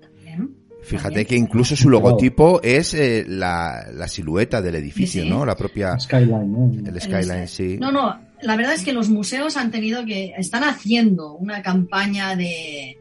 También. 0.00 0.56
Fíjate 0.82 1.08
también. 1.08 1.26
que 1.26 1.36
incluso 1.36 1.76
su 1.76 1.90
logotipo 1.90 2.60
es 2.62 2.94
eh, 2.94 3.24
la, 3.26 3.86
la, 3.92 4.08
silueta 4.08 4.62
del 4.62 4.76
edificio, 4.76 5.22
sí, 5.22 5.28
sí. 5.28 5.30
¿no? 5.30 5.44
La 5.44 5.56
propia... 5.56 5.98
Skyline, 5.98 6.52
¿no? 6.52 6.88
El 6.88 7.00
skyline, 7.00 7.48
sí. 7.48 7.76
No, 7.78 7.92
no, 7.92 8.18
la 8.40 8.56
verdad 8.56 8.74
es 8.74 8.82
que 8.82 8.92
los 8.92 9.08
museos 9.08 9.56
han 9.56 9.70
tenido 9.70 10.04
que... 10.04 10.32
Están 10.38 10.64
haciendo 10.64 11.34
una 11.34 11.62
campaña 11.62 12.34
de 12.34 12.98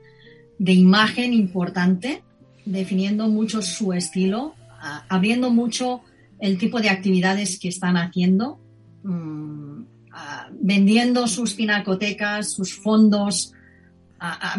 de 0.62 0.74
imagen 0.74 1.34
importante, 1.34 2.22
definiendo 2.66 3.28
mucho 3.28 3.64
su 3.64 3.94
estilo, 3.94 4.54
abriendo 5.10 5.50
mucho 5.50 6.02
el 6.40 6.60
tipo 6.60 6.80
de 6.80 6.92
actividades 6.92 7.58
que 7.58 7.70
están 7.70 7.98
haciendo, 7.98 8.60
uh, 9.04 9.84
vendiendo 10.52 11.26
sus 11.26 11.56
pinacotecas, 11.56 12.52
sus 12.54 12.76
fondos, 12.76 13.54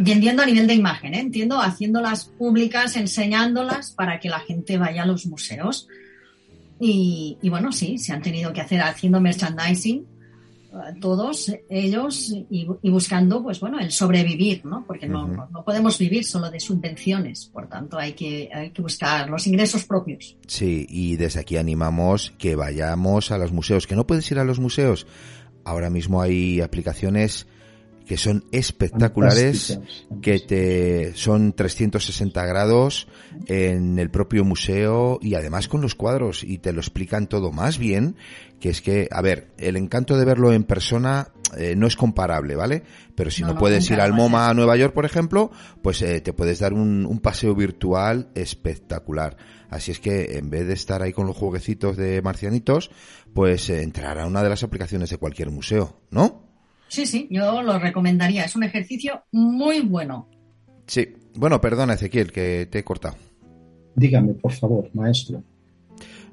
vendiendo 0.01 0.43
a 0.43 0.47
nivel 0.47 0.67
de 0.67 0.75
imagen, 0.75 1.15
¿eh? 1.15 1.21
entiendo, 1.21 1.61
haciéndolas 1.61 2.25
públicas, 2.25 2.97
enseñándolas 2.97 3.93
para 3.93 4.19
que 4.19 4.29
la 4.29 4.41
gente 4.41 4.79
vaya 4.79 5.05
a 5.05 5.07
los 5.07 5.27
museos. 5.27 5.87
Y, 6.81 7.39
y, 7.43 7.49
bueno, 7.49 7.71
sí, 7.71 7.99
se 7.99 8.13
han 8.13 8.23
tenido 8.23 8.53
que 8.53 8.61
hacer 8.61 8.81
haciendo 8.81 9.21
merchandising 9.21 10.05
todos 11.01 11.53
ellos 11.69 12.31
y, 12.51 12.67
y, 12.81 12.91
buscando, 12.91 13.43
pues 13.43 13.61
bueno, 13.61 13.79
el 13.79 13.91
sobrevivir, 13.91 14.65
¿no? 14.65 14.85
Porque 14.87 15.07
no, 15.07 15.25
uh 15.25 15.29
-huh. 15.29 15.37
no, 15.37 15.49
no, 15.53 15.65
podemos 15.65 15.99
vivir 15.99 16.25
solo 16.25 16.51
de 16.51 16.61
subvenciones, 16.61 17.47
por 17.53 17.69
tanto 17.69 17.99
hay 17.99 18.13
que, 18.13 18.49
hay 18.53 18.71
que 18.71 18.83
buscar 18.83 19.29
los 19.29 19.47
ingresos 19.47 19.85
propios. 19.85 20.37
Sí, 20.47 20.87
y 20.89 21.17
desde 21.17 21.41
aquí 21.41 21.57
animamos 21.57 22.33
que 22.39 22.57
vayamos 22.57 23.31
a 23.31 23.39
los 23.39 23.53
museos, 23.53 23.87
que 23.87 23.97
no 23.97 24.07
puedes 24.07 24.31
ir 24.31 24.39
a 24.39 24.45
los 24.45 24.59
museos. 24.59 25.07
Ahora 25.65 25.91
mismo 25.91 26.23
hay 26.23 26.61
aplicaciones 26.61 27.47
que 28.07 28.17
son 28.17 28.45
espectaculares, 28.53 29.79
que 30.21 30.39
te 30.41 31.15
son 31.15 31.53
360 31.53 32.45
grados 32.47 33.09
en 33.47 33.99
el 33.99 34.11
propio 34.11 34.45
museo 34.45 35.19
y 35.21 35.35
además 35.35 35.69
con 35.69 35.81
los 35.81 35.95
cuadros 35.95 36.45
y 36.45 36.59
te 36.59 36.73
lo 36.73 36.81
explican 36.81 37.29
todo 37.29 37.53
más 37.53 37.79
bien, 37.79 38.17
que 38.61 38.71
es 38.71 38.81
que, 38.81 39.09
a 39.11 39.23
ver, 39.23 39.49
el 39.59 39.77
encanto 39.77 40.17
de 40.17 40.25
verlo 40.25 40.53
en 40.53 40.65
persona 40.65 41.29
eh, 41.57 41.75
no 41.77 41.87
es 41.87 41.97
comparable, 41.97 42.57
¿vale? 42.57 42.83
Pero 43.15 43.31
si 43.31 43.43
no, 43.43 43.57
puedes 43.57 43.91
ir 43.91 44.01
al 44.01 44.13
MoMA 44.13 44.49
a 44.49 44.55
Nueva 44.55 44.77
York, 44.77 44.95
por 44.95 45.05
ejemplo, 45.05 45.51
pues 45.83 46.01
eh, 46.03 46.21
te 46.21 46.33
puedes 46.33 46.61
dar 46.61 46.73
un, 46.73 47.05
un 47.05 47.19
paseo 47.21 47.55
virtual 47.55 48.31
espectacular. 48.35 49.37
Así 49.69 49.91
es 49.91 50.01
que 50.01 50.39
en 50.39 50.51
vez 50.51 50.67
de 50.67 50.75
estar 50.75 51.03
ahí 51.03 51.13
con 51.13 51.27
los 51.27 51.37
jueguecitos 51.37 51.97
de 51.97 52.21
marcianitos, 52.23 52.91
pues 53.35 53.69
eh, 53.71 53.83
entrar 53.83 54.19
a 54.19 54.27
una 54.27 54.43
de 54.43 54.49
las 54.49 54.63
aplicaciones 54.63 55.11
de 55.11 55.17
cualquier 55.17 55.51
museo, 55.51 56.01
¿no? 56.11 56.52
Sí, 56.93 57.07
sí, 57.07 57.27
yo 57.31 57.63
lo 57.63 57.79
recomendaría. 57.79 58.45
Es 58.45 58.55
un 58.55 58.65
ejercicio 58.65 59.23
muy 59.33 59.81
bueno. 59.81 60.29
Sí. 60.87 61.09
Bueno, 61.35 61.59
perdona, 61.59 61.95
Ezequiel, 61.95 62.31
que 62.31 62.69
te 62.71 62.81
he 62.81 62.85
cortado. 62.85 63.17
Dígame, 63.95 64.35
por 64.35 64.53
favor, 64.53 64.91
maestro. 64.93 65.43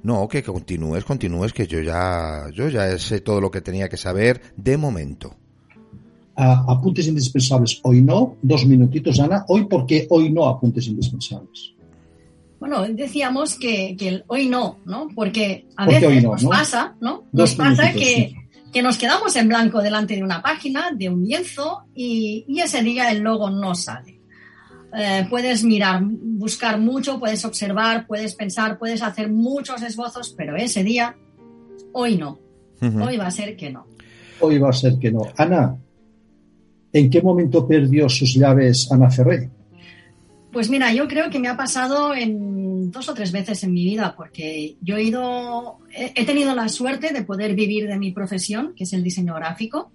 No, 0.04 0.28
que 0.28 0.44
continúes, 0.44 1.06
continúes, 1.06 1.54
que 1.54 1.66
yo 1.66 1.80
ya, 1.80 2.48
yo 2.54 2.68
ya 2.68 3.00
sé 3.00 3.22
todo 3.22 3.40
lo 3.40 3.50
que 3.50 3.62
tenía 3.62 3.88
que 3.88 3.96
saber 3.96 4.42
de 4.58 4.76
momento. 4.76 5.34
Apuntes 6.36 7.08
indispensables, 7.08 7.80
hoy 7.84 8.02
no. 8.02 8.36
Dos 8.42 8.66
minutitos, 8.66 9.18
Ana. 9.22 9.46
Hoy, 9.48 9.64
¿por 9.64 9.86
qué 9.86 10.08
hoy 10.10 10.30
no 10.30 10.46
apuntes 10.46 10.88
indispensables? 10.88 11.74
Bueno, 12.60 12.86
decíamos 12.90 13.56
que, 13.58 13.96
que 13.98 14.10
el 14.10 14.24
hoy 14.28 14.50
no, 14.50 14.80
¿no? 14.86 15.08
Porque 15.16 15.68
a 15.78 15.86
¿Por 15.86 15.94
veces 15.94 16.22
no, 16.22 16.32
nos 16.32 16.44
no? 16.44 16.50
pasa, 16.50 16.98
¿no? 17.00 17.24
Dos 17.32 17.58
Nos 17.58 17.68
pasa 17.78 17.94
que, 17.94 18.34
sí 18.34 18.36
que 18.72 18.82
nos 18.82 18.98
quedamos 18.98 19.36
en 19.36 19.48
blanco 19.48 19.82
delante 19.82 20.16
de 20.16 20.24
una 20.24 20.42
página, 20.42 20.92
de 20.94 21.10
un 21.10 21.24
lienzo, 21.24 21.84
y, 21.96 22.46
y 22.48 22.60
ese 22.60 22.84
día 22.84 23.12
el 23.12 23.20
logo 23.20 23.50
no 23.50 23.76
sale. 23.76 24.20
Eh, 24.98 25.28
puedes 25.30 25.64
mirar, 25.64 26.02
buscar 26.04 26.80
mucho, 26.80 27.20
puedes 27.20 27.46
observar, 27.46 28.08
puedes 28.08 28.34
pensar, 28.36 28.78
puedes 28.80 29.02
hacer 29.02 29.30
muchos 29.30 29.82
esbozos, 29.84 30.34
pero 30.36 30.56
ese 30.56 30.84
día, 30.84 31.16
hoy 31.94 32.18
no. 32.18 32.40
Uh 32.82 32.86
-huh. 32.86 33.08
Hoy 33.08 33.18
va 33.18 33.28
a 33.28 33.32
ser 33.32 33.56
que 33.56 33.70
no. 33.70 33.86
Hoy 34.40 34.58
va 34.58 34.70
a 34.70 34.74
ser 34.74 34.98
que 34.98 35.12
no. 35.12 35.22
Ana, 35.38 35.78
¿en 36.94 37.10
qué 37.10 37.22
momento 37.22 37.68
perdió 37.68 38.10
sus 38.10 38.34
llaves 38.34 38.92
Ana 38.92 39.10
Ferré? 39.12 39.50
Pues 40.52 40.70
mira, 40.70 40.92
yo 40.94 41.08
creo 41.08 41.30
que 41.30 41.40
me 41.40 41.48
ha 41.48 41.56
pasado 41.56 42.16
en 42.16 42.92
dos 42.92 43.08
o 43.08 43.14
tres 43.14 43.32
veces 43.32 43.64
en 43.64 43.74
mi 43.74 43.84
vida, 43.84 44.16
porque 44.16 44.78
yo 44.82 44.98
he 44.98 45.04
ido, 45.04 45.80
he 45.94 46.26
tenido 46.26 46.56
la 46.56 46.70
suerte 46.70 47.14
de 47.14 47.24
poder 47.24 47.54
vivir 47.56 47.88
de 47.88 48.00
mi 48.00 48.12
profesión, 48.12 48.74
que 48.76 48.86
es 48.86 48.94
el 48.94 49.04
diseño 49.04 49.36
gráfico, 49.36 49.92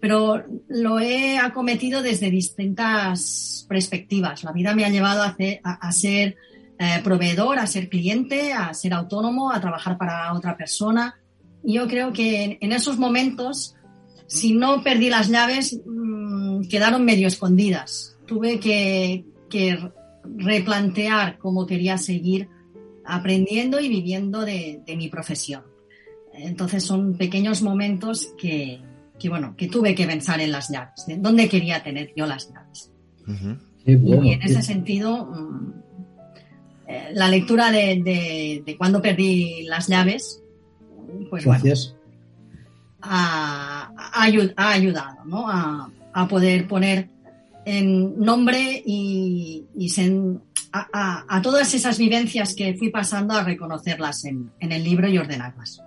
pero 0.00 0.44
lo 0.68 0.98
he 0.98 1.38
acometido 1.38 2.02
desde 2.02 2.30
distintas 2.30 3.66
perspectivas. 3.68 4.42
La 4.44 4.52
vida 4.52 4.74
me 4.74 4.84
ha 4.84 4.88
llevado 4.88 5.22
a, 5.22 5.92
ser 5.92 6.36
eh, 6.78 7.00
proveedor, 7.04 7.58
a 7.58 7.66
ser 7.66 7.88
cliente, 7.88 8.52
a 8.52 8.72
ser 8.72 8.94
autónomo, 8.94 9.52
a 9.52 9.60
trabajar 9.60 9.98
para 9.98 10.32
otra 10.32 10.56
persona. 10.56 11.16
Y 11.62 11.74
yo 11.74 11.86
creo 11.86 12.12
que 12.12 12.58
en, 12.60 12.72
esos 12.72 12.98
momentos, 12.98 13.74
si 14.26 14.54
no 14.54 14.82
perdí 14.82 15.10
las 15.10 15.28
llaves, 15.28 15.78
mmm, 15.84 16.62
quedaron 16.62 17.04
medio 17.04 17.28
escondidas. 17.28 18.16
Tuve 18.26 18.58
que, 18.58 19.24
que 19.50 19.78
replantear 20.24 21.36
cómo 21.38 21.66
quería 21.66 21.98
seguir 21.98 22.48
aprendiendo 23.04 23.80
y 23.80 23.88
viviendo 23.88 24.40
de, 24.42 24.82
de 24.86 24.96
mi 24.96 25.08
profesión. 25.08 25.64
Entonces 26.32 26.84
son 26.84 27.16
pequeños 27.18 27.60
momentos 27.60 28.32
que, 28.38 28.80
que, 29.18 29.28
bueno, 29.28 29.54
que 29.56 29.68
tuve 29.68 29.94
que 29.94 30.06
pensar 30.06 30.40
en 30.40 30.52
las 30.52 30.70
llaves, 30.70 31.04
de 31.06 31.16
dónde 31.16 31.48
quería 31.48 31.82
tener 31.82 32.12
yo 32.16 32.26
las 32.26 32.48
llaves. 32.52 32.90
Uh 33.26 33.32
-huh. 33.32 33.98
bueno, 34.00 34.24
y 34.24 34.32
en 34.32 34.42
ese 34.42 34.62
sentido, 34.62 35.24
um, 35.24 35.72
eh, 36.86 37.10
la 37.12 37.28
lectura 37.28 37.70
de, 37.70 38.00
de, 38.02 38.62
de, 38.64 38.76
cuando 38.76 39.02
perdí 39.02 39.64
las 39.64 39.88
llaves, 39.88 40.40
pues 41.28 41.44
Gracias. 41.44 41.88
bueno, 41.88 42.00
ha, 43.02 43.92
ha, 43.96 44.26
ha 44.56 44.72
ayudado 44.72 45.24
¿no? 45.24 45.48
a, 45.48 45.90
a 46.12 46.28
poder 46.28 46.66
poner 46.68 47.08
en 47.64 48.18
nombre 48.18 48.82
y, 48.84 49.66
y 49.76 49.88
a, 50.72 51.24
a, 51.28 51.42
todas 51.42 51.74
esas 51.74 51.98
vivencias 51.98 52.54
que 52.54 52.74
fui 52.74 52.90
pasando 52.90 53.34
a 53.34 53.42
reconocerlas 53.42 54.24
en, 54.24 54.50
en, 54.60 54.72
el 54.72 54.84
libro 54.84 55.08
y 55.08 55.18
ordenarlas. 55.18 55.82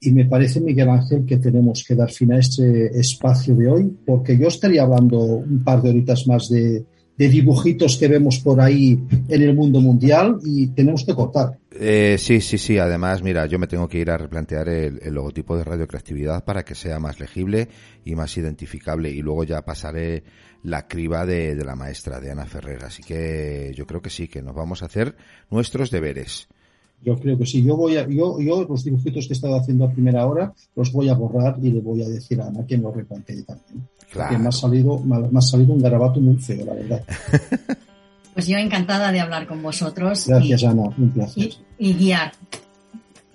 Y 0.00 0.12
me 0.12 0.26
parece, 0.26 0.60
Miguel 0.60 0.88
Ángel, 0.88 1.24
que 1.24 1.38
tenemos 1.38 1.84
que 1.86 1.94
dar 1.96 2.10
fin 2.10 2.32
a 2.32 2.38
este 2.38 2.98
espacio 2.98 3.56
de 3.56 3.68
hoy, 3.68 3.96
porque 4.06 4.38
yo 4.38 4.48
estaría 4.48 4.82
hablando 4.82 5.18
un 5.20 5.64
par 5.64 5.82
de 5.82 5.90
horitas 5.90 6.26
más 6.26 6.48
de, 6.48 6.84
de 7.16 7.28
dibujitos 7.28 7.96
que 7.96 8.08
vemos 8.08 8.38
por 8.40 8.60
ahí 8.60 9.00
en 9.28 9.42
el 9.42 9.54
mundo 9.54 9.80
mundial 9.80 10.38
y 10.44 10.68
tenemos 10.68 11.04
que 11.04 11.14
cortar. 11.14 11.58
Eh, 11.72 12.16
sí, 12.18 12.40
sí, 12.40 12.58
sí. 12.58 12.78
Además, 12.78 13.22
mira, 13.22 13.46
yo 13.46 13.58
me 13.58 13.66
tengo 13.66 13.88
que 13.88 13.98
ir 13.98 14.10
a 14.10 14.18
replantear 14.18 14.68
el, 14.68 15.00
logotipo 15.12 15.56
de 15.56 15.64
radiocreatividad 15.64 16.44
para 16.44 16.64
que 16.64 16.74
sea 16.74 16.98
más 16.98 17.20
legible 17.20 17.68
y 18.04 18.14
más 18.14 18.36
identificable. 18.36 19.10
Y 19.10 19.22
luego 19.22 19.44
ya 19.44 19.64
pasaré 19.64 20.24
la 20.62 20.88
criba 20.88 21.24
de, 21.26 21.54
de 21.54 21.64
la 21.64 21.76
maestra, 21.76 22.20
de 22.20 22.30
Ana 22.30 22.46
Ferrer. 22.46 22.84
Así 22.84 23.02
que 23.02 23.72
yo 23.74 23.86
creo 23.86 24.02
que 24.02 24.10
sí, 24.10 24.28
que 24.28 24.42
nos 24.42 24.54
vamos 24.54 24.82
a 24.82 24.86
hacer 24.86 25.16
nuestros 25.50 25.90
deberes. 25.90 26.48
Yo 27.02 27.16
creo 27.18 27.38
que 27.38 27.46
sí. 27.46 27.62
Yo 27.62 27.76
voy 27.76 27.96
a, 27.96 28.08
yo, 28.08 28.40
yo 28.40 28.64
los 28.68 28.82
dibujitos 28.84 29.26
que 29.26 29.32
he 29.32 29.36
estado 29.36 29.56
haciendo 29.56 29.84
a 29.84 29.90
primera 29.90 30.26
hora 30.26 30.52
los 30.74 30.92
voy 30.92 31.08
a 31.08 31.14
borrar 31.14 31.56
y 31.62 31.70
le 31.70 31.80
voy 31.80 32.02
a 32.02 32.08
decir 32.08 32.40
a 32.40 32.46
Ana 32.46 32.66
que 32.66 32.76
me 32.76 32.84
lo 32.84 32.92
replantee 32.92 33.42
también. 33.42 33.86
Claro. 34.10 34.30
Que 34.30 34.38
me 34.38 34.48
ha 34.48 34.52
salido, 34.52 34.98
me 34.98 35.38
ha 35.38 35.42
salido 35.42 35.72
un 35.74 35.80
garabato 35.80 36.20
muy 36.20 36.36
feo, 36.36 36.64
la 36.64 36.74
verdad. 36.74 37.04
Pues 38.36 38.48
yo 38.48 38.58
encantada 38.58 39.10
de 39.12 39.20
hablar 39.20 39.46
con 39.46 39.62
vosotros. 39.62 40.26
Gracias, 40.26 40.60
y, 40.60 40.66
Ana. 40.66 40.82
Un 40.98 41.10
placer. 41.10 41.48
Y, 41.78 41.88
y, 41.88 41.94
guiar. 41.94 42.32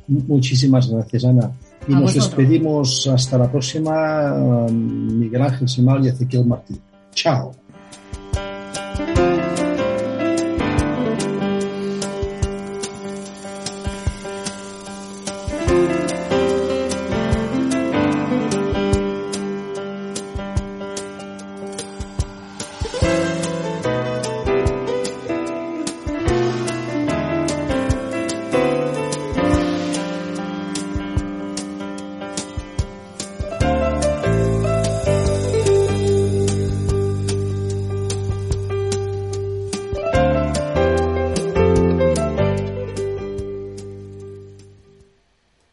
Muchísimas 0.08 0.92
gracias, 0.92 1.26
Ana. 1.26 1.52
Y 1.88 1.94
a 1.94 1.96
nos 1.96 2.14
vosotros. 2.14 2.38
despedimos 2.38 3.08
hasta 3.08 3.40
la 3.40 3.50
próxima, 3.52 4.68
Miguel 4.70 5.42
Ángel 5.42 5.68
Simal 5.68 6.06
y 6.06 6.10
Ezequiel 6.10 6.46
Martín. 6.46 6.80
Chao. 7.16 7.52